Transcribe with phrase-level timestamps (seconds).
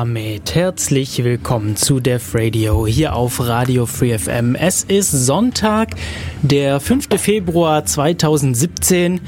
[0.00, 4.54] damit herzlich willkommen zu Def Radio hier auf Radio Free FM.
[4.54, 5.90] Es ist Sonntag,
[6.40, 7.08] der 5.
[7.18, 9.20] Februar 2017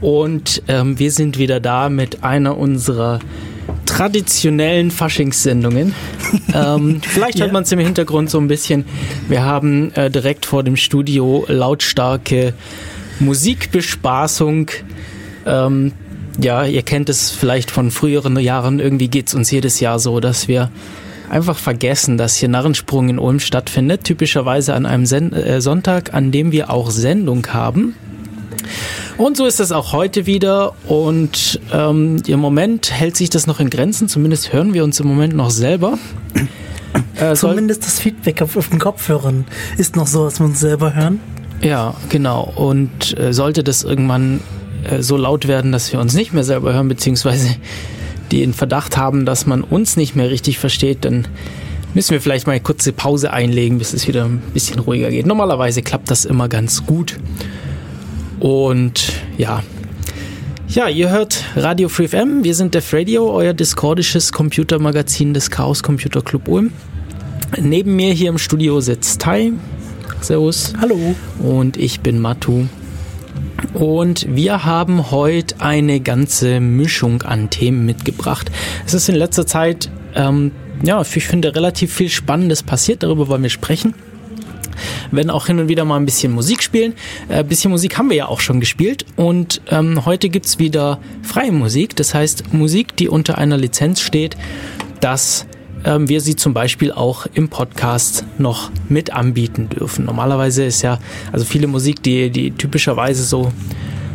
[0.00, 3.18] und ähm, wir sind wieder da mit einer unserer
[3.86, 5.96] traditionellen Faschingssendungen.
[6.54, 7.52] ähm, vielleicht hört Ja.
[7.52, 8.84] man es im Hintergrund so ein bisschen.
[9.28, 12.54] Wir haben äh, direkt vor dem Studio lautstarke
[13.18, 14.70] Musikbespaßung.
[15.44, 15.90] Ähm,
[16.40, 18.80] ja, ihr kennt es vielleicht von früheren Jahren.
[18.80, 20.70] Irgendwie geht's uns jedes Jahr so, dass wir
[21.28, 24.04] einfach vergessen, dass hier Narrensprung in Ulm stattfindet.
[24.04, 27.94] Typischerweise an einem Sen äh, Sonntag, an dem wir auch Sendung haben.
[29.16, 30.74] Und so ist es auch heute wieder.
[30.86, 34.08] Und ähm, im Moment hält sich das noch in Grenzen.
[34.08, 35.98] Zumindest hören wir uns im Moment noch selber.
[37.16, 39.44] Äh, soll- Zumindest das Feedback auf, auf den Kopfhörern
[39.76, 41.20] ist noch so, dass wir uns selber hören.
[41.62, 42.50] Ja, genau.
[42.56, 44.40] Und äh, sollte das irgendwann
[44.88, 47.56] äh, so laut werden, dass wir uns nicht mehr selber hören, beziehungsweise
[48.30, 51.26] die in Verdacht haben, dass man uns nicht mehr richtig versteht, dann
[51.94, 55.26] müssen wir vielleicht mal eine kurze Pause einlegen, bis es wieder ein bisschen ruhiger geht.
[55.26, 57.16] Normalerweise klappt das immer ganz gut.
[58.38, 59.62] Und ja.
[60.68, 62.44] Ja, ihr hört Radio Free FM.
[62.44, 66.72] Wir sind Def Radio, euer discordisches Computermagazin des Chaos Computer Club Ulm.
[67.60, 69.52] Neben mir hier im Studio sitzt Tai.
[70.20, 70.72] Servus.
[70.80, 71.16] Hallo.
[71.40, 72.66] Und ich bin Matu.
[73.74, 78.50] Und wir haben heute eine ganze Mischung an Themen mitgebracht.
[78.86, 83.02] Es ist in letzter Zeit, ähm, ja, ich finde, relativ viel Spannendes passiert.
[83.02, 83.94] Darüber wollen wir sprechen.
[85.10, 86.94] Werden auch hin und wieder mal ein bisschen Musik spielen.
[87.28, 89.04] Ein äh, bisschen Musik haben wir ja auch schon gespielt.
[89.16, 91.96] Und ähm, heute gibt's wieder freie Musik.
[91.96, 94.36] Das heißt Musik, die unter einer Lizenz steht,
[95.00, 95.46] dass
[95.84, 100.04] ähm, wir sie zum Beispiel auch im Podcast noch mit anbieten dürfen.
[100.04, 100.98] Normalerweise ist ja,
[101.32, 103.52] also viele Musik, die, die typischerweise so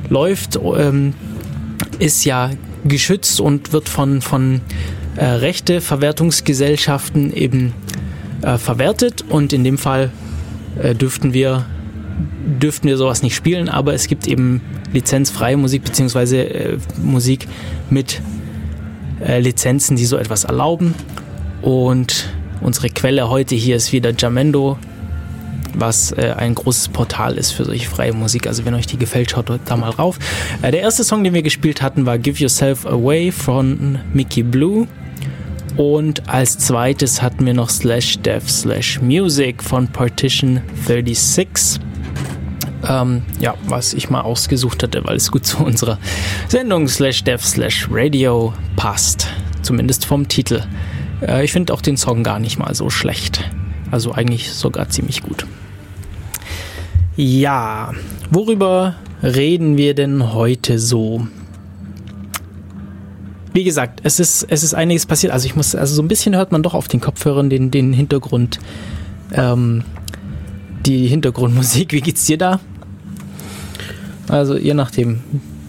[0.09, 1.14] läuft, ähm,
[2.00, 2.52] ist ja
[2.84, 4.62] geschützt und wird von, von
[5.16, 7.74] äh, Rechteverwertungsgesellschaften eben
[8.42, 10.12] äh, verwertet und in dem Fall
[10.82, 11.66] äh, dürften wir
[12.46, 14.62] dürften wir sowas nicht spielen, aber es gibt eben
[14.94, 17.47] lizenzfreie Musik beziehungsweise äh, Musik
[17.90, 18.22] mit
[19.20, 20.94] äh, Lizenzen, die so etwas erlauben.
[21.66, 22.30] Und
[22.62, 24.78] unsere Quelle heute hier ist wieder Jamendo,
[25.74, 28.46] was äh, ein großes Portal ist für solche freie Musik.
[28.46, 30.20] Also wenn euch die gefällt, schaut da mal rauf.
[30.62, 34.88] Äh, der erste Song, den wir gespielt hatten, war Give Yourself Away von Mickey Blue.
[35.76, 41.82] Und als zweites hatten wir noch Slash Dev Slash Music von Partition 36.
[42.88, 45.97] Ähm, ja, was ich mal ausgesucht hatte, weil es gut zu unserer
[46.47, 49.30] Sendung Slash Dev Slash Radio passt.
[49.64, 50.62] Zumindest vom Titel.
[51.22, 53.50] Äh, ich finde auch den Song gar nicht mal so schlecht.
[53.92, 55.46] Also eigentlich sogar ziemlich gut.
[57.16, 57.94] Ja,
[58.30, 61.28] worüber reden wir denn heute so?
[63.53, 65.31] Wie gesagt, es ist, es ist einiges passiert.
[65.31, 67.94] Also ich muss, also so ein bisschen hört man doch auf den Kopfhörern den, den
[67.94, 68.59] Hintergrund,
[69.32, 69.84] ähm,
[70.86, 71.94] die Hintergrundmusik.
[71.94, 72.59] Wie geht's dir da?
[74.28, 75.22] Also je nachdem.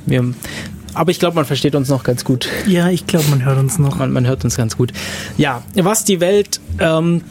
[0.09, 0.35] Wir,
[0.97, 2.49] aber ich glaube, man versteht uns noch ganz gut.
[2.67, 3.99] Ja, ich glaube, man hört uns noch.
[3.99, 4.93] Man, man hört uns ganz gut.
[5.37, 7.23] Ja, was die Welt ähm,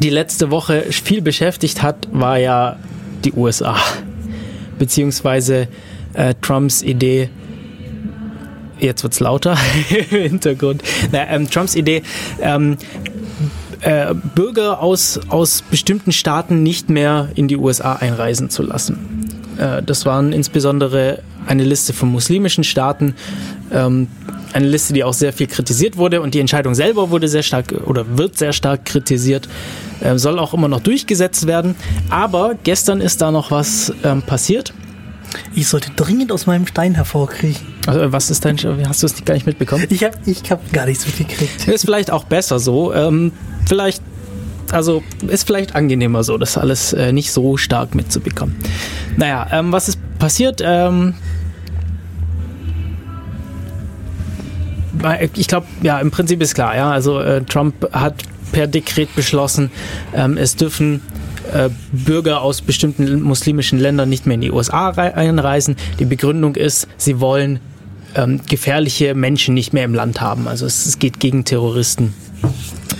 [0.00, 2.76] die letzte Woche viel beschäftigt hat, war ja
[3.24, 3.76] die USA.
[4.78, 5.68] Beziehungsweise
[6.14, 7.28] äh, Trumps Idee,
[8.80, 9.56] jetzt wird's lauter
[9.90, 12.02] im Hintergrund, Na, ähm, Trumps Idee,
[12.40, 12.78] ähm,
[13.80, 19.21] äh, Bürger aus, aus bestimmten Staaten nicht mehr in die USA einreisen zu lassen.
[19.58, 23.14] Äh, das waren insbesondere eine Liste von muslimischen Staaten,
[23.72, 24.08] ähm,
[24.52, 27.72] eine Liste, die auch sehr viel kritisiert wurde und die Entscheidung selber wurde sehr stark
[27.86, 29.48] oder wird sehr stark kritisiert,
[30.00, 31.74] äh, soll auch immer noch durchgesetzt werden.
[32.10, 34.74] Aber gestern ist da noch was ähm, passiert.
[35.54, 37.66] Ich sollte dringend aus meinem Stein hervorkriechen.
[37.86, 39.86] Also, was ist dein, hast du es gar nicht mitbekommen?
[39.88, 41.68] Ich habe ich hab gar nichts mitgekriegt.
[41.68, 42.92] Ist vielleicht auch besser so.
[42.92, 43.32] Ähm,
[43.66, 44.02] vielleicht,
[44.70, 48.56] also ist vielleicht angenehmer so, das alles äh, nicht so stark mitzubekommen.
[49.16, 50.62] Naja, ähm, was ist passiert?
[50.64, 51.14] Ähm,
[55.34, 56.90] ich glaube, ja, im Prinzip ist klar, ja.
[56.90, 58.14] Also äh, Trump hat
[58.52, 59.70] per Dekret beschlossen,
[60.14, 61.00] ähm, es dürfen
[61.52, 65.76] äh, Bürger aus bestimmten muslimischen Ländern nicht mehr in die USA rei- einreisen.
[65.98, 67.60] Die Begründung ist, sie wollen
[68.14, 70.46] ähm, gefährliche Menschen nicht mehr im Land haben.
[70.46, 72.14] Also es, es geht gegen Terroristen.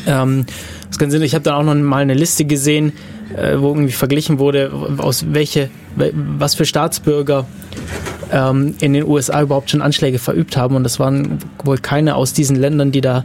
[0.06, 0.46] Ähm,
[0.92, 1.22] das ganz Sinn.
[1.22, 2.92] Ich habe dann auch noch mal eine Liste gesehen,
[3.34, 7.46] äh, wo irgendwie verglichen wurde, aus welche, was für Staatsbürger
[8.30, 10.76] ähm, in den USA überhaupt schon Anschläge verübt haben.
[10.76, 13.24] Und das waren wohl keine aus diesen Ländern, die da,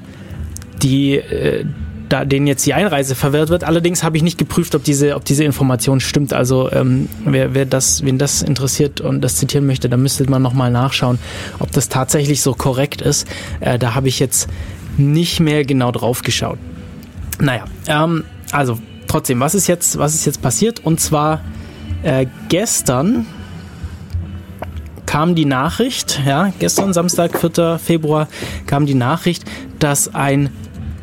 [0.81, 1.65] die, äh,
[2.07, 3.65] da denen jetzt die Einreise verwehrt wird.
[3.65, 6.31] Allerdings habe ich nicht geprüft, ob diese, ob diese Information stimmt.
[6.31, 10.41] Also ähm, wer, wer das, wen das interessiert und das zitieren möchte, da müsste man
[10.41, 11.19] nochmal nachschauen,
[11.59, 13.27] ob das tatsächlich so korrekt ist.
[13.59, 14.47] Äh, da habe ich jetzt
[14.97, 16.59] nicht mehr genau drauf geschaut.
[17.39, 20.83] Naja, ähm, also trotzdem, was ist jetzt, was ist jetzt passiert?
[20.83, 21.41] Und zwar
[22.03, 23.25] äh, gestern
[25.05, 27.79] kam die Nachricht, ja, gestern Samstag, 4.
[27.79, 28.27] Februar,
[28.65, 29.45] kam die Nachricht,
[29.79, 30.49] dass ein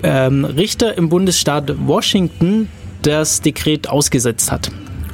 [0.02, 2.68] ähm, Richter im Bundesstaat Washington
[3.02, 4.70] das Dekret ausgesetzt hat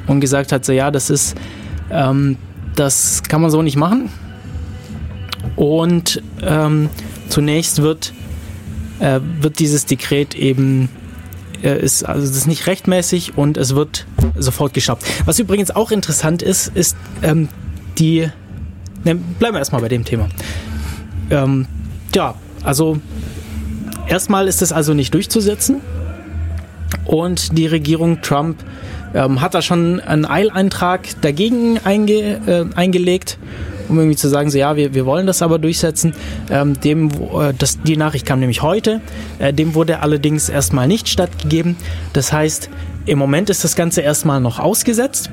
[0.07, 1.35] und gesagt hat, so ja, das ist,
[1.89, 2.37] ähm,
[2.75, 4.09] das kann man so nicht machen.
[5.55, 6.89] Und ähm,
[7.29, 8.13] zunächst wird,
[8.99, 10.89] äh, wird dieses Dekret eben
[11.69, 14.05] ist also das ist nicht rechtmäßig und es wird
[14.37, 15.03] sofort gestoppt.
[15.25, 17.49] Was übrigens auch interessant ist, ist ähm,
[17.97, 18.29] die.
[19.03, 20.29] Ne, bleiben wir erstmal bei dem Thema.
[21.29, 21.65] Ähm,
[22.13, 22.99] ja, also
[24.07, 25.81] erstmal ist es also nicht durchzusetzen
[27.05, 28.57] und die Regierung Trump
[29.13, 32.13] ähm, hat da schon einen Eileintrag dagegen einge,
[32.45, 33.37] äh, eingelegt
[33.91, 36.15] um irgendwie zu sagen, so ja, wir, wir wollen das aber durchsetzen.
[36.49, 39.01] Ähm, dem, äh, das, die Nachricht kam nämlich heute.
[39.37, 41.75] Äh, dem wurde allerdings erstmal nicht stattgegeben.
[42.13, 42.69] Das heißt,
[43.05, 45.29] im Moment ist das Ganze erstmal noch ausgesetzt.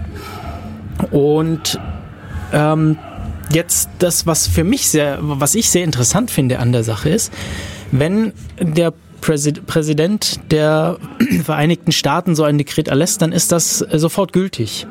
[1.13, 1.79] Und
[2.53, 2.99] ähm,
[3.53, 7.33] jetzt das, was für mich sehr, was ich sehr interessant finde an der Sache ist,
[7.93, 10.99] wenn der Präsident der
[11.45, 14.87] Vereinigten Staaten so ein Dekret erlässt, dann ist das sofort gültig.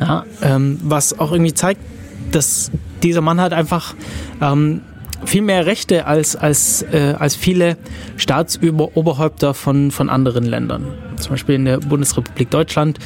[0.00, 1.80] Ja, ähm, was auch irgendwie zeigt,
[2.30, 2.70] dass
[3.02, 3.94] dieser Mann hat einfach
[4.40, 4.82] ähm,
[5.24, 7.76] viel mehr Rechte als, als, äh, als viele
[8.16, 10.86] Staatsoberhäupter von, von anderen Ländern.
[11.16, 12.98] Zum Beispiel in der Bundesrepublik Deutschland.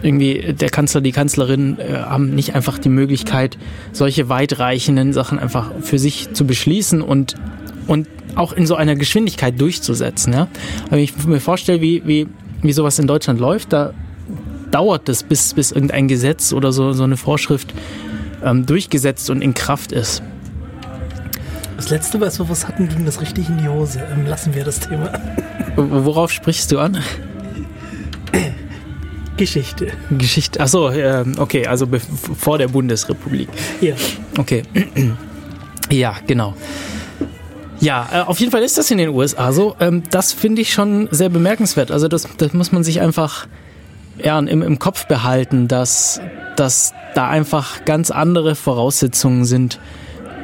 [0.00, 3.58] Irgendwie der Kanzler, die Kanzlerin äh, haben nicht einfach die Möglichkeit,
[3.92, 7.34] solche weitreichenden Sachen einfach für sich zu beschließen und,
[7.88, 8.06] und
[8.36, 10.32] auch in so einer Geschwindigkeit durchzusetzen.
[10.32, 10.46] Ja?
[10.90, 12.28] Wenn ich mir vorstelle, wie, wie,
[12.62, 13.92] wie sowas in Deutschland läuft, da
[14.70, 17.74] dauert es, bis, bis irgendein Gesetz oder so, so eine Vorschrift
[18.44, 20.22] ähm, durchgesetzt und in Kraft ist.
[21.76, 24.00] Das letzte, was wir was hatten, ging das richtig in die Hose.
[24.12, 25.12] Ähm, lassen wir das Thema.
[25.76, 26.98] Worauf sprichst du an?
[29.36, 29.92] Geschichte.
[30.10, 30.60] Geschichte.
[30.60, 31.86] Achso, äh, okay, also
[32.36, 33.48] vor der Bundesrepublik.
[33.80, 33.94] Ja.
[34.36, 34.64] Okay.
[35.90, 36.54] ja, genau.
[37.80, 39.76] Ja, äh, auf jeden Fall ist das in den USA so.
[39.78, 41.90] Ähm, das finde ich schon sehr bemerkenswert.
[41.90, 43.46] Also das, das muss man sich einfach
[44.22, 46.20] ja, im, im Kopf behalten, dass,
[46.56, 49.78] dass da einfach ganz andere Voraussetzungen sind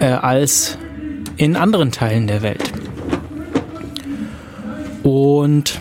[0.01, 0.79] äh, als
[1.37, 2.73] in anderen Teilen der Welt.
[5.03, 5.79] Und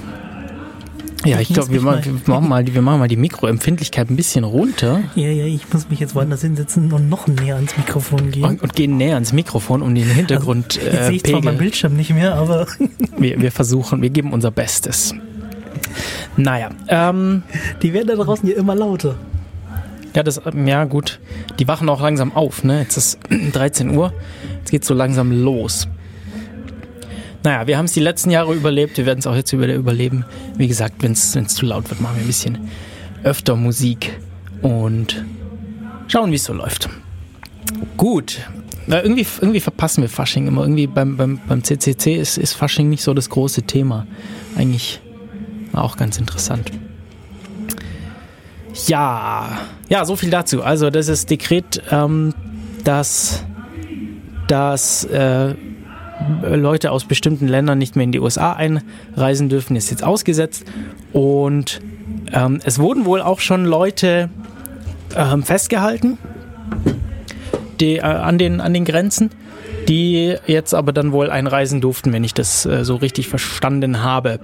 [1.26, 5.04] ja, ich glaube, wir, wir, machen mal, wir machen mal die Mikroempfindlichkeit ein bisschen runter.
[5.16, 8.44] Ja, ja, ich muss mich jetzt woanders hinsetzen und noch näher ans Mikrofon gehen.
[8.44, 11.44] Und, und gehen näher ans Mikrofon, um den Hintergrund also, jetzt äh, sehe ich zwar
[11.44, 12.68] meinen Bildschirm nicht mehr, aber...
[13.18, 15.16] wir, wir versuchen, wir geben unser Bestes.
[16.38, 17.44] Naja, ähm...
[17.82, 19.16] Die werden da draußen ja immer lauter.
[20.16, 21.20] Ja, das, ja gut.
[21.60, 22.82] Die wachen auch langsam auf, ne?
[22.82, 23.20] Jetzt ist
[23.54, 24.14] 13 Uhr.
[24.60, 25.88] Jetzt geht's so langsam los.
[27.44, 28.98] Naja, wir haben es die letzten Jahre überlebt.
[28.98, 30.24] Wir werden es auch jetzt wieder überleben.
[30.56, 32.70] Wie gesagt, wenn es zu laut wird, machen wir ein bisschen
[33.24, 34.18] öfter Musik
[34.62, 35.26] und
[36.08, 36.90] schauen, wie es so läuft.
[37.98, 38.40] Gut.
[38.88, 40.62] Na, irgendwie, irgendwie verpassen wir Fasching immer.
[40.62, 44.06] Irgendwie beim, beim, beim CCC ist, ist Fasching nicht so das große Thema.
[44.56, 45.02] Eigentlich
[45.76, 46.72] auch ganz interessant.
[48.88, 50.64] Ja, ja, so viel dazu.
[50.64, 52.34] Also das ist Dekret, ähm,
[52.84, 53.44] dass,
[54.48, 55.54] dass äh,
[56.44, 60.66] Leute aus bestimmten Ländern nicht mehr in die USA einreisen dürfen, ist jetzt ausgesetzt.
[61.12, 61.82] Und
[62.32, 64.30] ähm, es wurden wohl auch schon Leute
[65.16, 66.18] ähm, festgehalten
[67.80, 69.30] die, äh, an, den, an den Grenzen,
[69.88, 74.40] die jetzt aber dann wohl einreisen durften, wenn ich das äh, so richtig verstanden habe.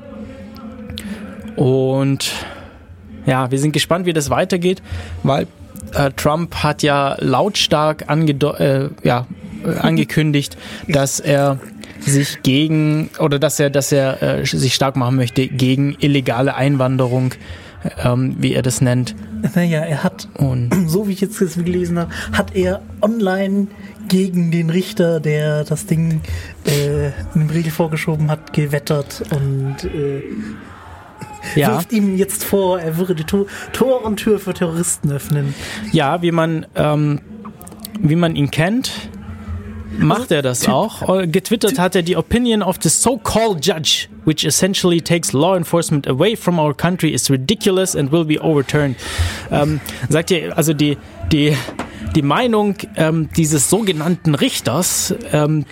[1.59, 2.31] Und
[3.25, 4.81] ja, wir sind gespannt, wie das weitergeht,
[5.23, 5.45] weil
[5.93, 9.27] äh, Trump hat ja lautstark äh, ja,
[9.65, 11.59] äh, angekündigt, dass er
[11.99, 17.33] sich gegen oder dass er, dass er äh, sich stark machen möchte gegen illegale Einwanderung,
[18.05, 19.13] ähm, wie er das nennt.
[19.53, 23.67] Naja, er hat, und so wie ich jetzt gelesen habe, hat er online
[24.07, 26.21] gegen den Richter, der das Ding
[26.65, 30.23] äh, in den Riegel vorgeschoben hat, gewettert und äh,
[31.55, 31.73] ja.
[31.73, 35.53] wirft ihm jetzt vor, er würde die Tor, Tor und Tür für Terroristen öffnen.
[35.91, 37.21] Ja, wie man, ähm,
[37.99, 38.91] wie man ihn kennt,
[39.97, 41.19] macht er das auch.
[41.21, 46.07] Äh, getwittert hat er die Opinion of the so-called judge, which essentially takes law enforcement
[46.07, 48.95] away from our country, is ridiculous and will be overturned.
[49.51, 49.79] Ähm,
[50.09, 50.97] sagt ihr, also die,
[51.31, 51.55] die,
[52.15, 55.65] die Meinung ähm, dieses sogenannten Richters ähm,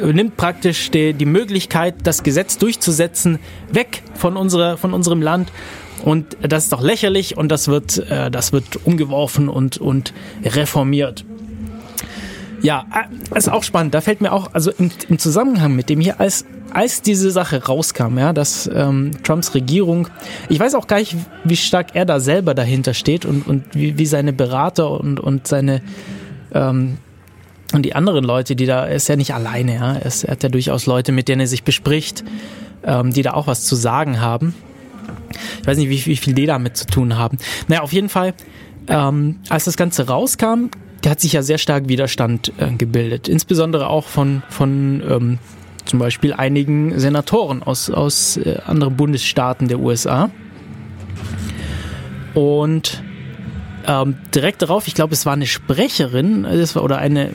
[0.00, 3.38] nimmt praktisch die, die Möglichkeit, das Gesetz durchzusetzen,
[3.72, 5.52] weg von, unserer, von unserem Land.
[6.04, 11.24] Und das ist doch lächerlich und das wird, äh, das wird umgeworfen und, und reformiert.
[12.62, 12.86] Ja,
[13.32, 13.94] äh, ist auch spannend.
[13.94, 17.64] Da fällt mir auch, also im, im Zusammenhang mit dem hier, als, als diese Sache
[17.64, 20.08] rauskam, ja, dass ähm, Trumps Regierung,
[20.48, 23.98] ich weiß auch gar nicht, wie stark er da selber dahinter steht und, und wie,
[23.98, 25.82] wie seine Berater und, und seine
[26.52, 26.98] ähm,
[27.72, 30.32] und die anderen Leute, die da, er ist ja nicht alleine, ja, er, ist, er
[30.32, 32.24] hat ja durchaus Leute, mit denen er sich bespricht,
[32.82, 34.54] ähm, die da auch was zu sagen haben.
[35.60, 37.38] Ich weiß nicht, wie, wie viel die damit zu tun haben.
[37.68, 38.34] Naja, auf jeden Fall,
[38.88, 40.70] ähm, als das Ganze rauskam,
[41.04, 43.28] der hat sich ja sehr stark Widerstand äh, gebildet.
[43.28, 45.38] Insbesondere auch von, von ähm,
[45.84, 50.30] zum Beispiel einigen Senatoren aus, aus äh, anderen Bundesstaaten der USA.
[52.34, 53.02] Und
[53.86, 57.30] ähm, direkt darauf, ich glaube, es war eine Sprecherin das war, oder eine,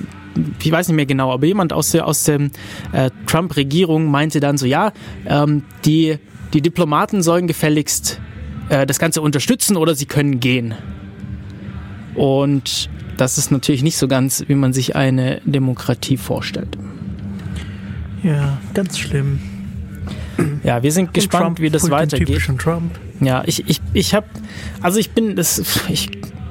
[0.62, 2.50] ich weiß nicht mehr genau, aber jemand aus der, aus der
[2.92, 4.94] äh, Trump-Regierung meinte dann so, ja,
[5.26, 6.18] ähm, die,
[6.54, 8.22] die Diplomaten sollen gefälligst
[8.70, 10.76] äh, das Ganze unterstützen oder sie können gehen.
[12.16, 16.78] Und das ist natürlich nicht so ganz, wie man sich eine Demokratie vorstellt.
[18.26, 19.40] Ja, ganz schlimm.
[20.64, 22.28] Ja, wir sind gespannt, Trump wie das weitergeht.
[22.28, 22.92] typischen Trump.
[23.22, 24.26] Ja, ich, ich, ich habe,
[24.82, 26.10] also ich bin, das, ich,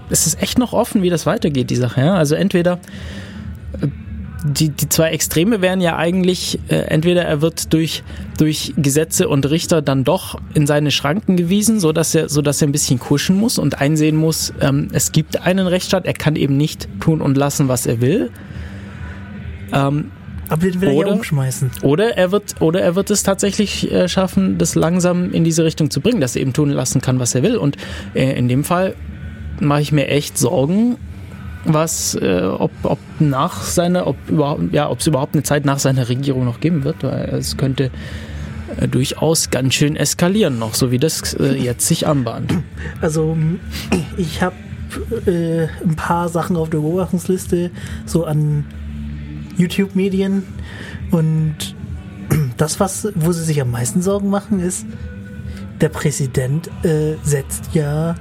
[0.08, 2.00] es ist echt noch offen, wie das weitergeht, die Sache.
[2.00, 2.14] Ja?
[2.14, 2.78] Also entweder
[3.82, 3.88] äh,
[4.44, 8.04] die, die zwei Extreme wären ja eigentlich, äh, entweder er wird durch,
[8.38, 12.62] durch Gesetze und Richter dann doch in seine Schranken gewiesen, so dass er, so dass
[12.62, 16.36] er ein bisschen kuschen muss und einsehen muss, ähm, es gibt einen Rechtsstaat, er kann
[16.36, 18.30] eben nicht tun und lassen, was er will.
[19.72, 20.12] Ähm,
[20.48, 21.70] Aber den will er ja Oder- umschmeißen.
[21.82, 25.90] oder er wird, oder er wird es tatsächlich äh, schaffen, das langsam in diese Richtung
[25.90, 27.56] zu bringen, dass er eben tun lassen kann, was er will.
[27.56, 27.76] Und
[28.14, 28.94] äh, in dem Fall
[29.60, 30.96] mache ich mir echt Sorgen,
[31.64, 35.78] was, äh, ob, ob nach seiner, ob überhaupt, ja, ob es überhaupt eine Zeit nach
[35.78, 37.90] seiner Regierung noch geben wird, weil es könnte
[38.90, 42.52] durchaus ganz schön eskalieren noch, so wie das jetzt sich anbahnt.
[43.00, 43.36] Also
[44.16, 44.56] ich habe
[45.26, 47.70] ein paar Sachen auf der Beobachtungsliste,
[48.04, 48.64] so an
[49.56, 50.42] YouTube-Medien
[51.10, 51.56] und
[52.56, 54.86] das, was, wo sie sich am meisten Sorgen machen, ist,
[55.80, 58.14] der Präsident äh, setzt ja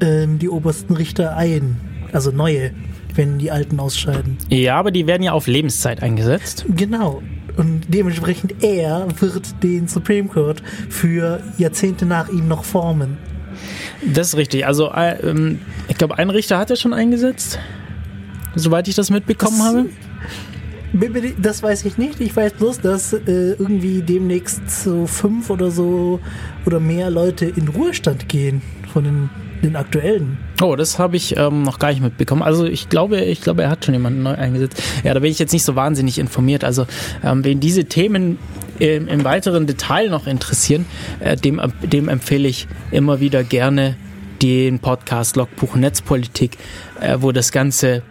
[0.00, 1.76] ähm, die obersten Richter ein,
[2.12, 2.72] also neue,
[3.14, 4.38] wenn die alten ausscheiden.
[4.48, 6.64] Ja, aber die werden ja auf Lebenszeit eingesetzt.
[6.68, 7.22] Genau.
[7.56, 13.18] Und dementsprechend er wird den Supreme Court für Jahrzehnte nach ihm noch formen.
[14.14, 14.64] Das ist richtig.
[14.66, 15.58] Also, äh, ähm,
[15.88, 17.58] ich glaube, ein Richter hat er schon eingesetzt,
[18.54, 19.86] soweit ich das mitbekommen Das- habe.
[21.38, 22.20] Das weiß ich nicht.
[22.20, 26.20] Ich weiß bloß, dass äh, irgendwie demnächst so fünf oder so
[26.64, 29.30] oder mehr Leute in Ruhestand gehen von den,
[29.62, 30.38] den aktuellen.
[30.62, 32.42] Oh, das habe ich ähm, noch gar nicht mitbekommen.
[32.42, 34.82] Also ich glaube, ich glaube, er hat schon jemanden neu eingesetzt.
[35.04, 36.64] Ja, da bin ich jetzt nicht so wahnsinnig informiert.
[36.64, 36.86] Also
[37.22, 38.38] ähm, wen diese Themen
[38.78, 40.86] im, im weiteren Detail noch interessieren,
[41.20, 43.96] äh, dem, dem empfehle ich immer wieder gerne
[44.40, 46.56] den Podcast Logbuch Netzpolitik,
[47.00, 48.02] äh, wo das Ganze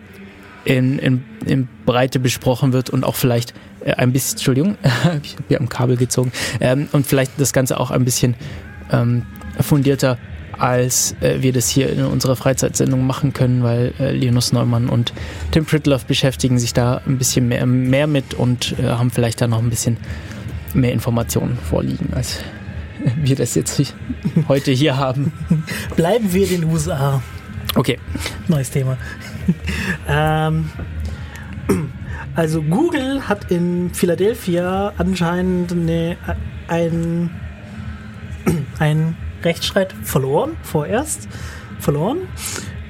[0.68, 3.54] in, in, in Breite besprochen wird und auch vielleicht
[3.86, 4.78] äh, ein bisschen, Entschuldigung,
[5.24, 8.36] ich habe hier am Kabel gezogen, ähm, und vielleicht das Ganze auch ein bisschen
[8.92, 9.24] ähm,
[9.62, 10.18] fundierter
[10.58, 15.14] als äh, wir das hier in unserer Freizeitsendung machen können, weil äh, Linus Neumann und
[15.52, 19.48] Tim Pritloff beschäftigen sich da ein bisschen mehr, mehr mit und äh, haben vielleicht da
[19.48, 19.98] noch ein bisschen
[20.74, 22.40] mehr Informationen vorliegen, als
[23.16, 23.82] wir das jetzt
[24.48, 25.32] heute hier haben.
[25.96, 27.22] Bleiben wir in den USA.
[27.76, 28.00] Okay.
[28.48, 28.98] Neues Thema.
[30.08, 30.70] ähm,
[32.36, 36.18] also Google hat in Philadelphia anscheinend eine,
[36.68, 37.30] ein,
[38.80, 41.28] ein Rechtsstreit verloren, vorerst
[41.80, 42.20] verloren.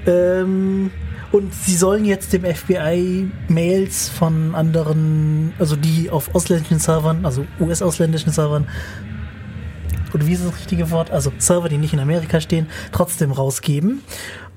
[0.05, 0.91] Ähm,
[1.31, 7.45] und sie sollen jetzt dem FBI Mails von anderen, also die auf ausländischen Servern, also
[7.59, 8.67] US-ausländischen Servern,
[10.13, 11.11] oder wie ist das richtige Wort?
[11.11, 14.01] Also Server, die nicht in Amerika stehen, trotzdem rausgeben.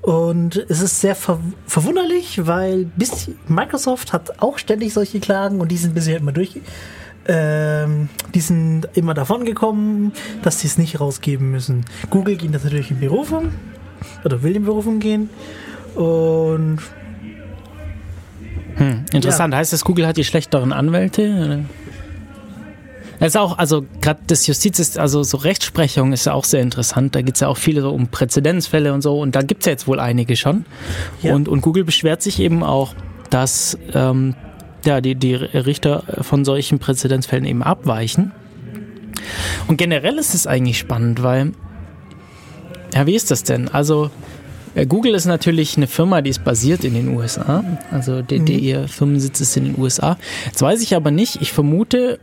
[0.01, 5.71] Und es ist sehr ver verwunderlich, weil bis Microsoft hat auch ständig solche Klagen und
[5.71, 6.59] die sind bisher immer durch.
[7.27, 11.85] Ähm, die sind immer davon gekommen, dass sie es nicht rausgeben müssen.
[12.09, 13.51] Google geht das natürlich in Berufung
[14.23, 15.29] oder will in Berufung gehen.
[15.95, 16.79] Und
[18.75, 19.53] Hm, interessant.
[19.53, 21.21] Heißt das, Google hat die schlechteren Anwälte?
[21.21, 21.59] Oder?
[23.21, 26.61] Das ist auch, also gerade das Justiz ist, also so Rechtsprechung ist ja auch sehr
[26.61, 27.15] interessant.
[27.15, 29.67] Da geht es ja auch viele so um Präzedenzfälle und so und da gibt es
[29.67, 30.65] ja jetzt wohl einige schon.
[31.21, 31.35] Ja.
[31.35, 32.95] Und, und Google beschwert sich eben auch,
[33.29, 34.33] dass ähm,
[34.85, 38.31] ja, die, die Richter von solchen Präzedenzfällen eben abweichen.
[39.67, 41.51] Und generell ist es eigentlich spannend, weil,
[42.95, 43.69] ja, wie ist das denn?
[43.69, 44.09] Also,
[44.73, 47.63] Äh, Google ist natürlich eine Firma, die ist basiert in den USA.
[47.91, 50.17] Also der, der ihr Firmensitz ist in den USA.
[50.45, 52.19] Jetzt weiß ich aber nicht, ich vermute,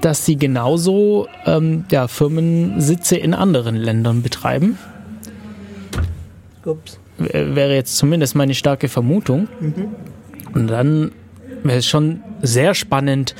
[0.00, 4.78] dass sie genauso ähm, ja, Firmensitze in anderen Ländern betreiben.
[6.64, 6.98] Ups.
[7.18, 9.48] Wäre jetzt zumindest meine starke Vermutung.
[10.54, 11.12] Und dann
[11.62, 13.34] wäre es schon sehr spannend,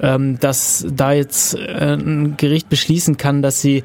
[0.00, 3.82] ähm, dass da jetzt äh, ein Gericht beschließen kann, dass sie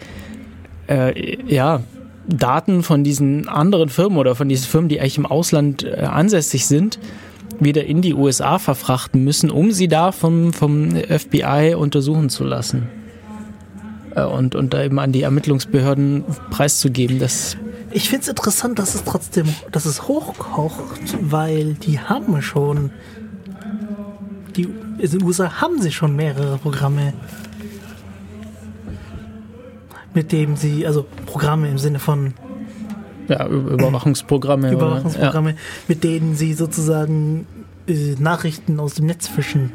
[0.88, 1.82] äh, ja
[2.28, 6.68] Daten von diesen anderen Firmen oder von diesen Firmen, die eigentlich im Ausland äh, ansässig
[6.68, 7.00] sind,
[7.62, 12.90] wieder in die USA verfrachten müssen, um sie da vom, vom FBI untersuchen zu lassen.
[14.16, 17.20] Äh, und, und da eben an die Ermittlungsbehörden preiszugeben.
[17.20, 17.58] Das
[17.92, 22.92] Ich finde es interessant, dass es trotzdem, dass es hochkocht, weil die haben schon,
[24.56, 27.14] die in den USA haben sie schon mehrere Programme,
[30.14, 32.34] mit dem sie, also Programme im Sinne von
[33.32, 34.68] ja, Überwachungsprogramme.
[34.68, 35.56] oder- Überwachungsprogramme,
[35.88, 37.46] mit denen sie sozusagen
[37.88, 39.72] äh, Nachrichten aus dem Netz fischen.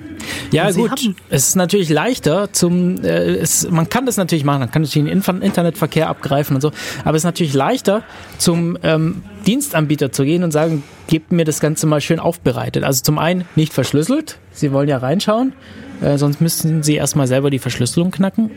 [0.52, 1.14] Ja, gut.
[1.28, 5.10] Es ist natürlich leichter zum, äh, es, man kann das natürlich machen, man kann natürlich
[5.10, 6.70] den Internetverkehr abgreifen und so,
[7.04, 8.02] aber es ist natürlich leichter
[8.38, 12.84] zum ähm, Dienstanbieter zu gehen und sagen, gebt mir das Ganze mal schön aufbereitet.
[12.84, 15.52] Also zum einen nicht verschlüsselt, Sie wollen ja reinschauen,
[16.00, 18.50] äh, sonst müssten Sie erstmal selber die Verschlüsselung knacken.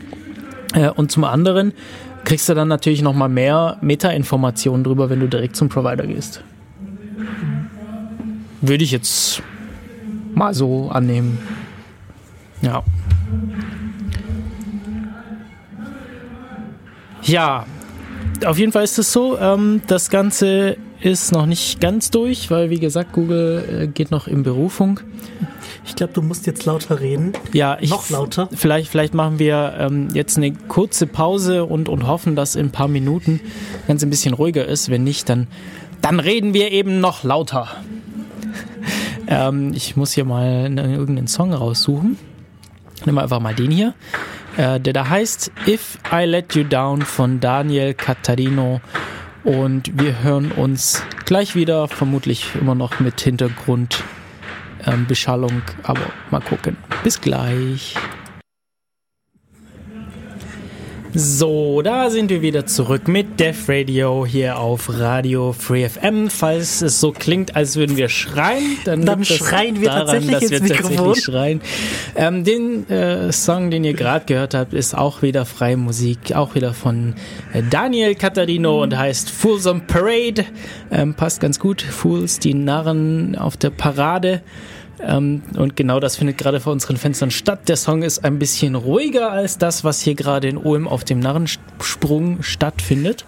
[0.74, 1.74] Äh, und zum anderen
[2.30, 6.44] kriegst du dann natürlich nochmal mehr Meta-Informationen drüber, wenn du direkt zum Provider gehst.
[8.62, 9.42] Würde ich jetzt
[10.36, 11.40] mal so annehmen.
[12.62, 12.84] Ja.
[17.24, 17.66] Ja,
[18.46, 19.36] auf jeden Fall ist es so.
[19.40, 24.28] Ähm, das Ganze ist noch nicht ganz durch, weil wie gesagt, Google äh, geht noch
[24.28, 25.00] in Berufung.
[25.86, 27.34] Ich glaube, du musst jetzt lauter reden.
[27.54, 28.48] Ja, ich, Noch lauter?
[28.54, 32.72] Vielleicht, vielleicht machen wir ähm, jetzt eine kurze Pause und, und hoffen, dass in ein
[32.72, 33.40] paar Minuten
[33.88, 34.90] ganz ein bisschen ruhiger ist.
[34.90, 35.48] Wenn nicht, dann,
[36.02, 37.68] dann reden wir eben noch lauter.
[39.28, 42.18] ähm, ich muss hier mal einen- irgendeinen Song raussuchen.
[43.06, 43.94] Nehmen wir einfach mal den hier.
[44.58, 48.82] Äh, der da heißt If I Let You Down von Daniel Cattarino.
[49.44, 54.04] Und wir hören uns gleich wieder, vermutlich immer noch mit Hintergrund
[54.86, 55.06] ähm,
[55.84, 56.78] aber mal gucken.
[57.04, 57.96] Bis gleich.
[61.16, 66.30] So, da sind wir wieder zurück mit Def Radio hier auf Radio Free FM.
[66.30, 70.52] Falls es so klingt, als würden wir schreien, dann, Dann schreien wir daran, tatsächlich dass
[70.52, 70.96] wir Mikrofon.
[70.98, 71.62] tatsächlich schreien.
[72.16, 76.54] Ähm, den äh, Song, den ihr gerade gehört habt, ist auch wieder freie Musik, auch
[76.54, 77.16] wieder von
[77.54, 80.46] äh, Daniel Cattarino und heißt Fools on Parade.
[80.92, 81.82] Ähm, passt ganz gut.
[81.82, 84.44] Fools, die Narren auf der Parade.
[85.02, 87.70] Ähm, und genau das findet gerade vor unseren Fenstern statt.
[87.70, 91.20] Der Song ist ein bisschen ruhiger als das, was hier gerade in Ulm auf dem
[91.20, 93.26] Narrensprung stattfindet.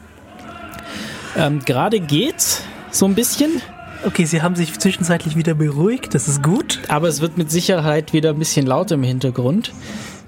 [1.38, 3.62] Ähm, gerade geht's so ein bisschen,
[4.04, 6.80] Okay, sie haben sich zwischenzeitlich wieder beruhigt, das ist gut.
[6.88, 9.72] aber es wird mit Sicherheit wieder ein bisschen lauter im Hintergrund.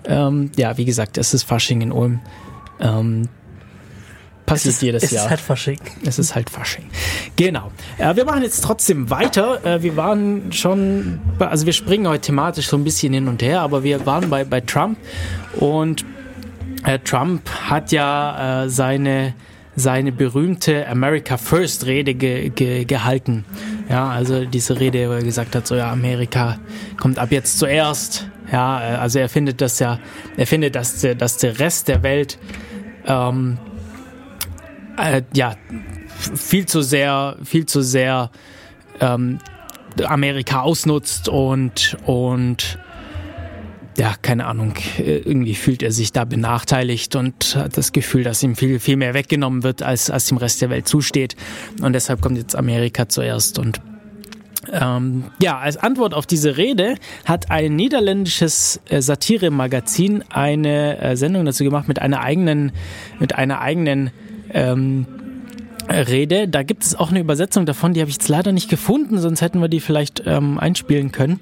[0.06, 2.20] Ähm, ja, wie gesagt, es ist Fasching in Ulm.
[2.80, 3.30] Ähm,
[4.54, 5.26] passiert es ist, jedes es Jahr.
[5.26, 5.80] ist halt Fasching.
[6.06, 6.86] Es ist halt Fasching.
[7.36, 7.72] Genau.
[7.98, 9.64] Äh, wir machen jetzt trotzdem weiter.
[9.66, 13.62] Äh, wir waren schon, also wir springen heute thematisch so ein bisschen hin und her,
[13.62, 14.98] aber wir waren bei, bei Trump
[15.60, 16.06] und
[16.86, 19.34] äh, Trump hat ja äh, seine
[19.76, 23.44] seine berühmte America First Rede ge, ge, gehalten.
[23.90, 26.60] Ja, also diese Rede, wo er gesagt hat, so ja, Amerika
[27.00, 28.28] kommt ab jetzt zuerst.
[28.52, 30.00] Ja, äh, also er findet das ja,
[30.38, 32.38] er findet, dass der, dass der Rest der Welt
[33.06, 33.58] ähm,
[34.98, 35.56] äh, ja,
[36.36, 38.32] viel zu sehr, viel zu sehr
[39.00, 39.40] ähm,
[40.06, 42.78] Amerika ausnutzt und, und
[43.98, 48.56] ja, keine Ahnung, irgendwie fühlt er sich da benachteiligt und hat das Gefühl, dass ihm
[48.56, 51.36] viel, viel mehr weggenommen wird, als, als dem Rest der Welt zusteht.
[51.80, 53.82] Und deshalb kommt jetzt Amerika zuerst und
[54.72, 61.46] ähm, ja, als Antwort auf diese Rede hat ein niederländisches äh, Satire-Magazin eine äh, Sendung
[61.46, 62.72] dazu gemacht mit einer eigenen,
[63.20, 64.12] mit einer eigenen
[64.54, 65.06] ähm,
[65.90, 66.48] Rede.
[66.48, 69.42] Da gibt es auch eine Übersetzung davon, die habe ich jetzt leider nicht gefunden, sonst
[69.42, 71.40] hätten wir die vielleicht ähm, einspielen können.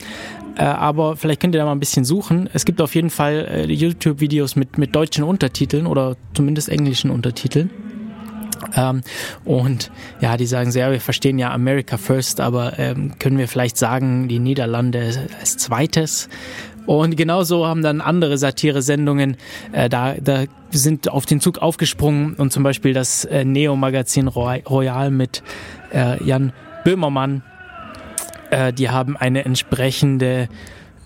[0.58, 2.50] Äh, aber vielleicht könnt ihr da mal ein bisschen suchen.
[2.54, 7.70] Es gibt auf jeden Fall äh, YouTube-Videos mit, mit deutschen Untertiteln oder zumindest englischen Untertiteln.
[8.76, 9.02] Ähm,
[9.44, 13.78] und ja, die sagen ja, wir verstehen ja America First, aber ähm, können wir vielleicht
[13.78, 16.30] sagen, die Niederlande als zweites?
[16.86, 19.38] Und genauso haben dann andere Satire-Sendungen
[19.72, 24.64] äh, da, da sind auf den Zug aufgesprungen und zum Beispiel das äh, Neo-Magazin Roy
[24.68, 25.44] Royal mit
[25.94, 27.44] äh, Jan Böhmermann,
[28.50, 30.50] äh, die haben eine entsprechende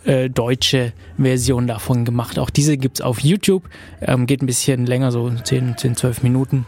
[0.05, 2.39] äh, deutsche Version davon gemacht.
[2.39, 3.63] Auch diese gibt's auf YouTube,
[4.01, 6.65] ähm, geht ein bisschen länger, so 10, 10 12 Minuten.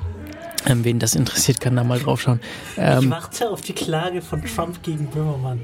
[0.68, 2.42] Ähm, wen das interessiert, kann da mal drauf schauen.
[2.78, 5.62] Ähm, ich warte auf die Klage von Trump gegen Böhmermann.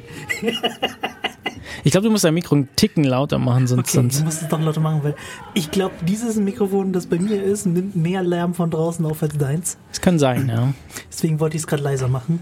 [1.84, 3.90] ich glaube, du musst dein Mikro einen Ticken lauter machen, sonst.
[3.90, 5.16] Okay, sonst ich muss es doch lauter machen, weil
[5.56, 9.38] ich glaube, dieses Mikrofon, das bei mir ist, nimmt mehr Lärm von draußen auf als
[9.38, 9.78] deins.
[9.90, 10.74] das kann sein, ja.
[11.12, 12.40] Deswegen wollte ich es gerade leiser machen.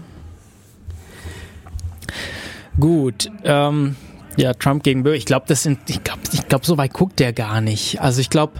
[2.78, 3.96] Gut, ähm,
[4.36, 5.16] ja, Trump gegen Böhmer.
[5.16, 8.00] Ich glaube, das sind, ich glaube, ich glaube, so weit guckt der gar nicht.
[8.00, 8.52] Also ich glaube,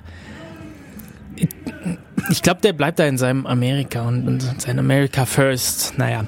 [2.30, 5.98] ich, glaube, der bleibt da in seinem Amerika und, und sein America First.
[5.98, 6.24] Naja,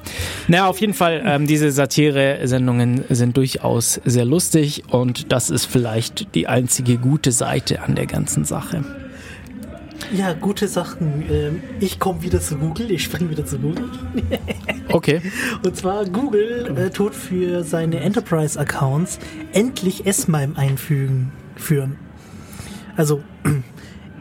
[0.49, 6.35] naja, auf jeden Fall, ähm, diese Satire-Sendungen sind durchaus sehr lustig und das ist vielleicht
[6.35, 8.85] die einzige gute Seite an der ganzen Sache.
[10.13, 11.25] Ja, gute Sachen.
[11.31, 12.91] Ähm, Ich komme wieder zu Google.
[12.91, 13.89] Ich springe wieder zu Google.
[14.93, 15.23] Okay.
[15.65, 19.19] Und zwar Google äh, tut für seine Enterprise-Accounts
[19.53, 21.97] endlich S-MIME einfügen, führen.
[22.97, 23.23] Also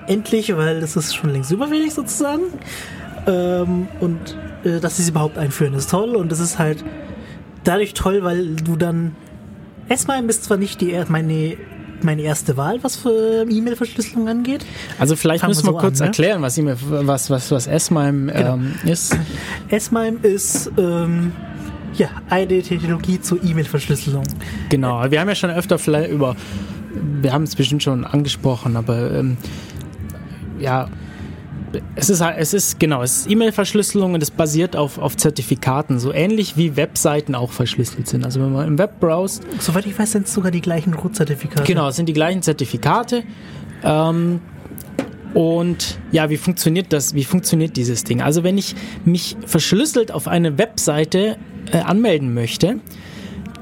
[0.08, 2.44] endlich, weil das ist schon längst überfällig sozusagen.
[3.28, 6.16] Ähm, und äh, dass sie es überhaupt einführen, ist toll.
[6.16, 6.84] Und es ist halt
[7.64, 9.16] dadurch toll, weil du dann
[9.90, 11.58] S-MIME ist zwar nicht die meine
[12.02, 14.66] meine erste Wahl, was für E-Mail-Verschlüsselung angeht.
[15.00, 16.10] Also vielleicht Fangen müssen wir so kurz an, ne?
[16.10, 18.56] erklären, was, E-Mail- was, was, was S-MIME Genau.
[18.56, 19.18] ähm, ist.
[19.70, 21.32] S-MIME ist ähm,
[21.94, 24.24] ja eine Technologie zur E-Mail-Verschlüsselung.
[24.68, 26.36] Genau, wir haben ja schon öfter vielleicht über,
[27.22, 29.38] wir haben es bestimmt schon angesprochen, aber ähm,
[30.64, 30.88] ja,
[31.96, 36.00] es ist halt, es ist genau, es ist E-Mail-Verschlüsselung und es basiert auf, auf Zertifikaten,
[36.00, 38.26] so ähnlich wie Webseiten auch verschlüsselt sind.
[38.26, 41.64] Also wenn man im Web browst, Soweit ich weiß, sind es sogar die gleichen Root-Zertifikate.
[41.64, 43.24] Genau, es sind die gleichen Zertifikate.
[43.84, 44.40] Ähm,
[45.34, 47.16] und ja, wie funktioniert das?
[47.16, 48.22] Wie funktioniert dieses Ding?
[48.22, 51.38] Also wenn ich mich verschlüsselt auf eine Webseite
[51.72, 52.80] äh, anmelden möchte,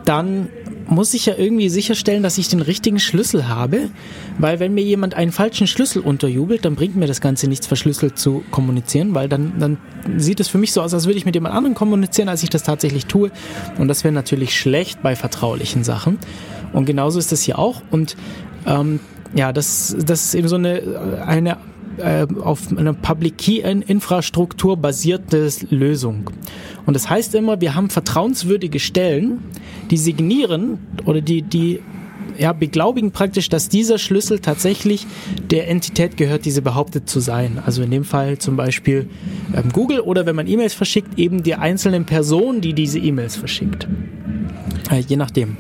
[0.04, 0.50] dann
[0.92, 3.90] muss ich ja irgendwie sicherstellen, dass ich den richtigen Schlüssel habe,
[4.38, 8.20] weil wenn mir jemand einen falschen Schlüssel unterjubelt, dann bringt mir das Ganze nichts, verschlüsselt
[8.20, 9.78] zu kommunizieren, weil dann, dann
[10.18, 12.50] sieht es für mich so aus, als würde ich mit jemand anderem kommunizieren, als ich
[12.50, 13.32] das tatsächlich tue.
[13.78, 16.20] Und das wäre natürlich schlecht bei vertraulichen Sachen.
[16.74, 17.82] Und genauso ist das hier auch.
[17.90, 18.18] Und
[18.68, 19.00] ähm,
[19.34, 21.58] ja, das, das ist eben so eine, eine
[21.98, 26.30] äh, auf einer Public Key Infrastruktur basierte Lösung.
[26.86, 29.40] Und das heißt immer, wir haben vertrauenswürdige Stellen,
[29.90, 31.80] die signieren oder die, die
[32.38, 35.06] ja, beglaubigen praktisch, dass dieser Schlüssel tatsächlich
[35.50, 37.60] der Entität gehört, die sie behauptet zu sein.
[37.66, 39.10] Also in dem Fall zum Beispiel
[39.54, 43.88] ähm, Google oder wenn man E-Mails verschickt, eben der einzelnen Person, die diese E-Mails verschickt.
[44.90, 45.58] Äh, je nachdem.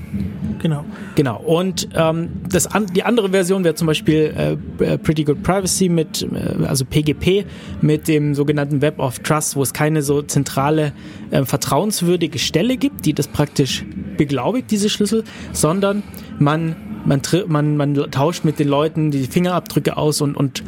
[0.62, 0.86] Genau.
[1.15, 1.39] Genau.
[1.39, 6.21] Und ähm, das an, die andere Version wäre zum Beispiel äh, Pretty Good Privacy mit,
[6.21, 7.45] äh, also PGP,
[7.82, 10.93] mit dem sogenannten Web of Trust, wo es keine so zentrale,
[11.32, 13.84] äh, vertrauenswürdige Stelle gibt, die das praktisch
[14.17, 16.04] beglaubigt, diese Schlüssel, sondern
[16.38, 20.63] man, man, man, man tauscht mit den Leuten die Fingerabdrücke aus und, und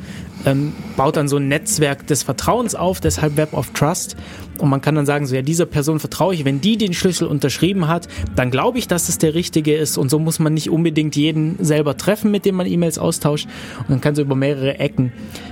[0.45, 4.15] ähm, baut dann so ein Netzwerk des Vertrauens auf, deshalb Web of Trust.
[4.57, 6.45] Und man kann dann sagen, so ja, dieser Person vertraue ich.
[6.45, 9.97] Wenn die den Schlüssel unterschrieben hat, dann glaube ich, dass es der richtige ist.
[9.97, 13.47] Und so muss man nicht unbedingt jeden selber treffen, mit dem man E-Mails austauscht.
[13.79, 15.11] Und dann kann so über mehrere Ecken,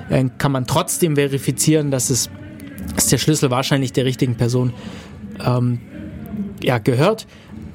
[0.10, 2.30] äh, kann man trotzdem verifizieren, dass es
[2.96, 4.74] dass der Schlüssel wahrscheinlich der richtigen Person
[5.46, 5.80] ähm,
[6.64, 7.28] ja, gehört.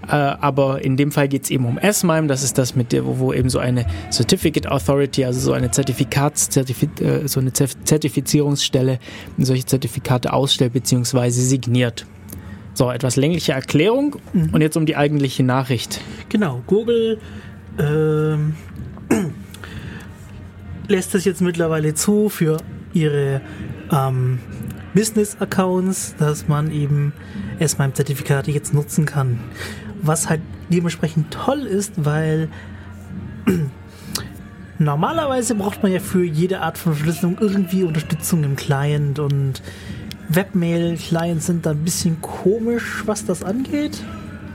[0.09, 3.05] Äh, aber in dem Fall geht es eben um S-MIME, das ist das mit der,
[3.05, 7.53] wo, wo eben so eine Certificate Authority, also so eine Zertifikats, Zertifi äh, so eine
[7.53, 8.99] Zertif Zertifizierungsstelle
[9.39, 11.31] solche Zertifikate ausstellt bzw.
[11.31, 12.07] signiert.
[12.75, 14.17] So, etwas längliche Erklärung
[14.53, 16.01] und jetzt um die eigentliche Nachricht.
[16.29, 17.19] Genau, Google
[17.79, 18.55] ähm,
[20.89, 22.59] lässt es jetzt mittlerweile zu für
[22.93, 23.41] ihre
[23.91, 24.41] ähm,
[24.95, 27.13] Business-Accounts, dass man eben
[27.59, 29.39] S-MIME-Zertifikate jetzt nutzen kann.
[30.03, 32.49] Was halt dementsprechend toll ist, weil
[34.79, 39.63] normalerweise braucht man ja für jede Art von Verschlüsselung irgendwie Unterstützung im Client und
[40.29, 44.03] Webmail-Clients sind da ein bisschen komisch, was das angeht.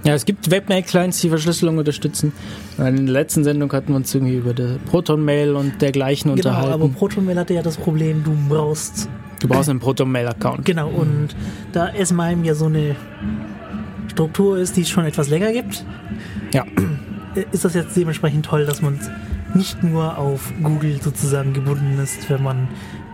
[0.04, 2.34] Ja, es gibt Webmail-Clients, die Verschlüsselung unterstützen.
[2.78, 4.54] In der letzten Sendung hatten wir uns irgendwie über
[4.90, 6.94] Proton-Mail und dergleichen Genau, aber unterhalten.
[6.96, 9.08] ProtonMail hatte ja das Problem, du brauchst
[9.42, 10.66] Du brauchst einen Proton-Mail-Account.
[10.66, 11.30] Genau, und
[11.72, 12.96] da S-MIME ja so eine
[14.12, 15.86] Struktur ist, die es schon etwas länger gibt,
[16.54, 16.66] Ja.
[17.36, 19.00] äh, ist das jetzt dementsprechend toll, dass man
[19.54, 22.68] nicht nur auf Google sozusagen gebunden ist, wenn man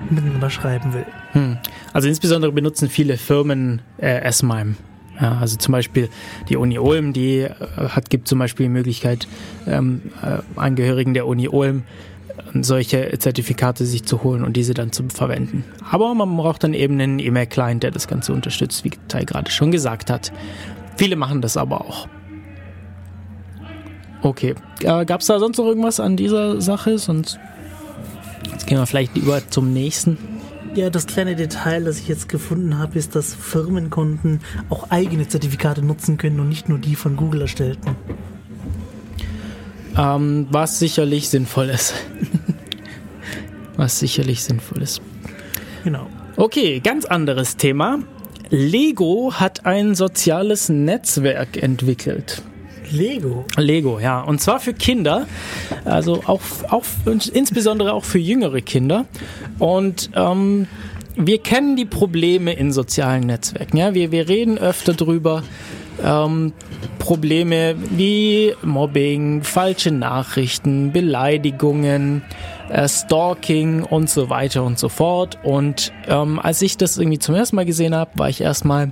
[0.10, 1.06] miteinander schreiben will.
[1.32, 1.58] Hm.
[1.94, 4.76] Also insbesondere benutzen viele Firmen äh, S-MIME.
[5.20, 6.10] Ja, also zum Beispiel
[6.48, 7.50] die Uni Ulm, die äh,
[7.90, 9.28] hat, gibt zum Beispiel die Möglichkeit,
[9.66, 11.84] ähm, äh, Angehörigen der Uni Ulm
[12.54, 15.64] äh, solche Zertifikate sich zu holen und diese dann zu verwenden.
[15.90, 19.72] Aber man braucht dann eben einen E-Mail-Client, der das Ganze unterstützt, wie Tai gerade schon
[19.72, 20.32] gesagt hat.
[20.98, 22.08] Viele machen das aber auch.
[24.22, 26.98] Okay, äh, gab es da sonst noch irgendwas an dieser Sache?
[26.98, 27.40] Sonst
[28.52, 30.18] jetzt gehen wir vielleicht über zum nächsten.
[30.74, 35.82] Ja, das kleine Detail, das ich jetzt gefunden habe, ist, dass Firmenkunden auch eigene Zertifikate
[35.82, 37.96] nutzen können und nicht nur die von Google erstellten.
[39.98, 41.94] Ähm, was sicherlich sinnvoll ist.
[43.76, 45.02] was sicherlich sinnvoll ist.
[45.84, 46.08] Genau.
[46.36, 48.00] Okay, ganz anderes Thema.
[48.50, 52.42] Lego hat ein soziales Netzwerk entwickelt.
[52.92, 53.46] Lego.
[53.58, 54.22] Lego, ja.
[54.22, 55.28] Und zwar für Kinder,
[55.86, 56.86] also auch, auch
[57.34, 59.06] insbesondere auch für jüngere Kinder.
[59.60, 60.68] Und ähm,
[61.16, 63.78] wir kennen die Probleme in sozialen Netzwerken.
[63.78, 65.44] Ja, wir, wir reden öfter drüber.
[66.04, 66.54] Ähm,
[67.00, 72.22] Probleme wie Mobbing, falsche Nachrichten, Beleidigungen,
[72.70, 75.38] äh, Stalking und so weiter und so fort.
[75.44, 78.92] Und ähm, als ich das irgendwie zum ersten Mal gesehen habe, war ich erstmal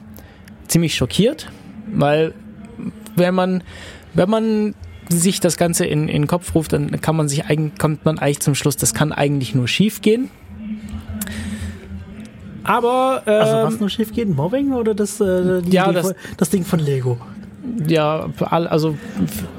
[0.67, 1.47] ziemlich schockiert,
[1.87, 2.33] weil
[3.15, 3.63] wenn man,
[4.13, 4.75] wenn man
[5.09, 8.17] sich das Ganze in, in den Kopf ruft, dann kann man sich eigentlich, kommt man
[8.17, 10.29] eigentlich zum Schluss, das kann eigentlich nur schief gehen.
[12.63, 16.15] Aber äh, also was nur schief geht, Mobbing oder das, äh, die, ja, die, das,
[16.37, 17.19] das Ding von Lego?
[17.87, 18.97] Ja, also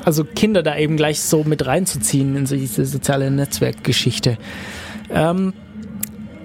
[0.05, 4.39] also Kinder da eben gleich so mit reinzuziehen in diese soziale Netzwerkgeschichte.
[5.11, 5.53] Ähm,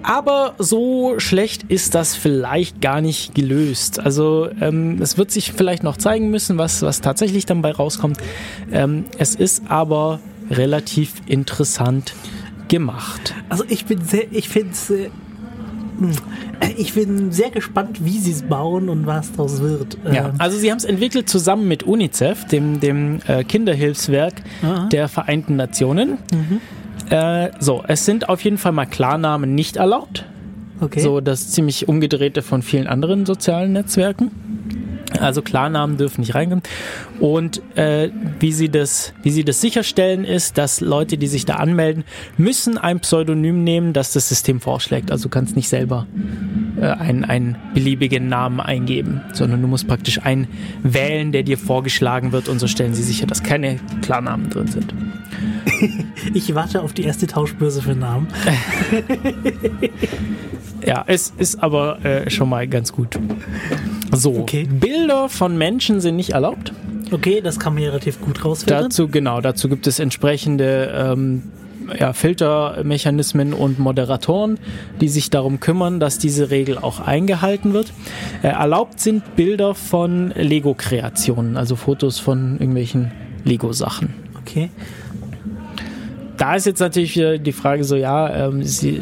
[0.02, 4.00] aber so schlecht ist das vielleicht gar nicht gelöst.
[4.00, 8.18] Also ähm, es wird sich vielleicht noch zeigen müssen, was, was tatsächlich dann bei rauskommt.
[8.72, 10.20] Ähm, es ist aber
[10.50, 12.14] relativ interessant
[12.68, 13.34] gemacht.
[13.48, 14.92] Also ich bin sehr, ich finde es
[16.76, 19.98] ich bin sehr gespannt, wie sie es bauen und was daraus wird.
[20.04, 24.88] Ja, ähm, also sie haben es entwickelt zusammen mit UNICEF, dem, dem äh, Kinderhilfswerk Aha.
[24.90, 26.18] der Vereinten Nationen.
[26.32, 26.60] Mhm.
[27.10, 30.24] Äh, so, es sind auf jeden Fall mal Klarnamen nicht erlaubt.
[30.80, 31.00] Okay.
[31.00, 34.30] So das ziemlich umgedrehte von vielen anderen sozialen Netzwerken.
[35.20, 36.62] Also Klarnamen dürfen nicht reingehen.
[37.20, 41.56] Und äh, wie, sie das, wie sie das sicherstellen, ist, dass Leute, die sich da
[41.56, 42.04] anmelden,
[42.36, 45.10] müssen ein Pseudonym nehmen, das das System vorschlägt.
[45.10, 46.06] Also du kannst nicht selber
[46.80, 50.48] äh, einen, einen beliebigen Namen eingeben, sondern du musst praktisch einen
[50.82, 54.94] wählen, der dir vorgeschlagen wird und so stellen sie sicher, dass keine Klarnamen drin sind.
[56.34, 58.28] Ich warte auf die erste Tauschbörse für Namen.
[60.86, 63.18] ja, es ist aber äh, schon mal ganz gut.
[64.12, 64.66] So, okay.
[64.70, 66.72] Bilder von Menschen sind nicht erlaubt.
[67.10, 68.84] Okay, das kann man ja relativ gut rausfinden.
[68.84, 71.42] Dazu, genau, dazu gibt es entsprechende ähm,
[71.98, 74.58] ja, Filtermechanismen und Moderatoren,
[75.00, 77.92] die sich darum kümmern, dass diese Regel auch eingehalten wird.
[78.42, 83.12] Äh, erlaubt sind Bilder von Lego-Kreationen, also Fotos von irgendwelchen
[83.44, 84.14] Lego-Sachen.
[84.40, 84.70] Okay
[86.42, 89.00] da ist jetzt natürlich wieder die Frage so, ja, ähm, sie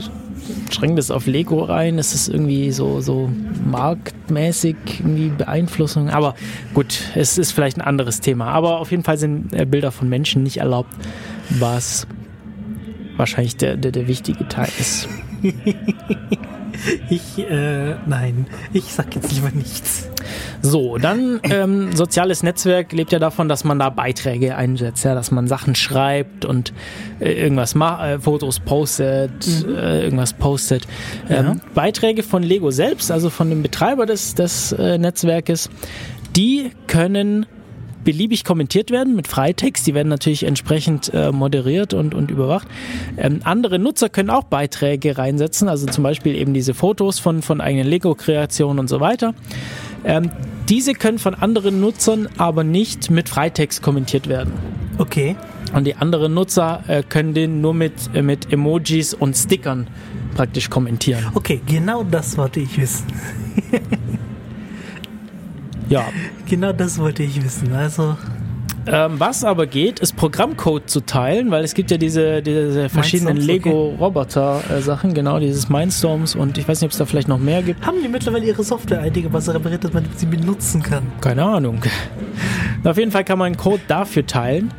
[0.71, 3.31] schränken das auf Lego rein, ist irgendwie so, so
[3.71, 6.35] marktmäßig irgendwie Beeinflussung, aber
[6.75, 10.09] gut, es ist vielleicht ein anderes Thema, aber auf jeden Fall sind äh, Bilder von
[10.09, 10.93] Menschen nicht erlaubt,
[11.59, 12.07] was
[13.17, 15.09] wahrscheinlich der, der, der wichtige Teil ist.
[17.09, 20.09] Ich, äh, nein, ich sag jetzt lieber nichts.
[20.63, 25.31] So, dann ähm, soziales Netzwerk lebt ja davon, dass man da Beiträge einsetzt, ja, dass
[25.31, 26.73] man Sachen schreibt und
[27.19, 29.75] äh, irgendwas macht, äh, Fotos postet, mhm.
[29.75, 30.87] äh, irgendwas postet.
[31.29, 31.57] Ähm, ja.
[31.75, 35.71] Beiträge von Lego selbst, also von dem Betreiber des, des äh, Netzwerkes,
[36.37, 37.47] die können
[38.05, 39.87] beliebig kommentiert werden mit Freitext.
[39.87, 42.69] Die werden natürlich entsprechend äh, moderiert und, und überwacht.
[43.17, 47.61] Ähm, andere Nutzer können auch Beiträge reinsetzen, also zum Beispiel eben diese Fotos von, von
[47.61, 49.35] eigenen Lego-Kreationen und so weiter.
[50.05, 50.31] Ähm,
[50.69, 54.53] diese können von anderen Nutzern aber nicht mit Freitext kommentiert werden.
[54.99, 55.37] Okay.
[55.73, 59.87] Und die anderen Nutzer äh, können den nur mit, äh, mit Emojis und Stickern
[60.35, 61.25] praktisch kommentieren.
[61.35, 63.07] Okay, genau das wollte ich wissen.
[65.91, 66.09] Ja.
[66.49, 67.73] Genau das wollte ich wissen.
[67.75, 68.17] Also.
[68.87, 73.37] Ähm, was aber geht, ist Programmcode zu teilen, weil es gibt ja diese, diese verschiedenen
[73.37, 77.85] Lego-Roboter-Sachen, genau, dieses Mindstorms und ich weiß nicht, ob es da vielleicht noch mehr gibt.
[77.85, 81.03] Haben die mittlerweile ihre Software einige was repariert, dass man sie benutzen kann?
[81.21, 81.83] Keine Ahnung.
[82.85, 84.73] Auf jeden Fall kann man einen Code dafür teilen.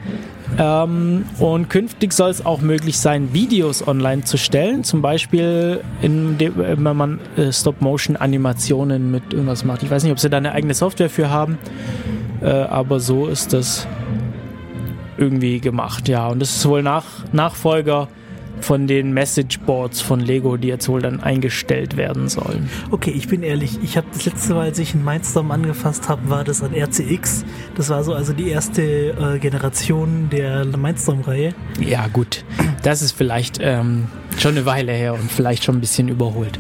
[0.58, 4.84] Ähm, und künftig soll es auch möglich sein, Videos online zu stellen.
[4.84, 9.84] Zum Beispiel, in dem, wenn man äh, Stop-Motion-Animationen mit irgendwas macht.
[9.84, 11.58] Ich weiß nicht, ob sie da eine eigene Software für haben,
[12.42, 13.88] äh, aber so ist das
[15.18, 16.10] irgendwie gemacht.
[16.10, 18.08] Ja, und das ist wohl nach, Nachfolger
[18.62, 22.70] von den Messageboards von Lego, die jetzt wohl dann eingestellt werden sollen.
[22.92, 26.30] Okay, ich bin ehrlich, ich habe das letzte Mal, als ich einen Mindstorm angefasst habe,
[26.30, 27.46] war das an RCX.
[27.76, 31.54] Das war so also die erste äh, Generation der Mindstorm-Reihe.
[31.80, 32.44] Ja, gut.
[32.84, 36.60] Das ist vielleicht ähm, schon eine Weile her und vielleicht schon ein bisschen überholt.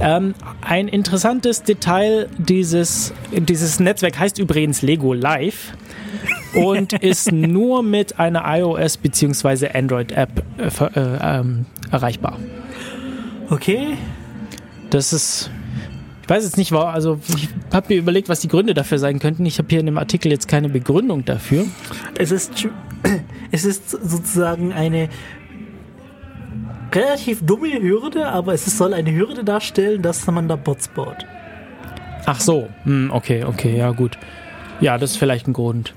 [0.00, 5.72] Ähm, ein interessantes Detail dieses, dieses Netzwerk heißt übrigens Lego Live
[6.54, 9.70] und ist nur mit einer iOS bzw.
[9.72, 12.38] Android-App äh, äh, ähm, erreichbar.
[13.50, 13.96] Okay.
[14.90, 15.50] Das ist.
[16.22, 19.46] Ich weiß jetzt nicht, also ich habe mir überlegt, was die Gründe dafür sein könnten.
[19.46, 21.64] Ich habe hier in dem Artikel jetzt keine Begründung dafür.
[22.18, 22.68] Es ist,
[23.50, 25.08] es ist sozusagen eine
[26.94, 31.24] relativ dumme Hürde, aber es soll eine Hürde darstellen, dass man da Bots baut.
[32.26, 34.18] Ach so, hm, okay, okay, ja gut.
[34.80, 35.94] Ja, das ist vielleicht ein Grund.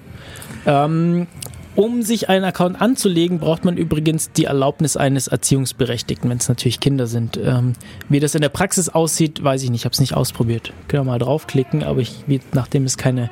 [0.65, 1.27] Ähm,
[1.75, 6.81] um sich einen Account anzulegen, braucht man übrigens die Erlaubnis eines Erziehungsberechtigten, wenn es natürlich
[6.81, 7.39] Kinder sind.
[7.41, 7.73] Ähm,
[8.09, 10.73] wie das in der Praxis aussieht, weiß ich nicht, ich habe es nicht ausprobiert.
[10.87, 13.29] Können wir mal draufklicken, aber ich, wie, nachdem es keine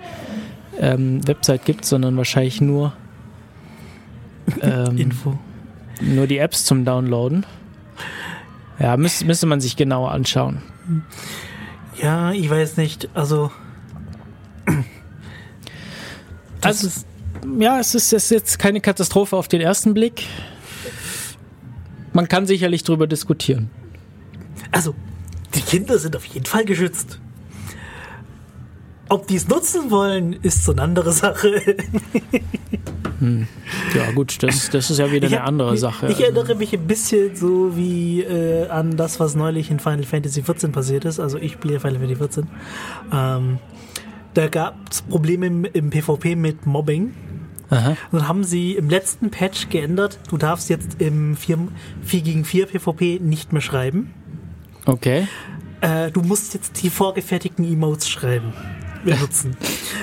[0.80, 2.94] ähm, Website gibt, sondern wahrscheinlich nur
[4.62, 5.38] ähm, Info.
[6.00, 7.46] Nur die Apps zum Downloaden.
[8.80, 10.62] Ja, müsste, müsste man sich genauer anschauen.
[12.02, 13.10] Ja, ich weiß nicht.
[13.14, 13.52] Also.
[16.62, 17.06] Also ist,
[17.60, 20.26] ja, es ist, jetzt keine Katastrophe auf den ersten Blick.
[22.13, 23.69] Man kann sicherlich drüber diskutieren.
[24.72, 24.95] Also,
[25.54, 27.19] die Kinder sind auf jeden Fall geschützt.
[29.10, 31.62] Ob die es nutzen wollen, ist so eine andere Sache.
[33.19, 33.48] Hm.
[33.95, 36.08] Ja, gut, das, das ist ja wieder eine andere Sache.
[36.08, 40.41] Ich erinnere mich ein bisschen so wie äh, an das, was neulich in Final Fantasy
[40.41, 41.19] XIV passiert ist.
[41.19, 42.45] Also ich spiele Final Fantasy XIV.
[43.12, 43.60] Ähm,
[44.34, 47.13] da gab es Probleme im, im, PvP mit Mobbing.
[47.70, 47.89] Aha.
[48.12, 51.68] Und dann haben sie im letzten Patch geändert, du darfst jetzt im 4,
[52.04, 54.13] 4 gegen 4 PvP nicht mehr schreiben.
[54.86, 55.28] Okay.
[55.82, 58.54] Äh, du musst jetzt die vorgefertigten Emotes schreiben
[59.04, 59.56] benutzen.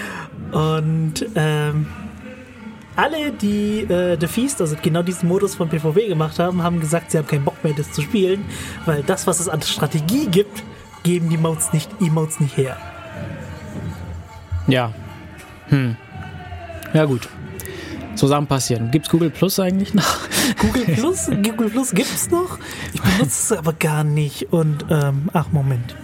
[0.52, 1.86] Und ähm,
[2.94, 7.10] alle, die äh, The Feast, also genau diesen Modus von PvP gemacht haben, haben gesagt,
[7.10, 8.44] sie haben keinen Bock mehr, das zu spielen,
[8.86, 10.62] weil das, was es an Strategie gibt,
[11.02, 12.76] geben die Modes nicht, Emotes nicht her.
[14.66, 14.92] Ja.
[15.68, 15.96] Hm.
[16.92, 17.28] Ja, gut.
[18.14, 18.90] So Sachen passieren.
[18.90, 20.18] Gibt's Google Plus eigentlich noch?
[20.58, 21.26] Google Plus?
[21.26, 22.58] Google Plus gibt's noch?
[22.94, 24.52] Ich benutze es aber gar nicht.
[24.52, 25.94] Und, ähm, ach, Moment.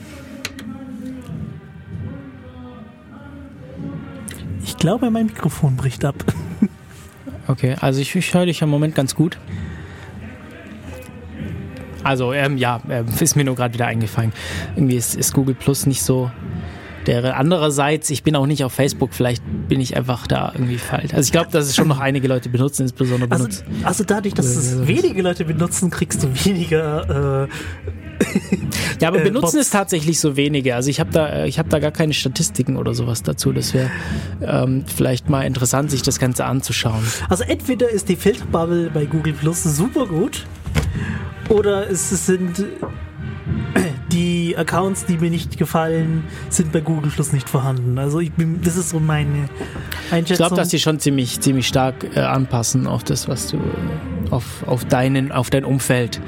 [4.64, 6.16] Ich glaube, mein Mikrofon bricht ab.
[7.48, 9.37] Okay, also ich, ich höre dich im Moment ganz gut.
[12.05, 14.33] Also, ähm, ja, äh, ist mir nur gerade wieder eingefallen.
[14.77, 16.31] Irgendwie ist, ist Google Plus nicht so
[17.07, 21.12] der andererseits, ich bin auch nicht auf Facebook, vielleicht bin ich einfach da irgendwie falsch.
[21.12, 23.65] Also ich glaube, dass es schon noch einige Leute benutzen, insbesondere benutzen.
[23.69, 27.45] Also, also dadurch, dass es wenige Leute benutzen, kriegst du weniger.
[27.45, 27.49] Äh,
[29.01, 30.75] ja, aber äh, benutzen es tatsächlich so wenige.
[30.75, 33.53] Also ich habe da, ich habe da gar keine Statistiken oder sowas dazu.
[33.53, 33.91] Das wäre
[34.41, 37.05] ähm, vielleicht mal interessant, sich das Ganze anzuschauen.
[37.29, 40.45] Also entweder ist die Filterbubble bei Google Plus super gut
[41.49, 42.65] oder es sind
[44.12, 47.98] die Accounts, die mir nicht gefallen, sind bei Google Plus nicht vorhanden.
[47.98, 49.48] Also ich bin, das ist so meine
[50.11, 50.33] Einschätzung.
[50.33, 53.59] Ich glaube, dass die schon ziemlich, ziemlich stark äh, anpassen auf das, was du,
[54.31, 56.20] auf, auf deinen, auf dein Umfeld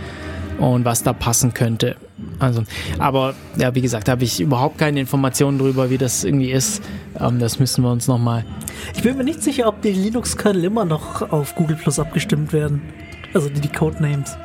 [0.58, 1.96] und was da passen könnte.
[2.38, 2.62] Also,
[2.98, 6.82] aber ja, wie gesagt, da habe ich überhaupt keine Informationen darüber, wie das irgendwie ist.
[7.20, 8.44] Ähm, das müssen wir uns nochmal.
[8.94, 12.82] Ich bin mir nicht sicher, ob die Linux-Kernel immer noch auf Google Plus abgestimmt werden.
[13.34, 14.36] Also die, die Codenames.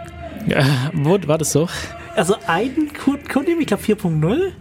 [0.48, 1.68] Ja, war das so?
[2.20, 4.52] Also ein Codename, ich glaube 4.0,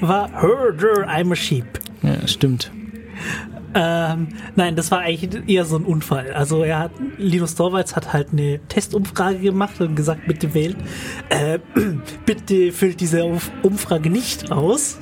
[0.00, 1.66] war Herder, I'm a Sheep.
[2.00, 2.72] Ja, stimmt.
[3.74, 6.32] Ähm, nein, das war eigentlich eher so ein Unfall.
[6.32, 10.78] Also er hat, Linus Torvalds hat halt eine Testumfrage gemacht und gesagt, bitte wählt,
[11.28, 11.58] äh,
[12.24, 13.30] bitte füllt diese
[13.62, 14.98] Umfrage nicht aus.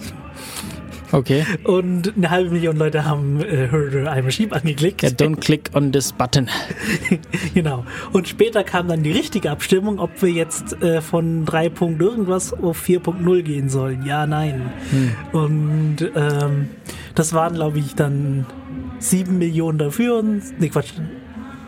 [1.12, 1.44] Okay.
[1.64, 5.02] Und eine halbe Million Leute haben äh, Herder I'm a Sheep angeklickt.
[5.02, 6.48] Ja, don't click on this button.
[7.54, 7.84] genau.
[8.12, 11.72] Und später kam dann die richtige Abstimmung, ob wir jetzt äh, von 3.
[11.98, 14.04] irgendwas auf 4.0 gehen sollen.
[14.04, 14.70] Ja, nein.
[14.90, 15.40] Hm.
[15.40, 16.68] Und ähm,
[17.14, 18.46] das waren, glaube ich, dann
[18.98, 20.42] 7 Millionen dafür und.
[20.58, 20.92] Nee, Quatsch.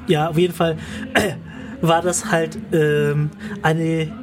[0.06, 0.76] Ja, auf jeden Fall
[1.14, 1.32] äh,
[1.80, 3.30] war das halt ähm,
[3.62, 4.21] eine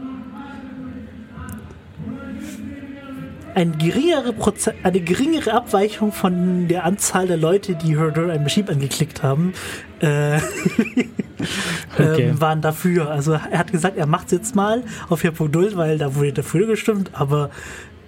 [3.55, 8.69] eine geringere, Proze eine geringere Abweichung von der Anzahl der Leute, die Herder ein Machine
[8.69, 9.53] angeklickt haben,
[9.99, 10.37] äh,
[11.97, 12.29] okay.
[12.29, 13.09] ähm, waren dafür.
[13.09, 16.67] Also er hat gesagt, er macht es jetzt mal auf 4.0, weil da wurde dafür
[16.67, 17.49] gestimmt, aber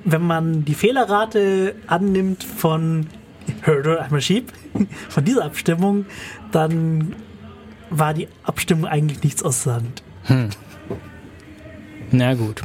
[0.04, 3.08] wenn man die Fehlerrate annimmt von
[3.64, 4.52] Herder a Sheep,
[5.10, 6.06] von dieser Abstimmung,
[6.52, 7.16] dann
[7.90, 10.02] war die Abstimmung eigentlich nichts aussagend.
[10.24, 10.50] Hm.
[12.12, 12.62] Na gut.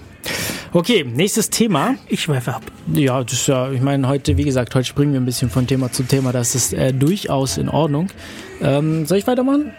[0.77, 1.95] Okay, nächstes Thema.
[2.07, 2.61] Ich schweife ab.
[2.93, 5.67] Ja, das ist ja, ich meine, heute, wie gesagt, heute springen wir ein bisschen von
[5.67, 6.33] Thema zu Thema.
[6.33, 8.09] Das ist äh, durchaus in Ordnung.
[8.61, 9.73] Ähm, soll ich weitermachen?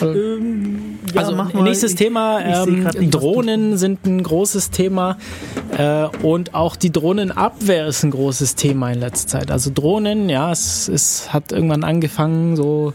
[0.00, 5.18] Ähm, ja, also nächstes ich, Thema, ähm, nicht, Drohnen sind ein großes Thema
[5.76, 9.50] äh, und auch die Drohnenabwehr ist ein großes Thema in letzter Zeit.
[9.50, 12.92] Also Drohnen, ja, es, es hat irgendwann angefangen, so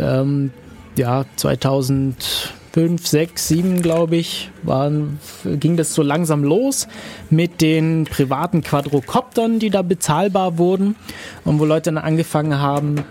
[0.00, 0.50] ähm,
[0.96, 6.88] ja 2000 fünf, sechs, sieben, glaube ich, waren, ging das so langsam los
[7.30, 10.96] mit den privaten Quadrocoptern, die da bezahlbar wurden
[11.44, 13.04] und wo Leute dann angefangen haben,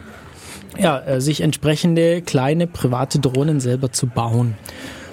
[0.78, 4.56] ja, äh, sich entsprechende kleine private Drohnen selber zu bauen.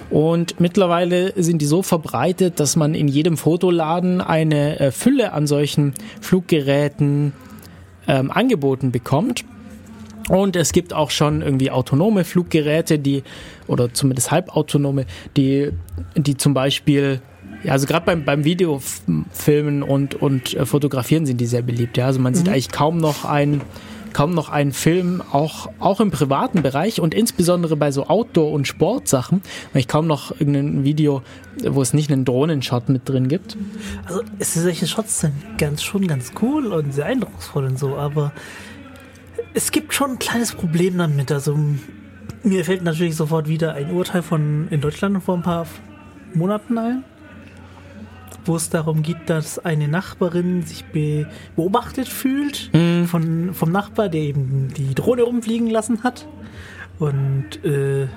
[0.09, 5.47] Und mittlerweile sind die so verbreitet, dass man in jedem Fotoladen eine äh, Fülle an
[5.47, 7.31] solchen Fluggeräten
[8.05, 9.45] ähm, angeboten bekommt.
[10.31, 13.23] Und es gibt auch schon irgendwie autonome Fluggeräte, die,
[13.67, 15.05] oder zumindest halbautonome,
[15.35, 15.71] die,
[16.15, 17.21] die zum Beispiel,
[17.65, 21.97] ja, also gerade beim, beim Videofilmen und, und äh, Fotografieren sind die sehr beliebt.
[21.97, 22.37] Ja, also man mhm.
[22.37, 23.61] sieht eigentlich kaum noch ein
[24.13, 28.67] kaum noch einen Film, auch, auch im privaten Bereich und insbesondere bei so Outdoor- und
[28.67, 31.21] Sportsachen, weil ich kaum noch irgendein Video,
[31.63, 33.55] wo es nicht einen Drohnenshot mit drin gibt.
[34.05, 38.33] Also solche Shots sind ganz schon ganz cool und sehr eindrucksvoll und so, aber
[39.53, 41.31] es gibt schon ein kleines Problem damit.
[41.31, 41.57] Also
[42.43, 45.67] mir fällt natürlich sofort wieder ein Urteil von in Deutschland vor ein paar
[46.33, 47.03] Monaten ein
[48.45, 53.05] wo es darum geht, dass eine Nachbarin sich be beobachtet fühlt mhm.
[53.05, 56.27] von, vom Nachbar, der eben die Drohne rumfliegen lassen hat.
[56.99, 58.07] Und äh,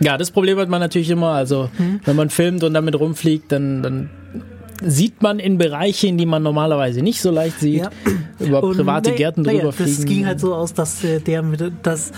[0.00, 1.32] ja, das Problem hat man natürlich immer.
[1.32, 2.00] Also, mhm.
[2.04, 4.10] wenn man filmt und damit rumfliegt, dann, dann
[4.82, 7.90] sieht man in Bereiche, in die man normalerweise nicht so leicht sieht, ja.
[8.38, 9.96] über und private nee, Gärten drüber naja, fliegen.
[9.96, 12.12] Das ging halt so aus, dass äh, der mit, dass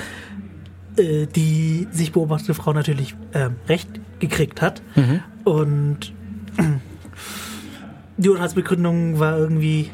[0.96, 3.88] äh, die sich beobachtete Frau natürlich äh, recht
[4.18, 4.82] gekriegt hat.
[4.96, 5.20] Mhm.
[5.44, 6.12] Und
[8.16, 9.90] die Urteilsbegründung war irgendwie.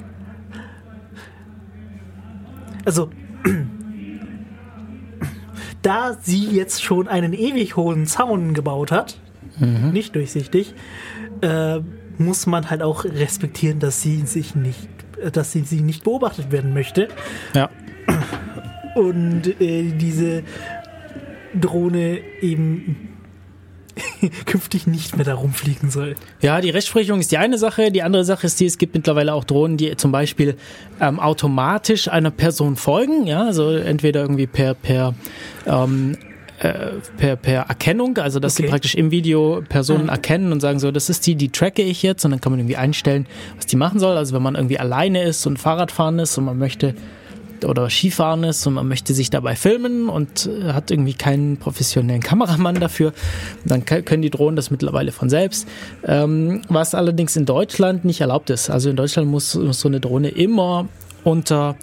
[2.84, 3.10] Also,
[5.82, 9.18] da sie jetzt schon einen ewig hohen Zaun gebaut hat,
[9.58, 9.90] mhm.
[9.92, 10.74] nicht durchsichtig,
[11.40, 11.80] äh,
[12.18, 14.88] muss man halt auch respektieren, dass sie sich nicht,
[15.32, 17.08] dass sie, sie nicht beobachtet werden möchte.
[17.54, 17.70] Ja.
[18.94, 20.42] Und äh, diese
[21.54, 23.14] Drohne eben
[24.46, 26.14] künftig nicht mehr da rumfliegen soll.
[26.40, 27.90] Ja, die Rechtsprechung ist die eine Sache.
[27.90, 30.56] Die andere Sache ist die, es gibt mittlerweile auch Drohnen, die zum Beispiel
[31.00, 33.26] ähm, automatisch einer Person folgen.
[33.26, 35.14] Ja, also entweder irgendwie per, per
[35.66, 36.33] ähm, äh,
[37.16, 38.62] per, per Erkennung, also dass okay.
[38.62, 40.14] sie praktisch im Video Personen ah.
[40.14, 42.60] erkennen und sagen so, das ist die, die tracke ich jetzt und dann kann man
[42.60, 44.16] irgendwie einstellen, was die machen soll.
[44.16, 46.94] Also wenn man irgendwie alleine ist und Fahrradfahren ist und man möchte
[47.64, 52.20] oder Skifahren ist und man möchte sich dabei filmen und äh, hat irgendwie keinen professionellen
[52.22, 53.12] Kameramann dafür,
[53.64, 55.68] dann können die Drohnen das mittlerweile von selbst.
[56.06, 58.70] Ähm, was allerdings in Deutschland nicht erlaubt ist.
[58.70, 60.88] Also in Deutschland muss, muss so eine Drohne immer
[61.22, 61.76] unter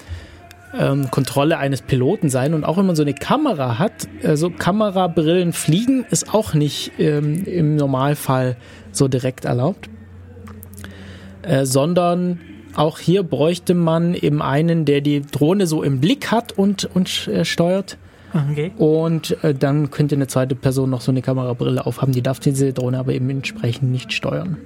[0.77, 5.53] ähm, Kontrolle eines Piloten sein und auch wenn man so eine Kamera hat, also Kamerabrillen
[5.53, 8.55] fliegen ist auch nicht ähm, im Normalfall
[8.91, 9.89] so direkt erlaubt,
[11.41, 12.39] äh, sondern
[12.75, 17.27] auch hier bräuchte man eben einen, der die Drohne so im Blick hat und, und
[17.27, 17.97] äh, steuert.
[18.33, 18.71] Okay.
[18.77, 22.13] Und äh, dann könnte eine zweite Person noch so eine Kamerabrille aufhaben.
[22.13, 24.57] Die darf diese Drohne aber eben entsprechend nicht steuern.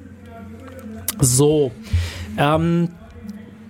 [1.19, 1.71] So.
[2.37, 2.89] Ähm,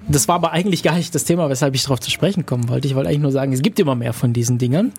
[0.07, 2.87] das war aber eigentlich gar nicht das Thema, weshalb ich darauf zu sprechen kommen wollte.
[2.87, 4.91] Ich wollte eigentlich nur sagen, es gibt immer mehr von diesen Dingern.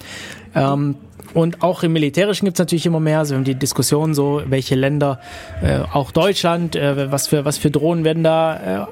[0.55, 0.97] Ähm,
[1.35, 3.19] und auch im Militärischen gibt es natürlich immer mehr.
[3.19, 5.21] Also wir haben die Diskussion so, welche Länder,
[5.63, 8.87] äh, auch Deutschland, äh, was, für, was für Drohnen werden da äh,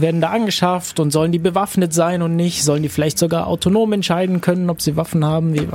[0.00, 2.62] werden da angeschafft und sollen die bewaffnet sein und nicht?
[2.64, 5.54] Sollen die vielleicht sogar autonom entscheiden können, ob sie Waffen haben?
[5.54, 5.66] Wie,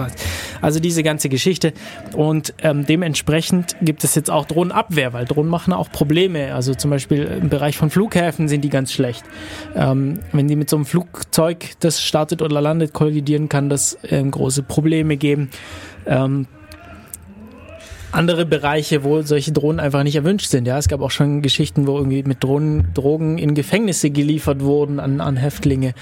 [0.62, 1.74] also diese ganze Geschichte.
[2.16, 6.54] Und ähm, dementsprechend gibt es jetzt auch Drohnenabwehr, weil Drohnen machen auch Probleme.
[6.54, 9.24] Also zum Beispiel im Bereich von Flughäfen sind die ganz schlecht.
[9.76, 14.32] Ähm, wenn die mit so einem Flugzeug, das startet oder landet, kollidieren, kann das ähm,
[14.32, 15.50] große Probleme geben.
[16.06, 16.48] Ähm,
[18.12, 20.68] andere Bereiche, wo solche Drohnen einfach nicht erwünscht sind.
[20.68, 25.00] Ja, es gab auch schon Geschichten, wo irgendwie mit Drohnen Drogen in Gefängnisse geliefert wurden
[25.00, 25.94] an, an Häftlinge,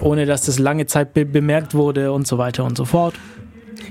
[0.00, 3.14] ohne dass das lange Zeit be bemerkt wurde und so weiter und so fort.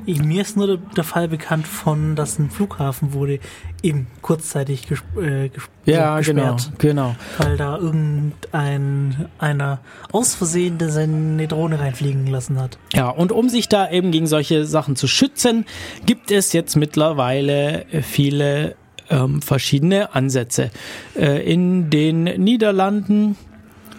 [0.05, 3.39] Ich, mir ist nur der, Fall bekannt von, dass ein Flughafen wurde
[3.81, 6.71] eben kurzzeitig ges äh, ges ja, gesperrt.
[6.77, 7.15] Genau, genau.
[7.37, 9.79] Weil da irgendein einer
[10.11, 12.77] aus Versehen seine Drohne reinfliegen lassen hat.
[12.93, 15.65] Ja, und um sich da eben gegen solche Sachen zu schützen,
[16.05, 18.75] gibt es jetzt mittlerweile viele
[19.09, 20.71] ähm, verschiedene Ansätze.
[21.15, 23.35] Äh, in den Niederlanden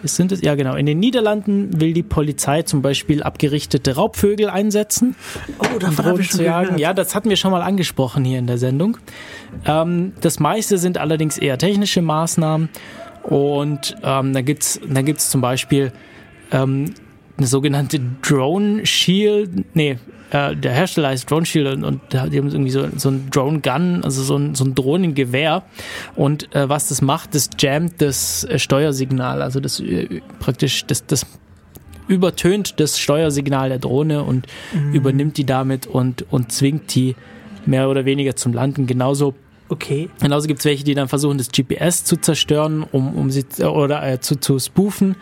[0.03, 0.41] sind es?
[0.41, 0.75] Ja, genau.
[0.75, 5.15] In den Niederlanden will die Polizei zum Beispiel abgerichtete Raubvögel einsetzen.
[5.59, 6.77] Oh, davon habe ich schon jagen.
[6.77, 8.97] Ja, das hatten wir schon mal angesprochen hier in der Sendung.
[9.65, 12.69] Ähm, das meiste sind allerdings eher technische Maßnahmen.
[13.23, 15.91] Und ähm, da gibt's da gibt's zum Beispiel
[16.51, 16.93] ähm,
[17.37, 19.97] eine sogenannte Drone Shield, nee,
[20.31, 23.59] äh, der Hersteller heißt Drone Shield und, und die haben irgendwie so, so ein Drone
[23.59, 25.63] Gun, also so ein, so ein Drohnengewehr.
[26.15, 31.05] Und äh, was das macht, das jammt das äh, Steuersignal, also das äh, praktisch das,
[31.05, 31.25] das
[32.07, 34.93] übertönt das Steuersignal der Drohne und mhm.
[34.93, 37.15] übernimmt die damit und, und zwingt die
[37.65, 38.87] mehr oder weniger zum Landen.
[38.87, 39.35] Genauso
[39.71, 40.09] Okay.
[40.19, 44.05] Genauso gibt es welche, die dann versuchen, das GPS zu zerstören, um, um sie oder
[44.05, 45.15] äh, zu, zu spoofen,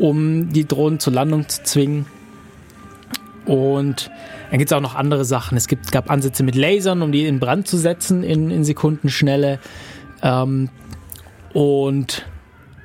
[0.00, 2.06] um die Drohnen zur Landung zu zwingen.
[3.44, 4.10] Und
[4.50, 5.56] dann gibt es auch noch andere Sachen.
[5.56, 9.58] Es gibt, gab Ansätze mit Lasern, um die in Brand zu setzen in, in Sekundenschnelle.
[10.22, 10.70] Ähm,
[11.52, 12.24] und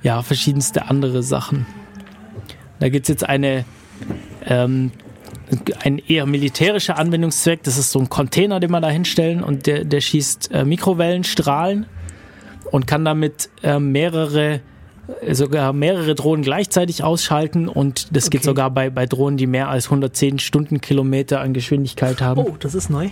[0.04, 1.66] ja, verschiedenste andere Sachen.
[2.80, 3.66] Da gibt es jetzt eine,
[4.46, 4.92] ähm,
[5.84, 7.64] ein eher militärischer Anwendungszweck.
[7.64, 11.86] Das ist so ein Container, den man da hinstellen und der, der schießt äh, Mikrowellenstrahlen
[12.72, 14.62] und kann damit äh, mehrere
[15.32, 18.38] sogar mehrere Drohnen gleichzeitig ausschalten und das okay.
[18.38, 22.42] geht sogar bei, bei Drohnen, die mehr als 110 Stundenkilometer an Geschwindigkeit haben.
[22.42, 23.10] Oh, das ist neu.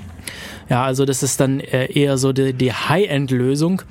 [0.70, 3.84] Ja, also das ist dann äh, eher so die, die High-End-Lösung.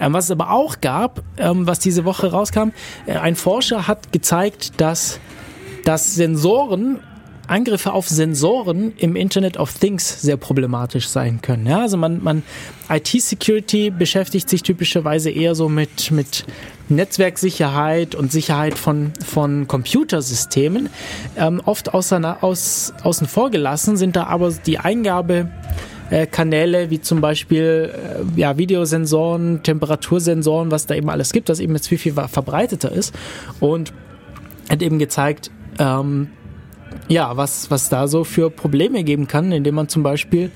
[0.00, 2.70] Ähm, was es aber auch gab, ähm, was diese Woche rauskam,
[3.06, 5.20] äh, ein Forscher hat gezeigt, dass,
[5.84, 7.00] dass Sensoren
[7.52, 11.66] Angriffe auf Sensoren im Internet of Things sehr problematisch sein können.
[11.66, 12.42] Ja, also man, man
[12.88, 16.46] IT-Security beschäftigt sich typischerweise eher so mit, mit
[16.88, 20.88] Netzwerksicherheit und Sicherheit von, von Computersystemen.
[21.36, 25.50] Ähm, oft außer, aus, außen vor gelassen sind da aber die Eingabe
[26.30, 31.74] Kanäle wie zum Beispiel äh, ja, Videosensoren, Temperatursensoren, was da eben alles gibt, das eben
[31.74, 33.14] jetzt viel, viel verbreiteter ist.
[33.60, 33.92] Und
[34.68, 36.28] hat eben gezeigt, ähm,
[37.08, 40.50] ja, was, was da so für Probleme geben kann, indem man zum Beispiel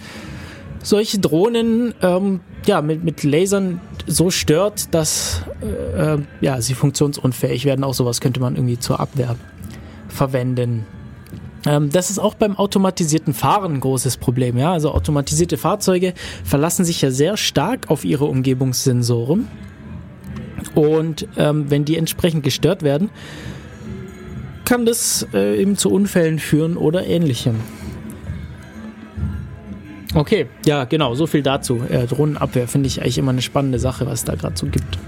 [0.82, 7.64] solche Drohnen ähm, ja, mit, mit Lasern so stört, dass äh, äh, ja, sie funktionsunfähig
[7.64, 7.84] werden.
[7.84, 9.36] Auch sowas könnte man irgendwie zur Abwehr
[10.08, 10.86] verwenden.
[11.66, 14.56] Ähm, das ist auch beim automatisierten Fahren ein großes Problem.
[14.56, 14.72] Ja?
[14.72, 16.14] Also automatisierte Fahrzeuge
[16.44, 19.48] verlassen sich ja sehr stark auf ihre Umgebungssensoren.
[20.74, 23.10] Und ähm, wenn die entsprechend gestört werden,
[24.66, 27.54] kann das äh, eben zu Unfällen führen oder ähnlichem.
[30.14, 31.82] Okay, ja, genau, so viel dazu.
[31.88, 34.98] Äh, Drohnenabwehr finde ich eigentlich immer eine spannende Sache, was es da gerade so gibt.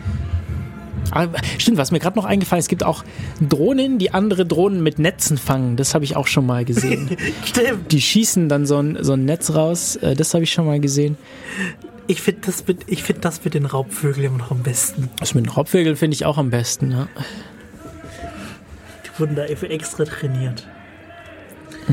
[1.11, 3.05] Aber, stimmt, was mir gerade noch eingefallen ist, es gibt auch
[3.41, 5.77] Drohnen, die andere Drohnen mit Netzen fangen.
[5.77, 7.17] Das habe ich auch schon mal gesehen.
[7.45, 7.91] stimmt.
[7.91, 9.97] Die schießen dann so ein, so ein Netz raus.
[9.97, 11.17] Äh, das habe ich schon mal gesehen.
[12.07, 15.09] Ich finde das, mit, find das mit den Raubvögeln immer noch am besten.
[15.19, 17.09] Das mit den Raubvögeln finde ich auch am besten, ja
[19.21, 20.66] wurden da extra trainiert.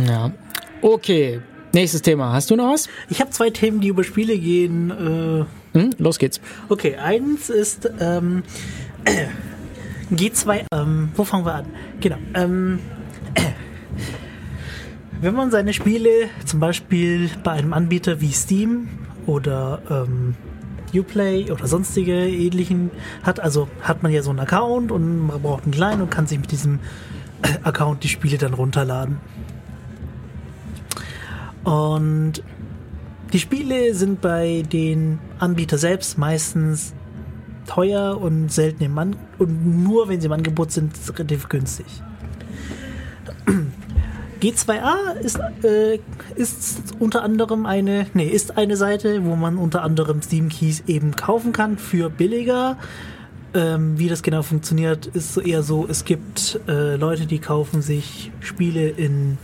[0.08, 0.32] Ja.
[0.82, 1.42] Okay.
[1.74, 2.32] Nächstes Thema.
[2.32, 2.88] Hast du noch was?
[3.10, 4.92] Ich habe zwei Themen, die über Spiele gehen.
[4.92, 6.40] Äh hm, los geht's.
[6.70, 8.44] Okay, eins ist ähm,
[9.04, 9.26] äh,
[10.14, 10.68] G2.
[10.74, 11.66] Ähm, wo fangen wir an?
[12.00, 12.16] Genau.
[12.34, 12.80] Ähm,
[13.34, 13.42] äh,
[15.22, 18.88] wenn man seine Spiele zum Beispiel bei einem Anbieter wie Steam
[19.26, 20.36] oder ähm,
[21.00, 22.92] Uplay oder sonstige ähnlichen
[23.24, 26.28] hat, also hat man ja so einen Account und man braucht einen kleinen und kann
[26.28, 26.80] sich mit diesem
[27.64, 29.18] Account die Spiele dann runterladen.
[31.64, 32.44] Und
[33.34, 36.94] die Spiele sind bei den Anbietern selbst meistens
[37.66, 41.88] teuer und selten im An und nur wenn sie im Angebot sind, relativ günstig.
[44.46, 46.00] G2A ist, äh,
[46.36, 51.16] ist unter anderem eine, nee, ist eine Seite, wo man unter anderem Steam Keys eben
[51.16, 52.78] kaufen kann für billiger
[53.56, 57.82] ähm, wie das genau funktioniert, ist so eher so, es gibt äh, Leute, die kaufen
[57.82, 59.38] sich Spiele in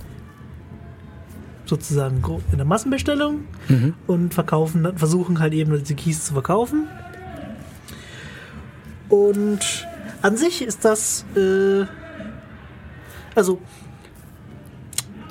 [1.66, 2.22] sozusagen
[2.52, 3.94] in der Massenbestellung mhm.
[4.06, 6.88] und verkaufen, versuchen halt eben diese Keys zu verkaufen.
[9.08, 9.88] Und
[10.22, 11.86] an sich ist das, äh,
[13.34, 13.62] also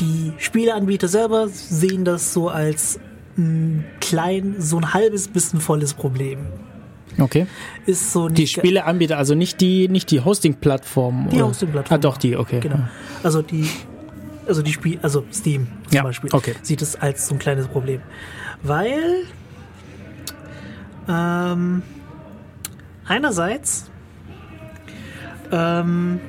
[0.00, 2.98] die Spieleanbieter selber sehen das so als
[3.36, 6.46] ein klein, so ein halbes bisschen volles Problem.
[7.18, 7.46] Okay.
[7.86, 11.28] Ist so die Spieleanbieter, also nicht die, nicht die Hosting-Plattform.
[11.30, 11.94] Die Hosting-Plattform.
[11.94, 12.60] Ah, doch, die, okay.
[12.60, 12.80] Genau.
[13.22, 13.68] Also die,
[14.46, 16.54] also die Spiel, also Steam zum ja, Beispiel, okay.
[16.62, 18.00] sieht es als so ein kleines Problem.
[18.62, 19.24] Weil
[21.08, 21.82] ähm,
[23.06, 23.90] einerseits
[25.52, 26.20] ähm,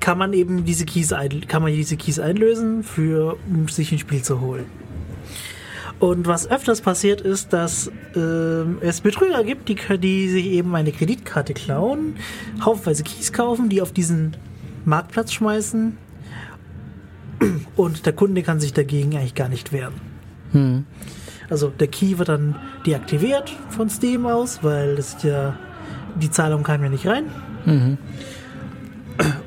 [0.00, 3.98] kann man eben diese Keys ein, kann man diese Keys einlösen, für, um sich ein
[3.98, 4.66] Spiel zu holen.
[5.98, 8.20] Und was öfters passiert ist, dass äh,
[8.80, 12.16] es Betrüger gibt, die, die sich eben eine Kreditkarte klauen,
[12.64, 14.36] haufenweise Keys kaufen, die auf diesen
[14.86, 15.98] Marktplatz schmeißen
[17.76, 19.94] und der Kunde kann sich dagegen eigentlich gar nicht wehren.
[20.52, 20.86] Hm.
[21.50, 25.58] Also der Key wird dann deaktiviert von Steam aus, weil das ja
[26.16, 27.24] die Zahlung kam ja nicht rein.
[27.64, 27.98] Mhm.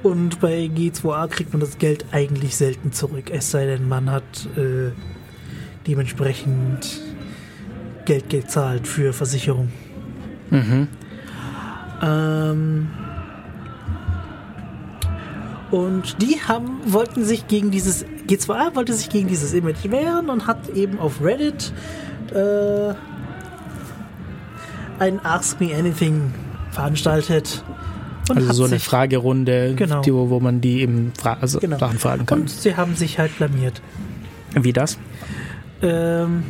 [0.03, 4.23] Und bei G2A kriegt man das Geld eigentlich selten zurück, es sei denn, man hat
[4.57, 4.91] äh,
[5.87, 7.01] dementsprechend
[8.05, 9.71] Geld gezahlt für Versicherung.
[10.49, 10.87] Mhm.
[12.01, 12.87] Ähm,
[15.73, 20.45] Und die haben, wollten sich gegen dieses, G2A wollte sich gegen dieses Image wehren und
[20.45, 21.73] hat eben auf Reddit
[22.31, 22.93] äh,
[24.99, 26.31] ein Ask Me Anything
[26.69, 27.63] veranstaltet.
[28.29, 30.01] Also so eine Fragerunde, genau.
[30.01, 31.77] die, wo man die eben fra also genau.
[31.77, 32.41] Sachen fragen kann.
[32.41, 33.81] Und sie haben sich halt blamiert.
[34.55, 34.97] Wie das?
[35.81, 36.43] Ähm,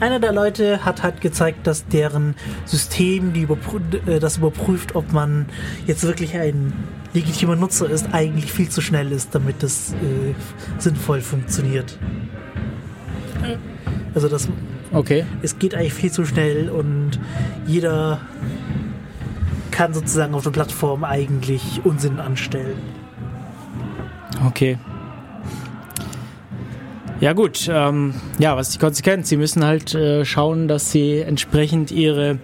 [0.00, 5.12] einer der Leute hat halt gezeigt, dass deren System, die überprü äh, das überprüft, ob
[5.12, 5.46] man
[5.86, 6.72] jetzt wirklich ein
[7.12, 10.34] legitimer Nutzer ist, eigentlich viel zu schnell ist, damit das äh,
[10.78, 11.98] sinnvoll funktioniert.
[14.14, 14.48] Also das
[14.92, 15.24] okay.
[15.42, 17.18] es geht eigentlich viel zu schnell und
[17.66, 18.20] jeder
[19.80, 22.76] kann sozusagen auf der Plattform eigentlich Unsinn anstellen.
[24.46, 24.76] Okay.
[27.18, 29.30] Ja gut, ähm, ja, was ist die Konsequenz?
[29.30, 32.40] Sie müssen halt äh, schauen, dass sie entsprechend ihre,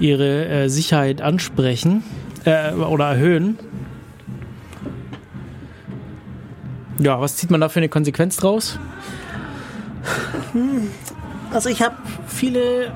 [0.00, 2.04] ihre äh, Sicherheit ansprechen
[2.46, 3.58] äh, oder erhöhen.
[7.00, 8.78] Ja, was zieht man da für eine Konsequenz draus?
[10.52, 10.88] Hm,
[11.52, 11.96] also ich habe
[12.26, 12.92] viele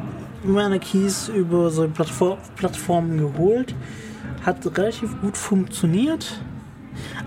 [0.49, 3.75] meiner Keys über so Plattform, Plattformen geholt.
[4.45, 6.41] Hat relativ gut funktioniert.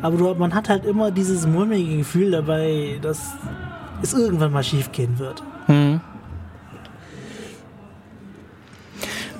[0.01, 3.31] Aber du, man hat halt immer dieses mulmige Gefühl dabei, dass
[4.01, 5.43] es irgendwann mal schief gehen wird.
[5.65, 6.01] Hm.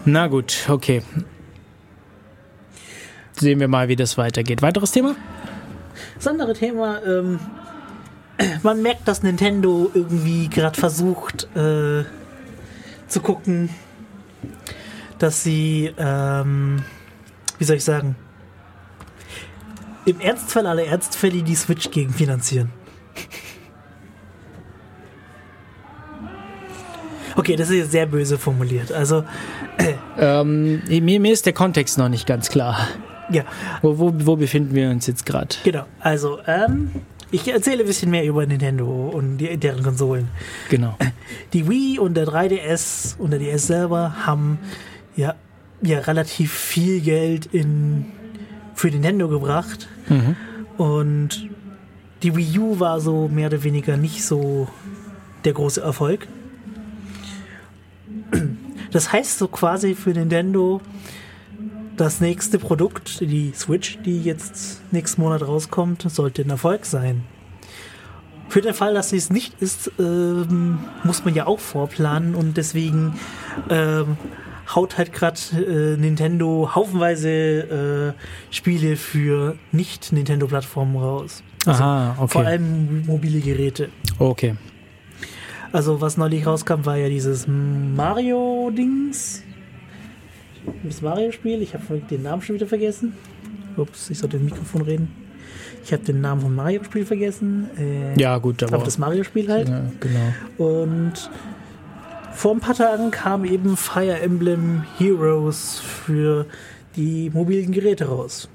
[0.05, 1.01] Na gut, okay.
[3.33, 4.61] Sehen wir mal, wie das weitergeht.
[4.61, 5.15] Weiteres Thema?
[6.15, 7.39] Das andere Thema, ähm,
[8.63, 12.03] man merkt, dass Nintendo irgendwie gerade versucht äh,
[13.09, 13.69] zu gucken,
[15.17, 16.83] dass sie, ähm,
[17.57, 18.15] wie soll ich sagen,
[20.05, 22.71] im Ernstfall aller Ernstfälle die Switch gegenfinanzieren.
[27.35, 28.91] Okay, das ist jetzt sehr böse formuliert.
[28.91, 29.23] Also.
[29.77, 32.87] Äh, ähm, mir, mir ist der Kontext noch nicht ganz klar.
[33.31, 33.43] Ja.
[33.81, 35.55] Wo, wo, wo befinden wir uns jetzt gerade?
[35.63, 36.91] Genau, also, ähm,
[37.31, 40.29] ich erzähle ein bisschen mehr über Nintendo und die, deren Konsolen.
[40.69, 40.97] Genau.
[41.53, 44.59] Die Wii und der 3DS und der DS selber haben
[45.15, 45.35] ja,
[45.81, 48.05] ja relativ viel Geld in,
[48.73, 49.87] für Nintendo gebracht.
[50.07, 50.35] Mhm.
[50.77, 51.49] Und
[52.23, 54.67] die Wii U war so mehr oder weniger nicht so
[55.45, 56.27] der große Erfolg.
[58.91, 60.81] Das heißt so quasi für Nintendo,
[61.99, 67.23] das nächste Produkt, die Switch, die jetzt nächsten Monat rauskommt, sollte ein Erfolg sein.
[68.47, 72.55] Für den Fall, dass sie es nicht ist, ähm, muss man ja auch vorplanen und
[72.57, 73.19] deswegen
[73.69, 74.17] ähm,
[74.73, 78.13] haut halt gerade äh, Nintendo haufenweise äh,
[78.53, 81.43] Spiele für Nicht-Nintendo-Plattformen raus.
[81.65, 82.27] Also Aha, okay.
[82.29, 83.89] Vor allem mobile Geräte.
[84.17, 84.55] Okay.
[85.71, 89.43] Also was neulich rauskam, war ja dieses Mario-Dings.
[90.83, 91.61] Das Mario-Spiel.
[91.61, 93.13] Ich habe den Namen schon wieder vergessen.
[93.77, 95.11] Ups, ich sollte im Mikrofon reden.
[95.83, 97.69] Ich habe den Namen vom Mario-Spiel vergessen.
[97.77, 98.75] Äh, ja, gut, aber.
[98.75, 99.69] Aber das Mario-Spiel halt.
[99.69, 100.73] Ja, genau.
[100.83, 101.29] Und
[102.33, 106.45] vor ein paar Tagen kam eben Fire Emblem Heroes für
[106.95, 108.49] die mobilen Geräte raus.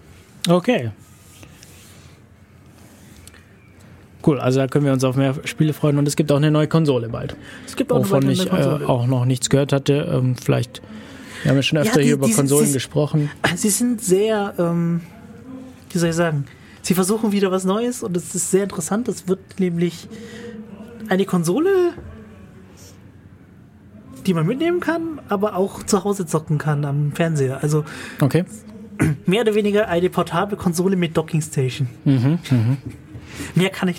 [0.49, 0.91] Okay.
[4.27, 6.51] Cool, also da können wir uns auf mehr Spiele freuen und es gibt auch eine
[6.51, 7.37] neue Konsole bald.
[7.67, 10.11] Es gibt auch wovon ich äh, auch noch nichts gehört hatte.
[10.11, 10.81] Ähm, vielleicht,
[11.45, 13.31] wir haben ja schon öfter ja, die, hier über die, Konsolen sie, gesprochen.
[13.55, 15.03] Sie sind sehr, ähm,
[15.91, 16.47] wie soll ich sagen,
[16.81, 19.09] sie versuchen wieder was Neues und es ist sehr interessant.
[19.09, 20.09] Es wird nämlich
[21.11, 21.93] eine Konsole,
[24.25, 27.63] die man mitnehmen kann, aber auch zu Hause zocken kann am Fernseher.
[27.63, 27.85] Also
[28.23, 28.47] okay.
[29.27, 31.89] mehr oder weniger eine portable Konsole mit Dockingstation.
[32.07, 32.79] Mhm, mhm.
[33.55, 33.99] Mehr kann ich.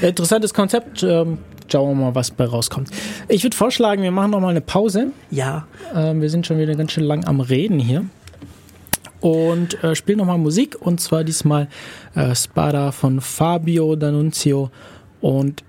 [0.00, 1.04] Interessantes Konzept.
[1.04, 1.38] Ähm,
[1.70, 2.90] schauen wir mal, was bei rauskommt.
[3.28, 5.12] Ich würde vorschlagen, wir machen noch mal eine Pause.
[5.30, 5.66] Ja.
[5.94, 8.04] Ähm, wir sind schon wieder ganz schön lang am Reden hier.
[9.20, 10.76] Und äh, spielen noch mal Musik.
[10.80, 11.68] Und zwar diesmal
[12.14, 14.70] äh, Spada von Fabio D'Annunzio.
[15.20, 15.62] Und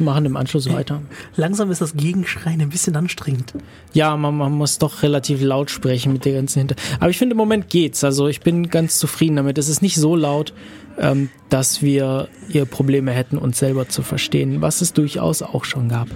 [0.00, 1.02] machen im Anschluss weiter.
[1.36, 3.54] Langsam ist das Gegenschreien ein bisschen anstrengend.
[3.92, 6.76] Ja, man, man muss doch relativ laut sprechen mit der ganzen Hinter.
[7.00, 8.04] Aber ich finde, im Moment geht's.
[8.04, 9.58] Also ich bin ganz zufrieden damit.
[9.58, 10.52] Es ist nicht so laut,
[10.98, 15.88] ähm, dass wir hier Probleme hätten, uns selber zu verstehen, was es durchaus auch schon
[15.88, 16.08] gab.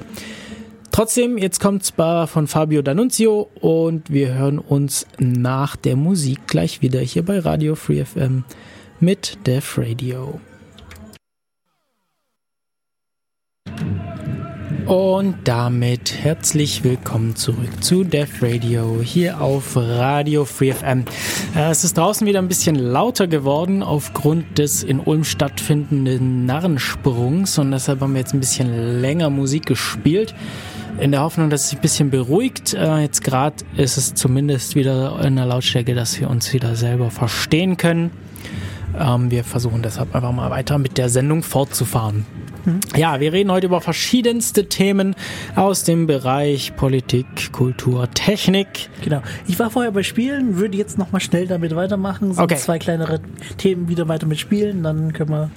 [0.93, 6.83] Trotzdem, jetzt kommt Spa von Fabio D'Annunzio und wir hören uns nach der Musik gleich
[6.83, 8.45] wieder hier bei Radio Free FM
[8.99, 10.41] mit Def Radio.
[14.91, 21.05] Und damit herzlich willkommen zurück zu Def Radio hier auf Radio Free FM.
[21.55, 27.57] Äh, es ist draußen wieder ein bisschen lauter geworden aufgrund des in Ulm stattfindenden Narrensprungs
[27.59, 30.35] und deshalb haben wir jetzt ein bisschen länger Musik gespielt.
[30.99, 32.75] in der Hoffnung, dass es sich ein bisschen beruhigt.
[32.75, 37.13] Äh, jetzt gerade ist es zumindest wieder in der Lautstärke, dass wir uns wieder selber
[37.13, 38.11] verstehen können.
[38.99, 42.27] Ähm, wir versuchen deshalb einfach mal weiter mit der Sendung fortzufahren.
[42.97, 45.15] Ja, wir reden heute über verschiedenste Themen
[45.57, 48.89] aus dem Bereich Politik, Kultur, Technik.
[49.03, 49.23] Genau.
[49.47, 52.33] Ich war vorher bei Spielen, würde jetzt nochmal schnell damit weitermachen.
[52.35, 52.57] So Okay.
[52.57, 53.21] zwei kleinere
[53.59, 55.51] Themen wieder weiter mit Spielen, dann können wir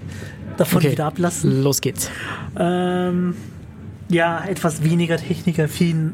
[0.57, 1.63] davon Okay, wieder ablassen.
[1.63, 2.09] los geht's.
[2.57, 3.35] Ähm,
[4.09, 6.13] ja, etwas weniger technikaffin,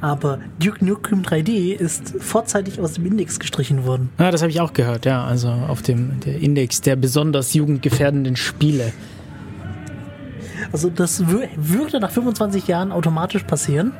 [0.00, 4.10] aber Duke Nukem 3D ist vorzeitig aus dem Index gestrichen worden.
[4.18, 5.24] Ja, das habe ich auch gehört, ja.
[5.24, 8.92] Also auf dem der Index der besonders jugendgefährdenden Spiele.
[10.72, 13.92] Also das wür- würde nach 25 Jahren automatisch passieren.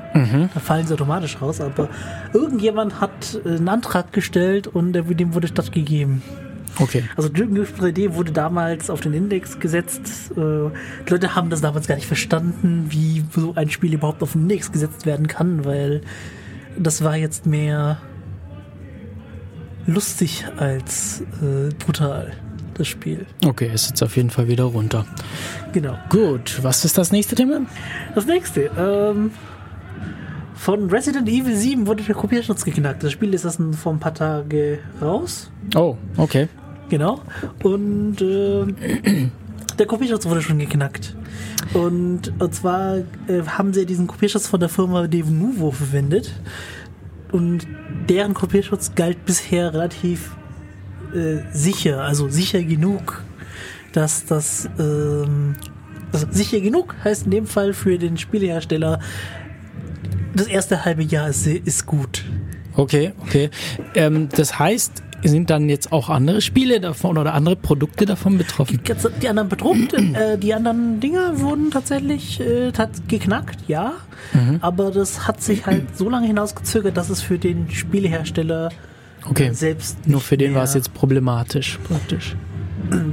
[0.54, 1.88] Da fallen sie automatisch raus, aber
[2.32, 6.22] irgendjemand hat äh, einen Antrag gestellt und dem wurde stattgegeben.
[6.78, 7.02] Okay.
[7.16, 10.30] Also Nukem 3D wurde damals auf den Index gesetzt.
[10.36, 14.32] Äh, Die Leute haben das damals gar nicht verstanden, wie so ein Spiel überhaupt auf
[14.32, 16.02] den Index gesetzt werden kann, weil
[16.78, 17.98] das war jetzt mehr
[19.86, 22.32] lustig als äh, brutal,
[22.80, 23.26] das Spiel.
[23.44, 25.06] Okay, ist jetzt auf jeden Fall wieder runter.
[25.72, 25.98] Genau.
[26.08, 27.60] Gut, was ist das nächste Thema?
[28.14, 29.30] Das nächste, ähm,
[30.54, 33.02] von Resident Evil 7 wurde der Kopierschutz geknackt.
[33.02, 35.50] Das Spiel ist erst vor ein paar Tage raus.
[35.74, 36.48] Oh, okay.
[36.88, 37.20] Genau.
[37.62, 38.66] Und äh,
[39.78, 41.16] der Kopierschutz wurde schon geknackt.
[41.72, 46.32] Und, und zwar äh, haben sie diesen Kopierschutz von der Firma Devonuvo verwendet.
[47.32, 47.66] Und
[48.08, 50.36] deren Kopierschutz galt bisher relativ
[51.14, 53.22] äh, sicher, also sicher genug,
[53.92, 55.56] dass das ähm,
[56.12, 59.00] also sicher genug heißt in dem Fall für den Spielehersteller,
[60.34, 62.24] das erste halbe Jahr ist, ist gut.
[62.76, 63.50] Okay, okay.
[63.94, 68.80] Ähm, das heißt, sind dann jetzt auch andere Spiele davon oder andere Produkte davon betroffen?
[69.20, 73.94] Die anderen bedruckt, äh, die anderen Dinger wurden tatsächlich äh, tat, geknackt, ja.
[74.60, 78.70] Aber das hat sich halt so lange hinausgezögert, dass es für den Spielehersteller
[79.28, 79.50] Okay.
[79.52, 82.36] selbst Nur für den war es jetzt problematisch, praktisch.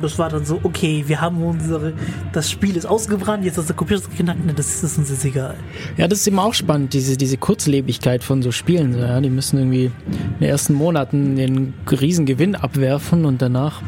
[0.02, 1.94] Das war dann so, okay, wir haben unsere,
[2.32, 5.56] das Spiel ist ausgebrannt, jetzt ist der Computer geknackt, ne, das ist uns jetzt egal.
[5.98, 8.98] Ja, das ist immer auch spannend, diese, diese Kurzlebigkeit von so Spielen.
[8.98, 9.20] Ja.
[9.22, 13.82] Die müssen irgendwie in den ersten Monaten den riesen Gewinn abwerfen und danach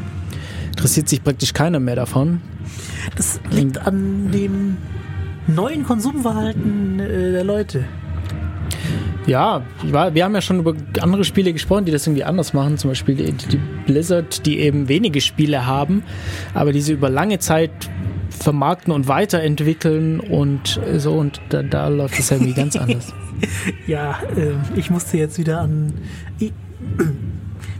[0.68, 2.40] interessiert sich praktisch keiner mehr davon.
[3.16, 4.76] Das liegt an dem
[5.46, 7.84] neuen Konsumverhalten äh, der Leute.
[9.26, 12.78] Ja, wir haben ja schon über andere Spiele gesprochen, die das irgendwie anders machen.
[12.78, 16.02] Zum Beispiel die, die Blizzard, die eben wenige Spiele haben,
[16.54, 17.70] aber diese über lange Zeit
[18.30, 21.12] vermarkten und weiterentwickeln und so.
[21.12, 23.12] Und da, da läuft es ja irgendwie ganz anders.
[23.86, 25.92] Ja, äh, ich musste jetzt wieder an.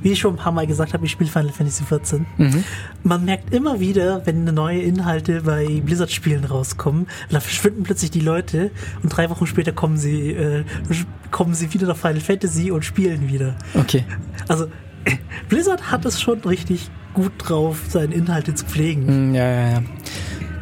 [0.03, 2.21] Wie ich schon ein paar Mal gesagt habe, ich spiele Final Fantasy XIV.
[3.03, 8.71] Man merkt immer wieder, wenn neue Inhalte bei Blizzard-Spielen rauskommen, da verschwinden plötzlich die Leute
[9.03, 10.65] und drei Wochen später kommen sie, äh,
[11.31, 13.57] kommen sie wieder nach Final Fantasy und spielen wieder.
[13.75, 14.05] Okay.
[14.49, 14.67] Also
[15.49, 19.07] Blizzard hat es schon richtig gut drauf, seine Inhalte zu pflegen.
[19.07, 19.83] Hm, Ja, ja, ja.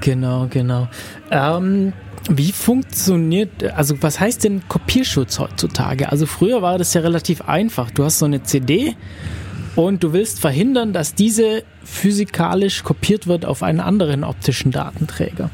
[0.01, 0.89] Genau, genau.
[1.31, 1.93] Ähm,
[2.29, 6.11] wie funktioniert, also was heißt denn Kopierschutz heutzutage?
[6.11, 7.91] Also früher war das ja relativ einfach.
[7.91, 8.95] Du hast so eine CD
[9.77, 15.51] und du willst verhindern, dass diese physikalisch kopiert wird auf einen anderen optischen Datenträger.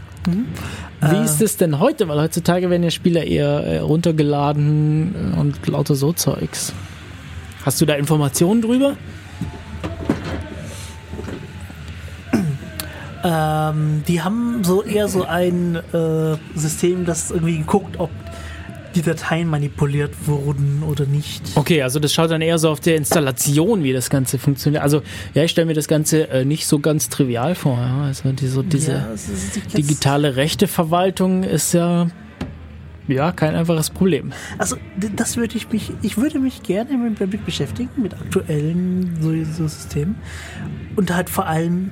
[1.10, 2.08] Wie ist es denn heute?
[2.08, 6.72] Weil heutzutage werden ja Spieler eher äh, runtergeladen äh, und lauter so Zeugs.
[7.64, 8.96] Hast du da Informationen drüber?
[13.24, 18.10] Ähm, die haben so eher so ein äh, System, das irgendwie guckt, ob
[18.94, 21.42] die Dateien manipuliert wurden oder nicht.
[21.56, 24.82] Okay, also das schaut dann eher so auf der Installation, wie das Ganze funktioniert.
[24.84, 25.02] Also
[25.34, 27.76] ja, ich stelle mir das Ganze äh, nicht so ganz trivial vor.
[27.76, 28.02] Ja?
[28.04, 32.06] Also die, so diese Ja, kann's- digitale Rechteverwaltung ist ja
[33.08, 34.32] ja kein einfaches Problem.
[34.58, 34.76] Also
[35.16, 39.66] das würde ich mich, ich würde mich gerne mit, damit beschäftigen, mit aktuellen so, so
[39.68, 40.14] Systemen
[40.96, 41.90] und halt vor allem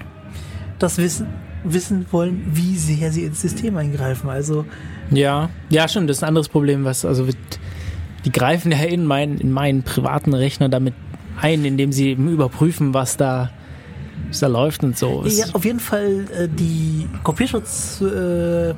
[0.83, 1.27] das Wissen,
[1.65, 4.29] wissen wollen, wie sehr sie ins System eingreifen.
[4.29, 4.65] Also
[5.11, 6.11] Ja, ja, stimmt.
[6.11, 7.27] Das ist ein anderes Problem, was also
[8.25, 10.95] die greifen ja in meinen in meinen privaten Rechner damit
[11.41, 13.51] ein, indem sie eben überprüfen, was da
[14.29, 15.25] was da läuft und so.
[15.27, 18.77] Ja, auf jeden Fall äh, die Kopierschutzmethoden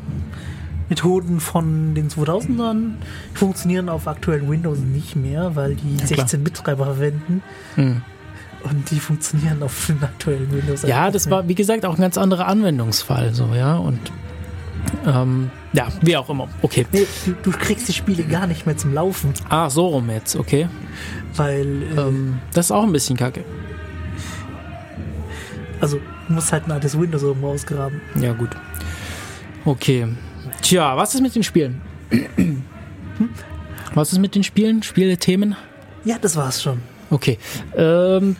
[1.36, 2.94] äh, von den 2000ern
[3.34, 6.26] funktionieren auf aktuellen Windows nicht mehr, weil die klar.
[6.26, 7.42] 16-Bit-Treiber verwenden.
[7.76, 8.02] Hm.
[8.64, 10.82] Und die funktionieren auf den aktuellen Windows.
[10.82, 14.00] Ja, das war, wie gesagt, auch ein ganz anderer Anwendungsfall, so, ja, und
[15.06, 16.48] ähm, ja, wie auch immer.
[16.62, 16.86] Okay.
[16.92, 20.34] Nee, du, du kriegst die Spiele gar nicht mehr zum Laufen, Ah, so rum jetzt,
[20.36, 20.68] okay.
[21.36, 23.44] weil äh, Ähm, das ist auch ein bisschen kacke.
[25.80, 28.00] also du musst halt ein altes Windows irgendwo ausgraben.
[28.20, 28.50] Ja, gut.
[29.66, 30.08] Okay.
[30.62, 31.80] Tja, was ist mit den Spielen?
[33.94, 34.82] Was ist mit den Spielen?
[34.82, 35.54] Spielethemen?
[36.04, 36.80] Ja, das war's schon.
[37.10, 37.38] Okay.
[37.76, 38.36] Ähm,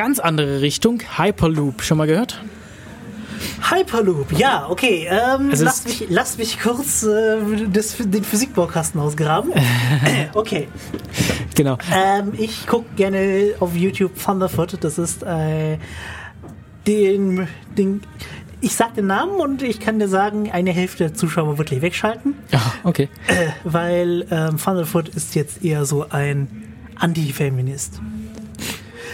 [0.00, 1.02] ganz andere Richtung.
[1.18, 1.82] Hyperloop.
[1.82, 2.42] Schon mal gehört?
[3.70, 5.06] Hyperloop, ja, okay.
[5.10, 7.36] Ähm, Also lass, mich, lass mich kurz äh,
[7.70, 9.52] das, den Physikbaukasten ausgraben.
[10.34, 10.68] okay.
[11.54, 11.76] Genau.
[11.94, 14.78] Ähm, ich gucke gerne auf YouTube Thunderfoot.
[14.80, 15.76] Das ist äh,
[16.86, 17.46] den,
[17.76, 18.00] den.
[18.62, 22.36] Ich sag den Namen und ich kann dir sagen, eine Hälfte der Zuschauer wirklich wegschalten,
[22.52, 23.08] Ja, okay.
[23.64, 26.48] weil ähm, Thunderfoot ist jetzt eher so ein
[26.96, 28.00] Anti-Feminist.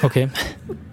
[0.03, 0.29] Okay.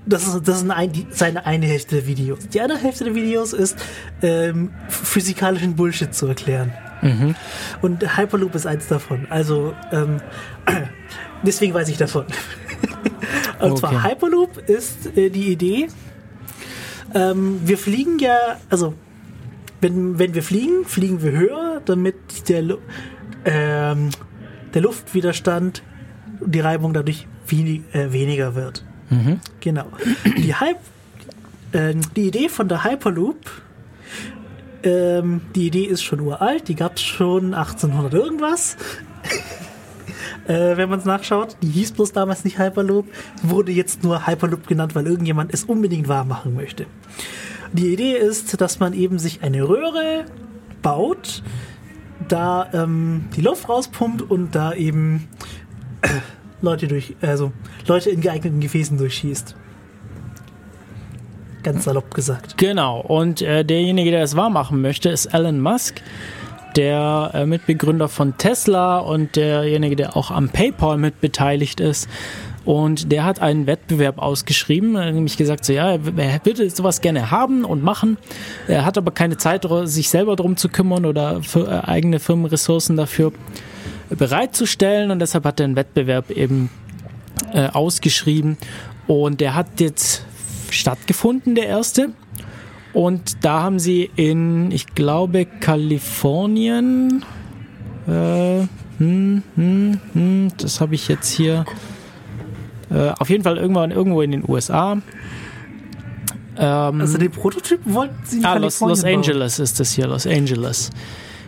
[0.06, 2.47] Das ist, das ist ein, die, seine eine Hälfte der Videos.
[2.49, 3.78] Die andere Hälfte der Videos ist,
[4.22, 6.74] ähm, physikalischen Bullshit zu erklären.
[7.82, 9.28] Und Hyperloop ist eins davon.
[9.30, 10.22] Also, ähm,
[11.43, 12.26] deswegen weiß ich davon.
[13.60, 13.80] Und Okay.
[13.80, 15.88] zwar Hyperloop ist äh, die Idee,
[17.14, 18.38] ähm, wir fliegen ja,
[18.70, 18.93] also,
[19.82, 22.78] wenn, wenn wir fliegen, fliegen wir höher, damit der, Lu
[23.45, 24.10] ähm,
[24.74, 25.84] der Luftwiderstand
[26.39, 28.86] und die Reibung dadurch wenig, äh, weniger wird.
[29.59, 29.86] Genau.
[30.38, 30.80] Die, Hype,
[31.74, 33.39] ähm, die Idee von der Hyperloop,
[34.84, 38.76] ähm, die Idee ist schon uralt, die gab es schon 1800 irgendwas.
[40.47, 43.07] äh, wenn man es nachschaut, die hieß bloß damals nicht Hyperloop,
[43.41, 46.86] wurde jetzt nur Hyperloop genannt, weil irgendjemand es unbedingt wahr machen möchte.
[47.72, 50.26] Die Idee ist, dass man eben sich eine Röhre
[50.82, 51.41] baut,
[52.28, 55.28] da ähm, die Luft rauspumpt und da eben
[56.64, 57.51] Leute durch, also
[57.88, 59.55] Leute in geeigneten Gefäßen durchschießt.
[61.61, 62.57] Ganz salopp gesagt.
[62.57, 62.99] Genau.
[62.99, 66.01] Und äh, derjenige, der es wahr machen möchte, ist Elon Musk,
[66.76, 72.09] der äh, Mitbegründer von Tesla und derjenige, der auch am PayPal mit beteiligt ist.
[72.66, 77.66] Und der hat einen Wettbewerb ausgeschrieben, nämlich gesagt, so ja, er würde sowas gerne haben
[77.66, 78.18] und machen.
[78.70, 82.95] Er hat aber keine Zeit, sich selber drum zu kümmern oder für, äh, eigene Firmenressourcen
[82.95, 83.34] dafür
[84.16, 85.11] bereitzustellen.
[85.11, 86.70] Und deshalb hat er einen Wettbewerb eben
[87.53, 88.57] äh, ausgeschrieben.
[89.07, 90.26] Und der hat jetzt
[90.70, 92.09] stattgefunden, der erste.
[92.93, 97.26] Und da haben sie in, ich glaube, Kalifornien,
[98.07, 98.61] äh,
[98.99, 101.66] hm, hm, hm, das habe ich jetzt hier,
[102.91, 104.97] äh, auf jeden Fall irgendwann irgendwo in den USA.
[106.55, 109.16] Ähm, Also den Prototypen wollten sie in Ah, Los, Kalifornien Los bauen.
[109.16, 110.91] Angeles ist das hier, Los Angeles.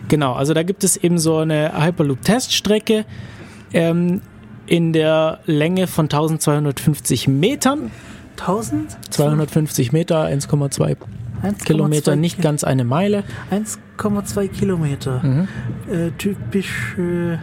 [0.08, 3.04] Genau, also da gibt es eben so eine Hyperloop-Teststrecke
[3.72, 4.20] ähm,
[4.66, 7.90] in der Länge von 1250 Metern.
[8.38, 8.96] 1000?
[9.10, 10.96] 250 Meter, 1,2
[11.42, 13.24] 1,2 Kilometer, nicht ganz eine Meile.
[13.50, 15.22] 1,2 Kilometer.
[15.22, 15.48] Mhm.
[15.90, 16.96] Äh, typisch.
[16.98, 17.38] Äh,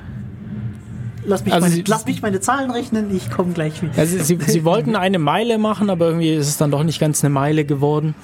[1.26, 3.93] lass, mich Also meine, sie- lass mich meine Zahlen rechnen, ich komme gleich wieder.
[3.97, 7.24] Also sie, sie wollten eine Meile machen, aber irgendwie ist es dann doch nicht ganz
[7.24, 8.16] eine Meile geworden.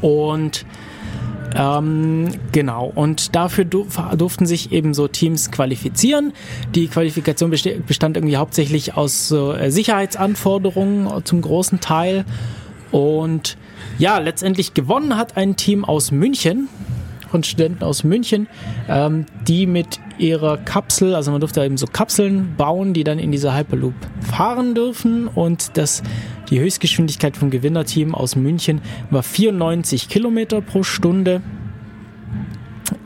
[0.00, 0.66] Und
[1.54, 3.86] ähm, genau, und dafür du-
[4.16, 6.32] durften sich eben so Teams qualifizieren.
[6.74, 12.24] Die Qualifikation bestand irgendwie hauptsächlich aus äh, Sicherheitsanforderungen zum großen Teil.
[12.90, 13.56] Und
[13.98, 16.68] ja, letztendlich gewonnen hat ein Team aus München,
[17.28, 18.46] von Studenten aus München,
[18.88, 23.32] ähm, die mit ihrer Kapsel, also man durfte eben so Kapseln bauen, die dann in
[23.32, 26.04] dieser Hyperloop fahren dürfen und das,
[26.50, 28.80] die Höchstgeschwindigkeit vom Gewinnerteam aus München
[29.10, 31.42] war 94 Kilometer pro Stunde.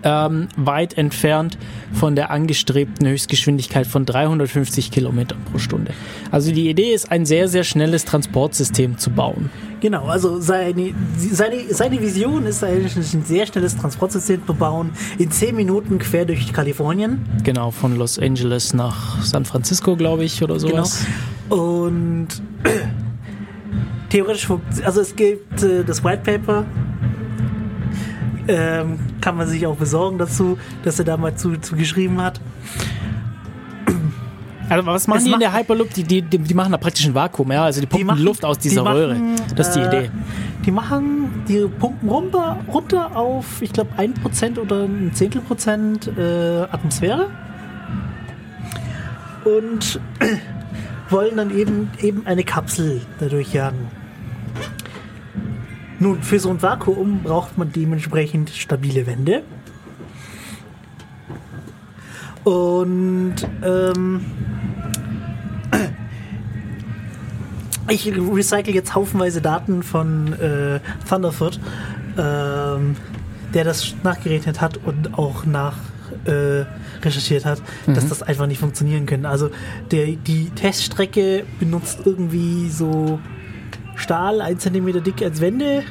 [0.03, 1.59] Ähm, weit entfernt
[1.93, 5.93] von der angestrebten Höchstgeschwindigkeit von 350 Kilometern pro Stunde.
[6.31, 9.51] Also die Idee ist, ein sehr, sehr schnelles Transportsystem zu bauen.
[9.81, 15.31] Genau, also seine, seine, seine Vision ist eigentlich ein sehr schnelles Transportsystem zu bauen, in
[15.31, 17.25] 10 Minuten quer durch Kalifornien.
[17.45, 21.05] Genau, von Los Angeles nach San Francisco, glaube ich, oder sowas.
[21.49, 21.85] Genau.
[21.85, 22.29] Und
[24.11, 24.49] theoretisch,
[24.85, 26.65] also es gibt äh, das White Paper,
[28.49, 32.41] ähm, kann man sich auch besorgen dazu, dass er da mal zu, zu geschrieben hat.
[34.71, 35.93] Also was machen Es die in der Hyperloop?
[35.95, 37.65] Die, die, die, die machen da praktisch ein Vakuum, ja?
[37.65, 39.17] Also die pumpen machen- Luft aus die dieser machen, Röhre.
[39.57, 40.11] Das ist die äh, Idee.
[40.67, 46.63] Die machen, die pumpen runter, runter auf, ich glaube, 1% oder ein Zehntel Prozent äh,
[46.71, 47.31] Atmosphäre.
[49.45, 50.01] Und
[51.11, 53.89] wollen dann eben, eben eine Kapsel dadurch jagen.
[56.01, 59.43] Nun, für so ein Vakuum braucht man dementsprechend stabile Wände.
[62.45, 64.21] Und ähm,
[67.91, 71.59] ich recycle jetzt haufenweise Daten von äh, Thunderfoot,
[72.17, 72.97] ähm,
[73.53, 75.77] der das nachgerechnet hat und auch nach
[76.25, 76.65] äh,
[77.03, 79.29] recherchiert hat, dass das einfach nicht funktionieren könnte.
[79.29, 79.51] Also
[79.91, 83.19] der, die Teststrecke benutzt irgendwie so
[83.99, 85.83] Stahl, ein Zentimeter dick als Wände.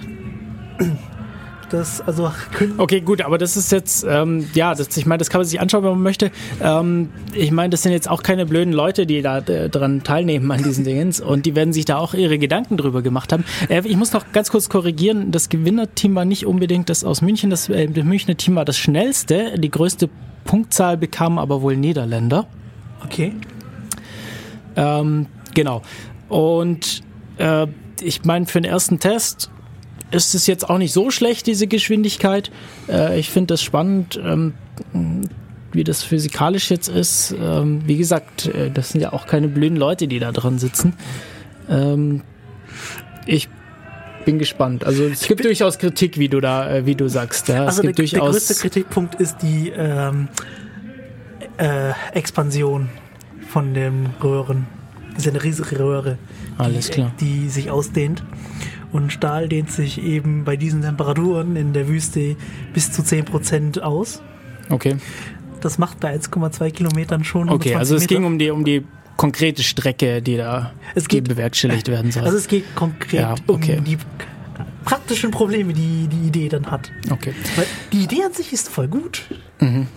[1.70, 2.32] dass also
[2.78, 5.60] Okay, gut, aber das ist jetzt ähm, ja, das, ich meine, das kann man sich
[5.60, 6.32] anschauen, wenn man möchte.
[6.62, 10.50] Ähm, ich meine, das sind jetzt auch keine blöden Leute, die da äh, dran teilnehmen
[10.52, 13.44] an diesen Dingens und die werden sich da auch ihre Gedanken drüber gemacht haben.
[13.70, 17.50] Äh, ich muss noch ganz kurz korrigieren: Das Gewinnerteam war nicht unbedingt das aus München.
[17.50, 19.60] Das, äh, das Münchner Team war das schnellste.
[19.60, 20.10] Die größte
[20.46, 22.48] Punktzahl bekamen aber wohl Niederländer.
[23.04, 23.34] Okay.
[24.76, 25.82] Ähm, genau.
[26.30, 27.02] Und
[27.38, 27.68] äh,
[28.02, 29.50] ich meine, für den ersten Test
[30.12, 32.52] ist es jetzt auch nicht so schlecht, diese Geschwindigkeit.
[32.88, 34.54] Äh, ich finde das spannend, ähm,
[35.72, 37.36] wie das physikalisch jetzt ist.
[37.40, 40.94] Ähm, wie gesagt, äh, das sind ja auch keine blöden Leute, die da dran sitzen.
[41.70, 42.22] Ähm,
[43.26, 43.50] ich
[44.26, 44.86] bin gespannt.
[44.86, 47.48] Also es gibt durchaus Kritik, wie du da, äh, wie du sagst.
[47.48, 47.66] Ja.
[47.66, 50.30] Also der, der größte Kritikpunkt ist die ähm,
[51.58, 52.90] äh, Expansion
[53.48, 54.68] von den Röhren.
[55.14, 56.18] Das ist eine riesige Röhre,
[56.58, 57.12] Alles klar.
[57.20, 58.24] die sich ausdehnt.
[58.92, 62.36] Und Stahl dehnt sich eben bei diesen Temperaturen in der Wüste
[62.74, 64.22] bis zu 10% aus.
[64.70, 64.96] Okay.
[65.62, 67.50] Das macht bei 1,2 Kilometern schon.
[67.50, 68.16] Okay, 120 also es Meter.
[68.16, 68.84] ging um die um die
[69.18, 72.24] konkrete Strecke, die da Es die geht- bewerkstelligt werden soll.
[72.24, 73.78] Also es geht konkret Ja, okay.
[73.80, 73.98] um die
[74.88, 76.92] praktischen Probleme, die die Idee dann hat.
[77.12, 77.34] okay.
[77.58, 79.24] Weil die Idee an sich ist voll gut.
[79.60, 79.88] Mhm.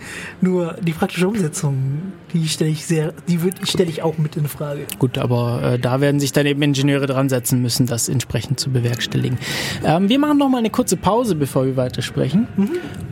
[0.41, 4.81] Nur die praktische Umsetzung, die stelle ich sehr, die stelle ich auch mit in Frage.
[4.99, 8.69] Gut, aber äh, da werden sich dann eben Ingenieure dran setzen müssen, das entsprechend zu
[8.69, 9.37] bewerkstelligen.
[9.85, 12.47] Ähm, wir machen noch mal eine kurze Pause, bevor wir weitersprechen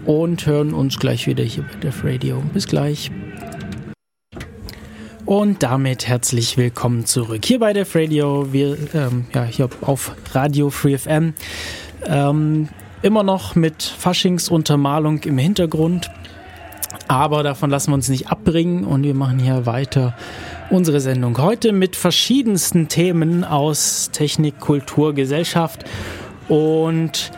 [0.06, 2.44] und hören uns gleich wieder hier bei Def Radio.
[2.54, 3.10] Bis gleich.
[5.30, 8.52] Und damit herzlich willkommen zurück hier bei Def Radio.
[8.52, 11.36] Wir, ähm, ja, hier auf Radio Free FM.
[12.04, 12.68] Ähm,
[13.04, 16.10] immer noch mit Faschingsuntermalung im Hintergrund.
[17.08, 20.18] Aber davon lassen wir uns nicht abbringen und wir machen hier weiter
[20.72, 25.86] unsere Sendung heute mit verschiedensten Themen aus Technik, Kultur, Gesellschaft
[26.48, 27.32] und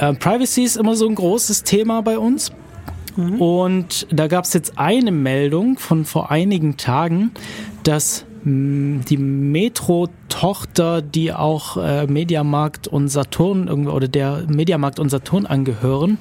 [0.00, 2.50] äh, Privacy ist immer so ein großes Thema bei uns.
[3.38, 7.32] Und da gab es jetzt eine Meldung von vor einigen Tagen,
[7.82, 15.46] dass mh, die Metro-Tochter, die auch äh, Mediamarkt und Saturn oder der Mediamarkt und Saturn
[15.46, 16.18] angehören,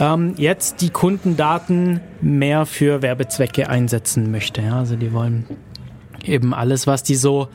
[0.00, 4.62] ähm, jetzt die Kundendaten mehr für Werbezwecke einsetzen möchte.
[4.62, 4.78] Ja?
[4.78, 5.46] Also die wollen
[6.24, 7.48] eben alles, was die so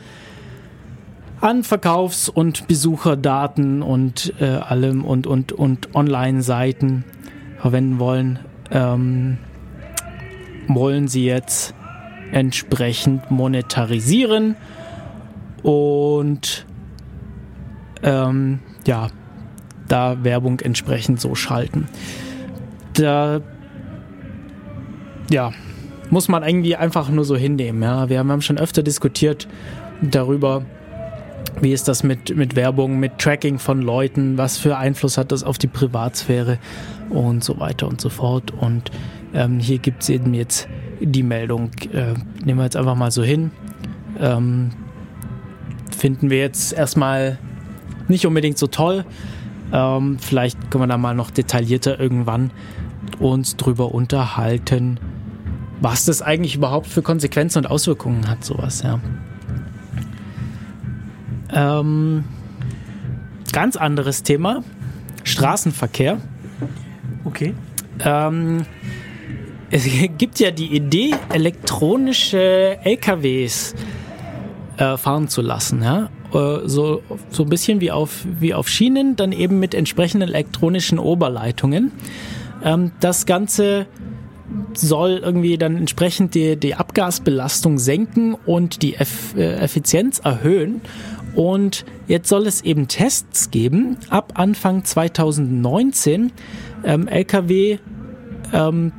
[1.39, 7.04] an Verkaufs- und Besucherdaten und äh, allem und, und, und Online-Seiten
[7.60, 8.39] verwenden wollen,
[8.72, 9.38] ähm,
[10.68, 11.74] wollen sie jetzt
[12.32, 14.55] entsprechend monetarisieren
[15.64, 16.66] und
[18.03, 19.08] ähm, ja,
[19.88, 21.88] da Werbung entsprechend so schalten.
[22.93, 23.41] Da
[25.30, 25.51] ja,
[26.10, 27.82] muss man irgendwie einfach nur so hinnehmen.
[27.82, 28.10] Ja.
[28.10, 29.47] Wir haben schon öfter diskutiert
[30.01, 30.64] darüber,
[31.62, 35.43] wie ist das mit, mit Werbung, mit Tracking von Leuten, was für Einfluss hat das
[35.43, 36.60] auf die Privatsphäre
[37.10, 38.52] und so weiter und so fort.
[38.52, 38.91] Und
[39.34, 40.68] ähm, hier gibt es eben jetzt
[41.00, 43.52] die Meldung, äh, nehmen wir jetzt einfach mal so hin.
[44.20, 44.72] Ähm,
[45.95, 47.38] finden wir jetzt erstmal
[48.08, 49.06] nicht unbedingt so toll.
[49.72, 52.52] Ähm, vielleicht können wir da mal noch detaillierter irgendwann
[53.20, 55.00] uns drüber unterhalten,
[55.82, 59.00] was das eigentlich überhaupt für Konsequenzen und Auswirkungen hat, sowas, ja.
[61.58, 62.24] Ähm,
[63.51, 64.64] ganz anderes Thema.
[65.24, 66.20] Straßenverkehr.
[67.26, 67.55] Okay.
[67.99, 68.66] Ähm,
[69.72, 69.86] es
[70.18, 73.74] gibt ja die Idee, elektronische LKWs
[74.78, 76.10] äh, fahren zu lassen, ja.
[76.32, 77.01] Äh, So,
[77.32, 81.91] so ein bisschen wie auf, wie auf Schienen, dann eben mit entsprechenden elektronischen Oberleitungen.
[82.64, 83.88] Ähm, das Ganze
[84.74, 90.82] soll irgendwie dann entsprechend die, die Abgasbelastung senken und die Eff, äh, Effizienz erhöhen.
[91.36, 96.32] Und jetzt soll es eben Tests geben, ab Anfang 2019,
[96.84, 97.80] ähm, Lkw
[98.53, 98.91] ähm,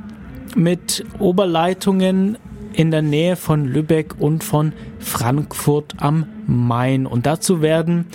[0.55, 2.37] mit Oberleitungen
[2.73, 7.05] in der Nähe von Lübeck und von Frankfurt am Main.
[7.05, 8.05] Und dazu werden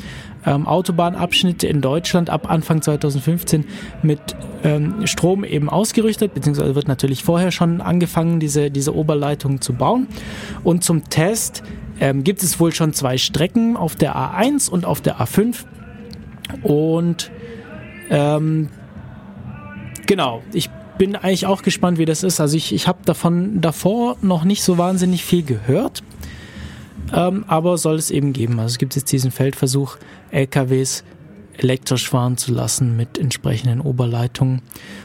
[0.47, 3.65] ähm, Autobahnabschnitte in Deutschland ab Anfang 2015
[4.03, 4.21] mit
[4.63, 10.09] ähm, Strom eben ausgerüstet, beziehungsweise wird natürlich vorher schon angefangen, diese, diese Oberleitungen zu bauen.
[10.63, 11.63] Und zum Test
[12.01, 15.65] ähm, gibt es wohl schon zwei Strecken auf der A1 und auf der A5.
[16.63, 17.31] Und
[18.11, 18.69] ähm,
[20.07, 22.41] genau, ich bin eigentlich auch gespannt, wie das ist.
[22.41, 26.03] Also ich, ich habe davon davor noch nicht so wahnsinnig viel gehört.
[27.13, 28.59] Ähm, aber soll es eben geben.
[28.59, 29.99] Also es gibt jetzt diesen Feldversuch,
[30.31, 31.05] LKWs
[31.59, 34.63] elektrisch fahren zu lassen mit entsprechenden Oberleitungen.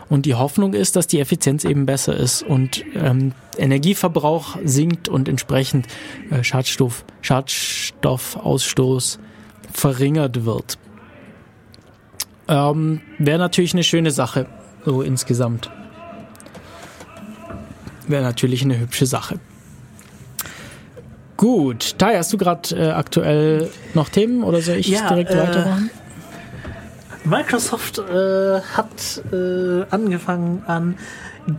[0.09, 5.27] Und die Hoffnung ist, dass die Effizienz eben besser ist und ähm, Energieverbrauch sinkt und
[5.29, 5.87] entsprechend
[6.29, 9.19] äh, Schadstoff, Schadstoffausstoß
[9.71, 10.77] verringert wird.
[12.47, 14.47] Ähm, Wäre natürlich eine schöne Sache,
[14.85, 15.69] so insgesamt.
[18.07, 19.39] Wäre natürlich eine hübsche Sache.
[21.37, 25.37] Gut, Tai, hast du gerade äh, aktuell noch Themen oder soll ich Ja, direkt äh,
[25.37, 25.89] weitermachen?
[27.29, 30.97] Microsoft äh, hat äh, angefangen an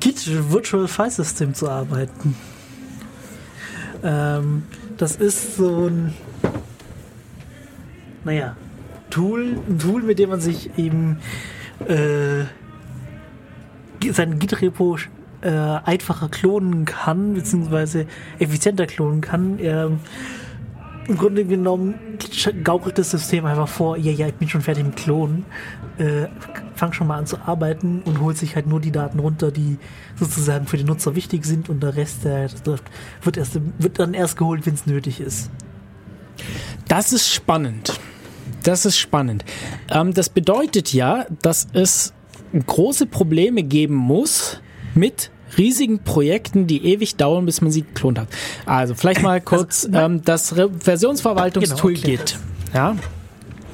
[0.00, 2.36] Git Virtual File System zu arbeiten.
[4.02, 4.64] Ähm,
[4.96, 6.14] das ist so ein,
[8.24, 8.56] naja,
[9.10, 11.18] Tool, ein Tool, mit dem man sich eben
[11.86, 12.44] äh,
[14.12, 14.98] sein Git-Repo
[15.42, 18.06] äh, einfacher klonen kann, beziehungsweise
[18.38, 19.58] effizienter klonen kann.
[19.60, 20.00] Ähm,
[21.10, 22.18] im Grunde genommen
[22.62, 25.44] gaukelt das System einfach vor, ja, ja, ich bin schon fertig mit Klonen,
[25.98, 26.28] äh,
[26.76, 29.78] fang schon mal an zu arbeiten und holt sich halt nur die Daten runter, die
[30.14, 32.48] sozusagen für den Nutzer wichtig sind und der Rest, der
[33.22, 35.50] wird, erst, wird dann erst geholt, wenn es nötig ist.
[36.86, 37.98] Das ist spannend.
[38.62, 39.44] Das ist spannend.
[39.90, 42.14] Ähm, das bedeutet ja, dass es
[42.66, 44.60] große Probleme geben muss
[44.94, 48.28] mit riesigen Projekten, die ewig dauern, bis man sie geklont hat.
[48.66, 52.38] Also vielleicht mal kurz ähm, das Re Versionsverwaltungstool Genau, Git.
[52.74, 52.96] Ja,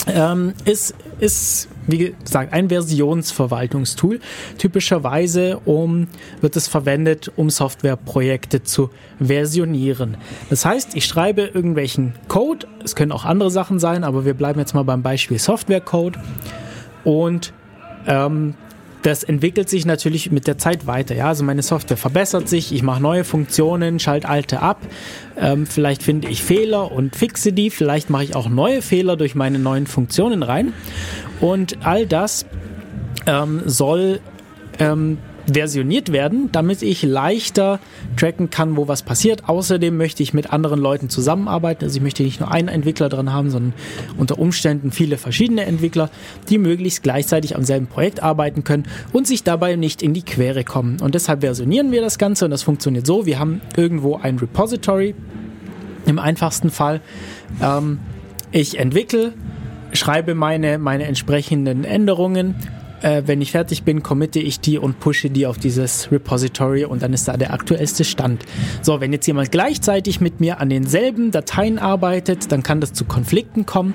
[0.07, 4.21] ähm, ist, ist, wie gesagt, ein Versionsverwaltungstool.
[4.59, 6.07] Typischerweise um,
[6.41, 10.17] wird es verwendet, um Softwareprojekte zu versionieren.
[10.49, 14.61] Das heißt, ich schreibe irgendwelchen Code, es können auch andere Sachen sein, aber wir bleiben
[14.61, 16.19] jetzt mal beim Beispiel Softwarecode
[17.05, 17.53] und
[18.07, 18.55] ähm,
[19.03, 21.15] das entwickelt sich natürlich mit der Zeit weiter.
[21.15, 24.81] Ja, also meine Software verbessert sich, ich mache neue Funktionen, schalte alte ab.
[25.39, 27.71] Ähm, vielleicht finde ich Fehler und fixe die.
[27.71, 30.73] Vielleicht mache ich auch neue Fehler durch meine neuen Funktionen rein.
[31.41, 32.47] Und all das
[33.27, 34.21] ähm, soll
[34.79, 35.19] ähm,
[35.53, 37.79] versioniert werden, damit ich leichter
[38.17, 39.49] tracken kann, wo was passiert.
[39.49, 41.85] Außerdem möchte ich mit anderen Leuten zusammenarbeiten.
[41.85, 43.75] Also ich möchte nicht nur einen Entwickler dran haben, sondern
[44.19, 46.11] unter Umständen viele verschiedene Entwickler,
[46.49, 50.65] die möglichst gleichzeitig am selben Projekt arbeiten können und sich dabei nicht in die Quere
[50.65, 51.01] kommen.
[51.01, 53.27] Und deshalb versionieren wir das Ganze und das funktioniert so.
[53.27, 55.15] Wir haben irgendwo ein Repository
[56.07, 57.01] im einfachsten Fall.
[57.63, 57.99] Ähm,
[58.53, 59.35] ich entwickle,
[59.93, 62.55] schreibe meine, meine entsprechenden Änderungen.
[63.03, 67.03] Äh, wenn ich fertig bin, committe ich die und pushe die auf dieses Repository und
[67.03, 68.45] dann ist da der aktuellste Stand.
[68.83, 73.05] So, wenn jetzt jemand gleichzeitig mit mir an denselben Dateien arbeitet, dann kann das zu
[73.05, 73.95] Konflikten kommen.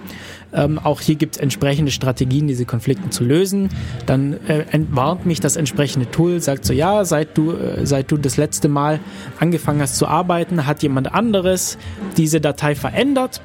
[0.53, 3.69] Ähm, auch hier gibt es entsprechende Strategien, diese Konflikte zu lösen.
[4.05, 8.17] Dann äh, entwarnt mich das entsprechende Tool, sagt so, ja, seit du, äh, seit du
[8.17, 8.99] das letzte Mal
[9.39, 11.77] angefangen hast zu arbeiten, hat jemand anderes
[12.17, 13.41] diese Datei verändert.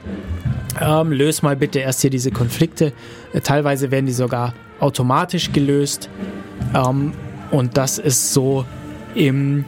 [0.81, 2.93] Ähm, löse mal bitte erst hier diese Konflikte.
[3.33, 6.09] Äh, teilweise werden die sogar automatisch gelöst.
[6.74, 7.12] Ähm,
[7.51, 8.64] und das ist so
[9.14, 9.64] in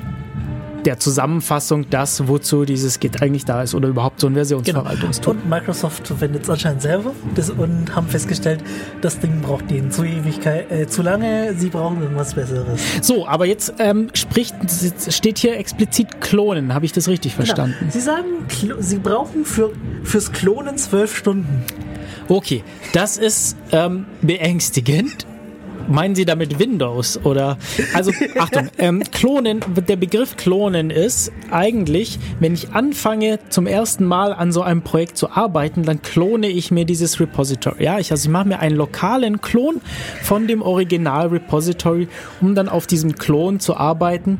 [0.84, 5.34] der Zusammenfassung das, wozu dieses Git eigentlich da ist oder überhaupt so ein Versionsverwaltungstool.
[5.34, 8.62] Und Microsoft verwendet es anscheinend selber das, und haben festgestellt,
[9.00, 12.80] das Ding braucht denen zu Ewigkeit, äh, zu lange, sie brauchen irgendwas Besseres.
[13.02, 14.54] So, aber jetzt ähm, spricht,
[15.10, 16.72] steht hier explizit Klonen.
[16.72, 17.76] Habe ich das richtig verstanden?
[17.80, 17.92] Genau.
[17.92, 18.26] Sie sagen,
[18.78, 19.72] sie brauchen für,
[20.04, 21.64] fürs Klonen zwölf Stunden.
[22.28, 22.62] Okay,
[22.92, 25.26] das ist ähm, beängstigend.
[25.88, 27.56] Meinen Sie damit Windows oder?
[27.94, 29.64] Also Achtung, ähm, Klonen.
[29.88, 35.16] Der Begriff Klonen ist eigentlich, wenn ich anfange zum ersten Mal an so einem Projekt
[35.16, 37.84] zu arbeiten, dann klone ich mir dieses Repository.
[37.84, 39.80] Ja, ich also ich mache mir einen lokalen Klon
[40.22, 42.08] von dem Original Repository,
[42.42, 44.38] um dann auf diesem Klon zu arbeiten.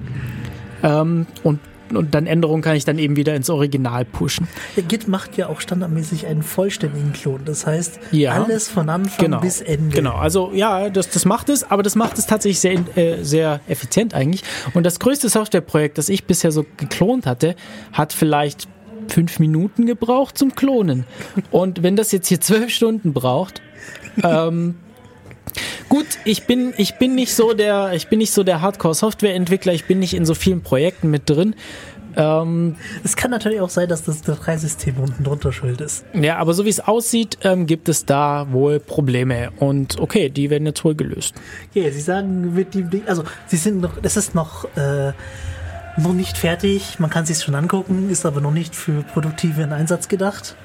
[0.83, 1.61] Ähm, und
[1.97, 4.49] und dann Änderungen kann ich dann eben wieder ins Original pushen.
[4.77, 7.41] Ja, Git macht ja auch standardmäßig einen vollständigen Klon.
[7.45, 8.33] Das heißt, Ja.
[8.43, 9.41] alles von Anfang genau.
[9.41, 9.95] bis Ende.
[9.97, 13.61] Genau, also ja, das, das macht es, aber das macht es tatsächlich sehr, äh, sehr
[13.69, 14.43] effizient eigentlich.
[14.75, 17.55] Und das größte Softwareprojekt, das ich bisher so geklont hatte,
[17.93, 18.69] hat vielleicht
[19.09, 21.05] fünf Minuten gebraucht zum Klonen.
[21.51, 23.63] Und wenn das jetzt hier zwölf Stunden braucht,
[24.23, 24.77] ähm,
[25.89, 29.87] Gut, ich bin, ich bin nicht so der, ich bin nicht so der Hardcore-Software-Entwickler, ich
[29.87, 31.55] bin nicht in so vielen Projekten mit drin.
[32.17, 36.05] Ähm, Es kann natürlich auch sein, dass das Dateisystem unten drunter schuld ist.
[36.15, 39.51] ja, aber so wie es aussieht, ähm, gibt es da wohl Probleme.
[39.59, 41.35] Und okay, die werden jetzt wohl gelöst.
[41.75, 45.13] Ja, sie sagen mit dem Ding, also sie sind noch, es ist noch, äh,
[45.97, 50.09] noch nicht fertig, man kann sich schon angucken, ist aber noch nicht für produktiven Einsatz
[50.09, 50.57] gedacht.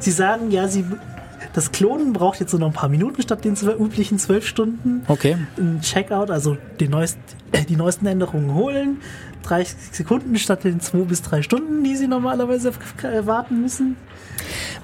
[0.00, 0.84] Sie sagen, ja, sie,
[1.58, 5.02] das Klonen braucht jetzt nur noch ein paar Minuten statt den üblichen zwölf Stunden.
[5.08, 5.36] Okay.
[5.56, 7.20] Ein Checkout, also die neuesten,
[7.50, 8.98] äh, die neuesten Änderungen holen.
[9.42, 12.68] 30 Sekunden statt den zwei bis drei Stunden, die sie normalerweise
[13.02, 13.96] äh, warten müssen.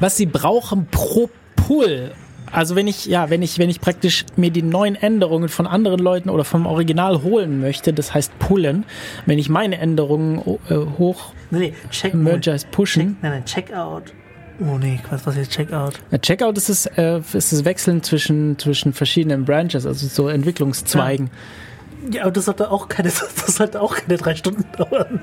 [0.01, 2.11] was sie brauchen pro Pull.
[2.51, 6.01] Also wenn ich, ja, wenn ich, wenn ich praktisch mir die neuen Änderungen von anderen
[6.01, 8.85] Leuten oder vom Original holen möchte, das heißt pullen,
[9.27, 13.11] wenn ich meine Änderungen äh, hoch Nee, nee, Check, Merger ist pushen.
[13.15, 14.13] Check, nein, nein, Checkout.
[14.61, 15.95] Oh nee, was was jetzt Checkout?
[16.11, 21.31] Ja, Checkout ist das, äh, ist das Wechseln zwischen, zwischen verschiedenen Branches, also so Entwicklungszweigen.
[22.11, 23.09] Ja, aber das sollte auch keine,
[23.47, 25.21] das sollte auch keine drei Stunden dauern.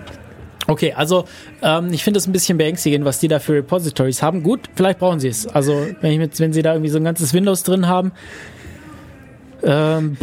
[0.67, 1.25] Okay, also
[1.61, 4.43] ähm, ich finde es ein bisschen beängstigend, was die da für Repositories haben.
[4.43, 5.47] Gut, vielleicht brauchen sie es.
[5.47, 8.11] Also wenn, ich mit, wenn sie da irgendwie so ein ganzes Windows drin haben,
[9.63, 10.17] ähm,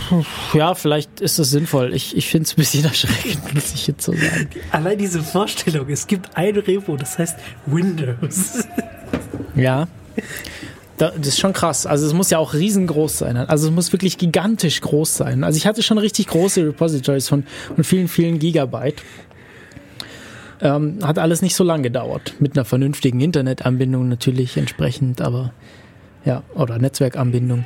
[0.52, 1.94] ja, vielleicht ist das sinnvoll.
[1.94, 4.48] Ich, ich finde es ein bisschen erschreckend, muss ich jetzt so sagen.
[4.70, 8.64] Allein diese Vorstellung, es gibt ein Repo, das heißt Windows.
[9.54, 9.88] Ja.
[10.96, 11.86] Da, das ist schon krass.
[11.86, 13.36] Also es muss ja auch riesengroß sein.
[13.36, 15.44] Also es muss wirklich gigantisch groß sein.
[15.44, 17.44] Also ich hatte schon richtig große Repositories von,
[17.74, 19.02] von vielen, vielen Gigabyte.
[20.60, 22.34] Ähm, hat alles nicht so lange gedauert.
[22.40, 25.52] Mit einer vernünftigen Internetanbindung natürlich entsprechend, aber
[26.24, 27.64] ja, oder Netzwerkanbindung.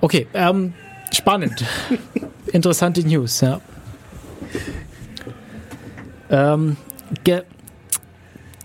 [0.00, 0.74] Okay, ähm,
[1.12, 1.64] spannend.
[2.52, 3.60] Interessante News, ja.
[6.30, 6.76] Ähm,
[7.24, 7.42] ge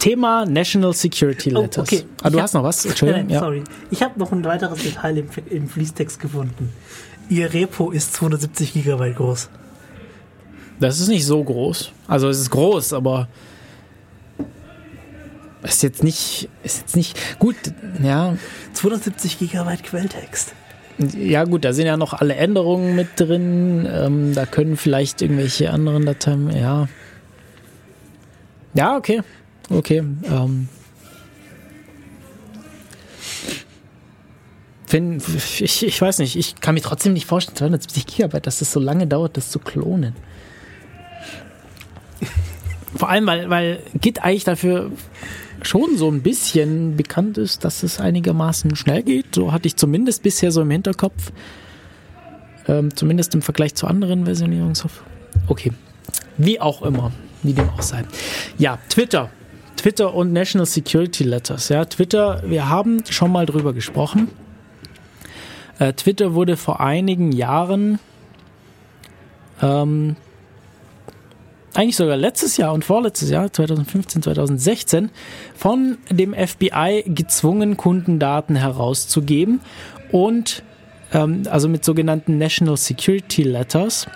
[0.04, 1.88] Thema National Security Oh, Letters.
[1.88, 2.04] okay.
[2.22, 2.84] Ah, du Ich hast hab- noch was?
[2.84, 3.22] Nein, Entschuldigung.
[3.28, 3.40] nein, ja.
[3.40, 3.64] sorry.
[3.90, 6.74] Ich habe noch ein weiteres Detail im, im Fließtext gefunden.
[7.30, 9.50] Ihr Repo ist 270 Gigabyte groß.
[10.82, 11.94] Das ist nicht so groß.
[12.08, 13.30] Also es ist groß, aber
[15.62, 17.56] ist jetzt nicht, ist jetzt nicht gut.
[18.04, 18.36] Ja,
[18.74, 20.54] 270 Gigabyte Quelltext.
[21.18, 23.88] ja gut, da sind ja noch alle Änderungen mit drin.
[23.90, 26.50] Ähm, da können vielleicht irgendwelche anderen Dateien.
[26.54, 26.90] Ja,
[28.74, 29.22] ja, okay,
[29.70, 30.04] okay.
[30.24, 30.68] Ähm,
[34.94, 35.24] Find,
[35.60, 38.80] ich, ich weiß nicht, ich kann mir trotzdem nicht vorstellen, 270 Gigabyte, dass es so
[38.80, 40.14] lange dauert, das zu klonen.
[42.96, 44.92] Vor allem, weil, weil Git eigentlich dafür
[45.64, 49.34] schon so ein bisschen bekannt ist, dass es einigermaßen schnell geht.
[49.34, 51.32] So hatte ich zumindest bisher so im Hinterkopf.
[52.68, 55.08] Ähm, zumindest im Vergleich zu anderen Versionierungssoftware.
[55.48, 55.72] Okay.
[56.38, 57.12] Wie auch immer.
[57.42, 58.04] Wie dem auch sei.
[58.60, 59.32] Ja, Twitter.
[59.84, 61.68] Twitter und National Security Letters.
[61.68, 64.30] Ja, Twitter, wir haben schon mal drüber gesprochen.
[65.78, 68.00] Äh, Twitter wurde vor einigen Jahren
[69.62, 70.16] ähm,
[71.74, 75.10] eigentlich sogar letztes Jahr und vorletztes Jahr, 2015, 2016,
[75.54, 79.60] von dem FBI gezwungen, Kundendaten herauszugeben
[80.14, 80.64] und
[81.12, 84.08] ähm, also mit sogenannten National Security Letters.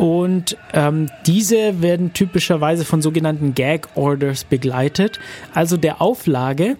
[0.00, 5.20] Und ähm, diese werden typischerweise von sogenannten Gag Orders begleitet,
[5.52, 6.78] also der Auflage,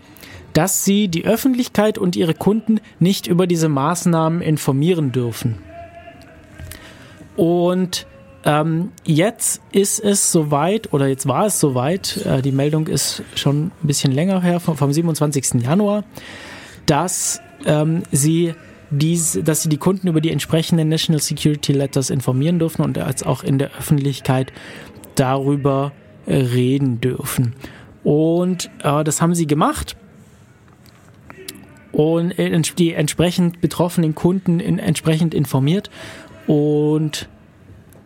[0.54, 5.58] dass sie die Öffentlichkeit und ihre Kunden nicht über diese Maßnahmen informieren dürfen.
[7.36, 8.06] Und
[8.46, 13.66] ähm, jetzt ist es soweit, oder jetzt war es soweit, äh, die Meldung ist schon
[13.66, 15.62] ein bisschen länger her, vom, vom 27.
[15.62, 16.04] Januar,
[16.86, 18.54] dass ähm, sie
[18.90, 23.22] dies, dass sie die Kunden über die entsprechenden National Security Letters informieren dürfen und als
[23.22, 24.52] auch in der Öffentlichkeit
[25.14, 25.92] darüber
[26.26, 27.54] äh, reden dürfen.
[28.02, 29.96] Und äh, das haben sie gemacht
[31.92, 35.90] und äh, die entsprechend betroffenen Kunden in, entsprechend informiert
[36.46, 37.28] und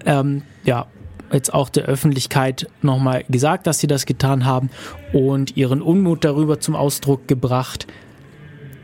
[0.06, 0.86] ähm, ja,
[1.32, 4.70] jetzt auch der Öffentlichkeit nochmal gesagt, dass sie das getan haben
[5.12, 7.86] und ihren Unmut darüber zum Ausdruck gebracht,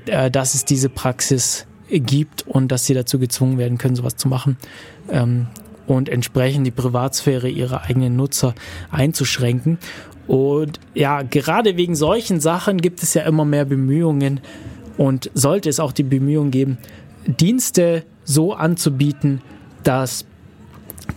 [0.07, 4.29] äh, dass es diese Praxis gibt und dass sie dazu gezwungen werden können, sowas zu
[4.29, 4.57] machen
[5.11, 5.49] ähm,
[5.87, 8.55] und entsprechend die Privatsphäre ihrer eigenen Nutzer
[8.91, 9.79] einzuschränken.
[10.27, 14.41] Und ja, gerade wegen solchen Sachen gibt es ja immer mehr Bemühungen
[14.97, 16.79] und sollte es auch die Bemühungen geben,
[17.27, 19.43] Dienste so anzubieten,
[19.83, 20.25] dass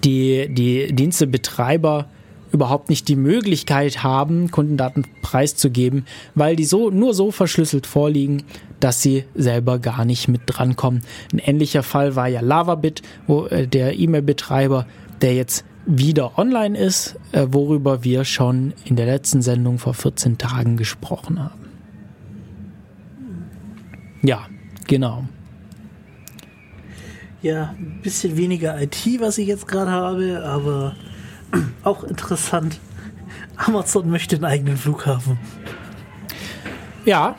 [0.04, 2.08] die, die Dienstebetreiber
[2.54, 6.06] überhaupt nicht die Möglichkeit haben, Kundendaten preiszugeben,
[6.36, 8.44] weil die so nur so verschlüsselt vorliegen,
[8.80, 11.02] dass sie selber gar nicht mit drankommen.
[11.34, 14.86] Ein ähnlicher Fall war ja Lavabit, wo äh, der E-Mail-Betreiber,
[15.22, 20.38] der jetzt wieder online ist, äh, worüber wir schon in der letzten Sendung vor 14
[20.38, 21.64] Tagen gesprochen haben.
[24.22, 24.48] Ja,
[24.88, 25.26] genau.
[27.42, 30.96] Ja, ein bisschen weniger IT, was ich jetzt gerade habe, aber
[31.84, 32.80] auch interessant.
[33.56, 35.38] Amazon möchte einen eigenen Flughafen
[37.06, 37.36] Ja,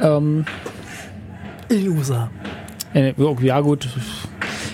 [0.00, 0.44] ähm,
[1.68, 2.30] in den USA.
[2.94, 3.12] Äh,
[3.42, 3.88] Ja, gut.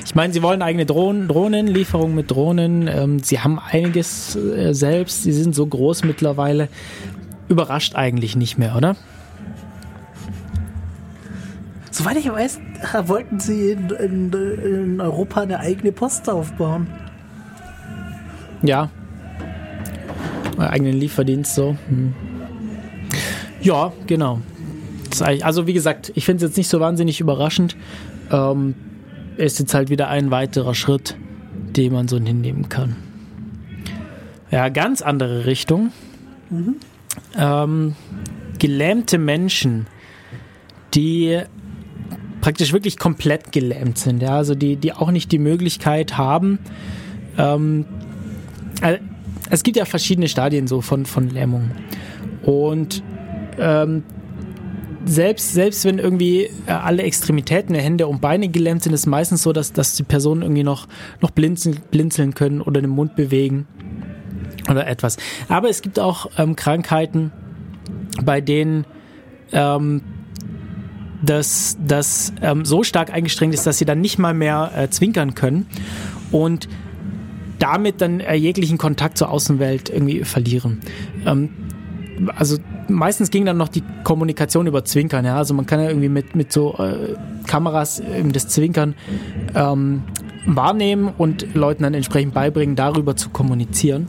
[0.04, 2.86] Ich meine, sie wollen eigene Drohnen, Drohnen, Lieferung mit Drohnen.
[2.86, 5.22] Ähm, sie haben einiges äh, selbst.
[5.22, 6.68] Sie sind so groß mittlerweile.
[7.48, 8.96] Überrascht eigentlich nicht mehr, oder?
[11.90, 12.60] Soweit ich weiß,
[13.06, 16.88] wollten sie in, in, in Europa eine eigene Post aufbauen.
[18.62, 18.90] Ja.
[20.58, 21.76] Eigenen Lieferdienst so.
[21.88, 22.14] Hm.
[23.60, 24.40] Ja, genau.
[25.20, 27.76] Also wie gesagt, ich finde es jetzt nicht so wahnsinnig überraschend.
[28.30, 28.74] Ähm,
[29.36, 31.16] ist jetzt halt wieder ein weiterer Schritt,
[31.76, 32.96] den man so hinnehmen kann.
[34.50, 35.92] Ja, ganz andere Richtung.
[37.36, 37.96] Ähm,
[38.58, 39.86] gelähmte Menschen,
[40.94, 41.40] die
[42.42, 46.58] praktisch wirklich komplett gelähmt sind, ja, also die, die auch nicht die Möglichkeit haben,
[47.38, 47.86] ähm,
[48.82, 48.98] also
[49.50, 51.70] es gibt ja verschiedene Stadien so von, von Lähmung.
[52.42, 53.02] Und
[53.58, 54.02] ähm,
[55.04, 59.42] selbst, selbst wenn irgendwie äh, alle Extremitäten Hände und Beine gelähmt sind, ist es meistens
[59.42, 60.86] so, dass, dass die Personen irgendwie noch,
[61.20, 63.66] noch blinzeln, blinzeln können oder den Mund bewegen
[64.70, 65.16] oder etwas.
[65.48, 67.32] Aber es gibt auch ähm, Krankheiten,
[68.24, 68.86] bei denen
[69.52, 70.02] ähm,
[71.22, 75.34] das, das ähm, so stark eingestrengt ist, dass sie dann nicht mal mehr äh, zwinkern
[75.34, 75.66] können
[76.30, 76.68] und
[77.62, 80.80] damit dann äh, jeglichen Kontakt zur Außenwelt irgendwie verlieren.
[81.24, 81.50] Ähm,
[82.36, 82.58] also
[82.88, 85.24] meistens ging dann noch die Kommunikation über Zwinkern.
[85.24, 85.36] Ja?
[85.36, 87.14] Also man kann ja irgendwie mit, mit so äh,
[87.46, 88.94] Kameras eben das Zwinkern
[89.54, 90.02] ähm,
[90.44, 94.08] wahrnehmen und Leuten dann entsprechend beibringen, darüber zu kommunizieren.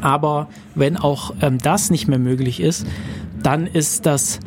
[0.00, 2.86] Aber wenn auch ähm, das nicht mehr möglich ist,
[3.42, 4.40] dann ist das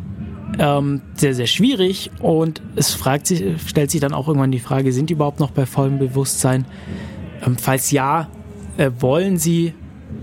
[0.58, 4.92] ähm, sehr, sehr schwierig und es fragt sich, stellt sich dann auch irgendwann die Frage,
[4.94, 6.66] sind die überhaupt noch bei vollem Bewusstsein?
[7.46, 8.30] Ähm, falls ja,
[8.78, 9.74] äh, wollen sie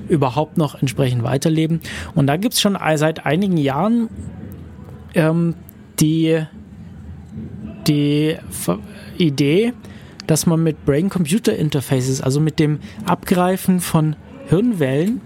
[0.09, 1.81] überhaupt noch entsprechend weiterleben?
[2.15, 4.09] Und da gibt es schon seit einigen Jahren
[5.15, 5.55] ähm,
[6.01, 6.43] die,
[7.87, 8.37] die
[9.19, 9.73] Idee,
[10.27, 14.17] dass man mit Brain-Computer-Interfaces, also mit dem Abgreifen von
[14.47, 15.21] Hirnwellen,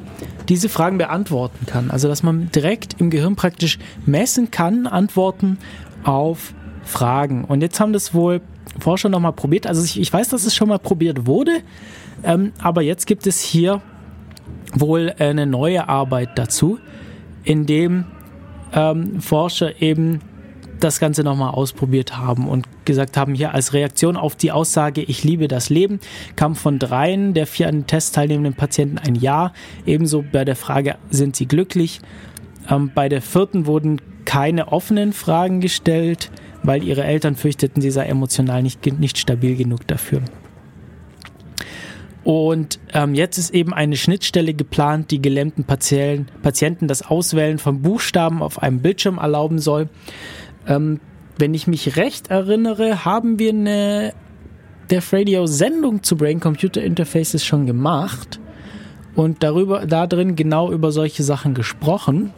[0.49, 1.91] diese Fragen beantworten kann.
[1.91, 5.59] Also dass man direkt im Gehirn praktisch messen kann, Antworten
[6.05, 6.55] auf
[6.87, 7.45] Fragen.
[7.45, 8.41] Und jetzt haben das wohl
[8.79, 9.67] Forscher nochmal probiert.
[9.67, 11.63] Also ich, ich, weiß, dass es schon mal probiert wurde,
[12.23, 13.83] ähm, aber jetzt gibt es hier
[14.73, 16.79] wohl eine neue Arbeit dazu,
[17.45, 18.07] in dem
[18.73, 20.21] ähm, Forscher eben
[20.81, 25.25] das Ganze nochmal ausprobiert haben und gesagt haben, hier als Reaktion auf die Aussage, ich
[25.25, 26.01] liebe das Leben,
[26.37, 29.53] kam von dreien der vier an den Test teilnehmenden Patienten ein Ja.
[29.87, 32.01] Ebenso bei der Frage, sind sie glücklich?
[32.69, 36.31] Ähm, bei der vierten wurden keine offenen Fragen gestellt,
[36.63, 40.21] weil ihre Eltern fürchteten, sie sei emotional nicht, nicht stabil genug dafür.
[42.25, 48.43] Und ähm, jetzt ist eben eine Schnittstelle geplant, die gelähmten Patienten das Auswählen von Buchstaben
[48.43, 49.89] auf einem Bildschirm erlauben soll.
[50.67, 51.01] Ähm,
[51.39, 54.13] wenn ich mich recht erinnere, haben wir eine
[54.91, 58.41] Def Radio Sendung zu Brain Computer Interfaces schon gemacht
[59.15, 62.33] und darüber, da drin genau über solche Sachen gesprochen.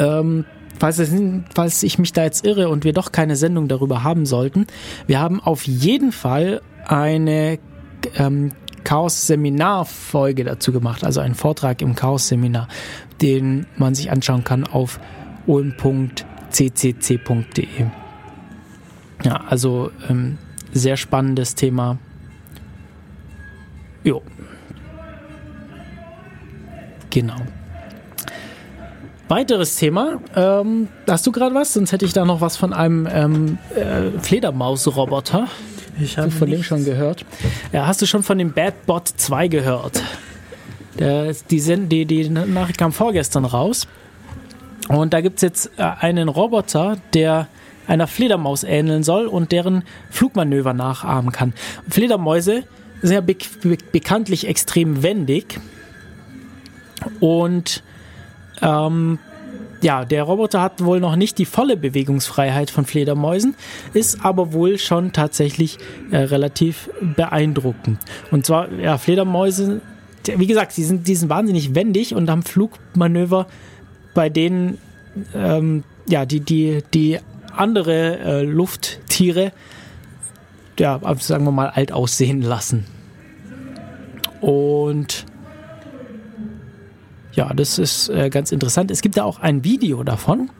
[0.00, 0.44] Ähm,
[0.78, 1.12] falls, es,
[1.54, 4.66] falls ich mich da jetzt irre und wir doch keine Sendung darüber haben sollten,
[5.06, 7.60] wir haben auf jeden Fall eine
[8.16, 8.50] ähm,
[8.82, 12.66] Chaos-Seminar-Folge dazu gemacht, also einen Vortrag im Chaos-Seminar,
[13.20, 14.98] den man sich anschauen kann auf
[15.46, 16.26] ulm.ccc.de.
[19.22, 20.38] Ja, also ähm,
[20.72, 21.98] sehr spannendes Thema.
[24.02, 24.22] Jo.
[27.10, 27.36] Genau.
[29.30, 30.20] Weiteres Thema.
[30.34, 31.74] Ähm, hast du gerade was?
[31.74, 35.46] Sonst hätte ich da noch was von einem ähm, äh, Fledermaus-Roboter.
[36.00, 37.24] Ich habe von dem schon gehört.
[37.72, 40.02] Ja, hast du schon von dem Bad Bot 2 gehört?
[40.98, 43.86] Der, die, die, die Nachricht kam vorgestern raus.
[44.88, 47.46] Und da gibt es jetzt äh, einen Roboter, der
[47.86, 51.54] einer Fledermaus ähneln soll und deren Flugmanöver nachahmen kann.
[51.88, 52.64] Fledermäuse
[53.00, 55.60] sind ja be be bekanntlich extrem wendig.
[57.20, 57.84] Und
[58.62, 59.18] ähm,
[59.82, 63.54] ja, der Roboter hat wohl noch nicht die volle Bewegungsfreiheit von Fledermäusen,
[63.94, 65.78] ist aber wohl schon tatsächlich
[66.10, 67.98] äh, relativ beeindruckend.
[68.30, 69.80] Und zwar, ja, Fledermäuse,
[70.36, 73.46] wie gesagt, die sind, die sind wahnsinnig wendig und haben Flugmanöver,
[74.14, 74.78] bei denen
[75.34, 77.18] ähm, ja, die, die, die
[77.56, 79.52] andere äh, Lufttiere,
[80.78, 82.84] ja, sagen wir mal, alt aussehen lassen.
[84.40, 85.26] Und
[87.40, 88.90] ja, das ist äh, ganz interessant.
[88.90, 90.50] Es gibt da auch ein Video davon.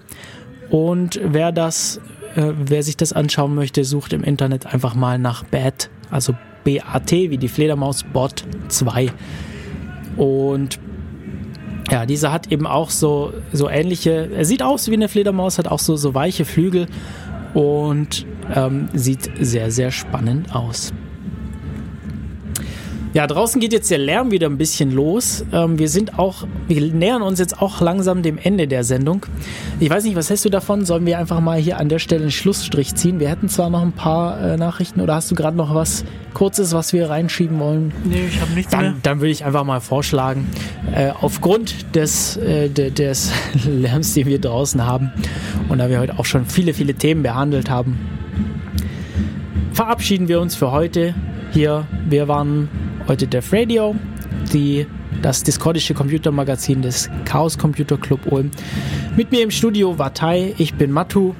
[0.71, 2.01] Und wer das,
[2.37, 6.33] äh, wer sich das anschauen möchte, sucht im Internet einfach mal nach BAT, also
[6.65, 9.13] BAT wie die Fledermaus Bot 2.
[10.17, 10.79] Und
[11.91, 15.69] ja, dieser hat eben auch so, so ähnliche, er sieht aus wie eine Fledermaus, hat
[15.69, 16.87] auch so, so weiche Flügel
[17.53, 18.25] und
[18.55, 20.95] ähm, sieht sehr, sehr spannend aus.
[23.13, 25.45] Ja, draußen geht jetzt der Lärm wieder ein bisschen los.
[25.53, 29.27] Ähm, wir sind auch, wir nähern uns jetzt auch langsam dem Ende der Sendung.
[29.81, 30.85] Ich weiß nicht, was hältst du davon?
[30.85, 33.19] Sollen wir einfach mal hier an der Stelle einen Schlussstrich ziehen?
[33.19, 36.05] Wir hätten zwar noch ein paar äh, Nachrichten oder hast du gerade noch was
[36.35, 37.93] Kurzes, was wir reinschieben wollen?
[38.05, 38.95] Nee, ich habe nichts dann, mehr.
[39.03, 40.47] Dann würde ich einfach mal vorschlagen,
[40.95, 43.33] äh, aufgrund des, äh, de, des
[43.67, 45.11] Lärms, den wir draußen haben
[45.69, 47.99] und da wir heute auch schon viele, viele Themen behandelt haben,
[49.73, 51.17] verabschieden wir uns für heute
[51.53, 51.89] hier.
[52.09, 52.69] Wir waren
[53.09, 53.95] heute Def Radio.
[54.53, 54.87] Die
[55.23, 58.51] das discordische Computermagazin des Chaos Computer Club Ulm.
[59.17, 61.35] Mit mir im Studio war Tai, ich bin Matu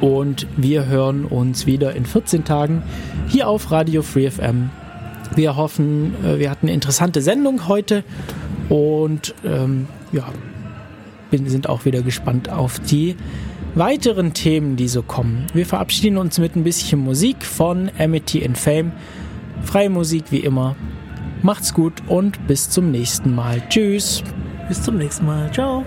[0.00, 2.82] und wir hören uns wieder in 14 Tagen
[3.28, 4.70] hier auf Radio Free FM.
[5.34, 8.04] Wir hoffen, äh, wir hatten eine interessante Sendung heute
[8.68, 10.24] und ähm, ja,
[11.30, 13.16] sind auch wieder gespannt auf die
[13.74, 15.46] weiteren Themen, die so kommen.
[15.52, 18.92] Wir verabschieden uns mit ein bisschen Musik von Amity and Fame.
[19.64, 20.76] Freie Musik wie immer.
[21.42, 23.62] Macht's gut und bis zum nächsten Mal.
[23.68, 24.22] Tschüss.
[24.68, 25.50] Bis zum nächsten Mal.
[25.52, 25.84] Ciao.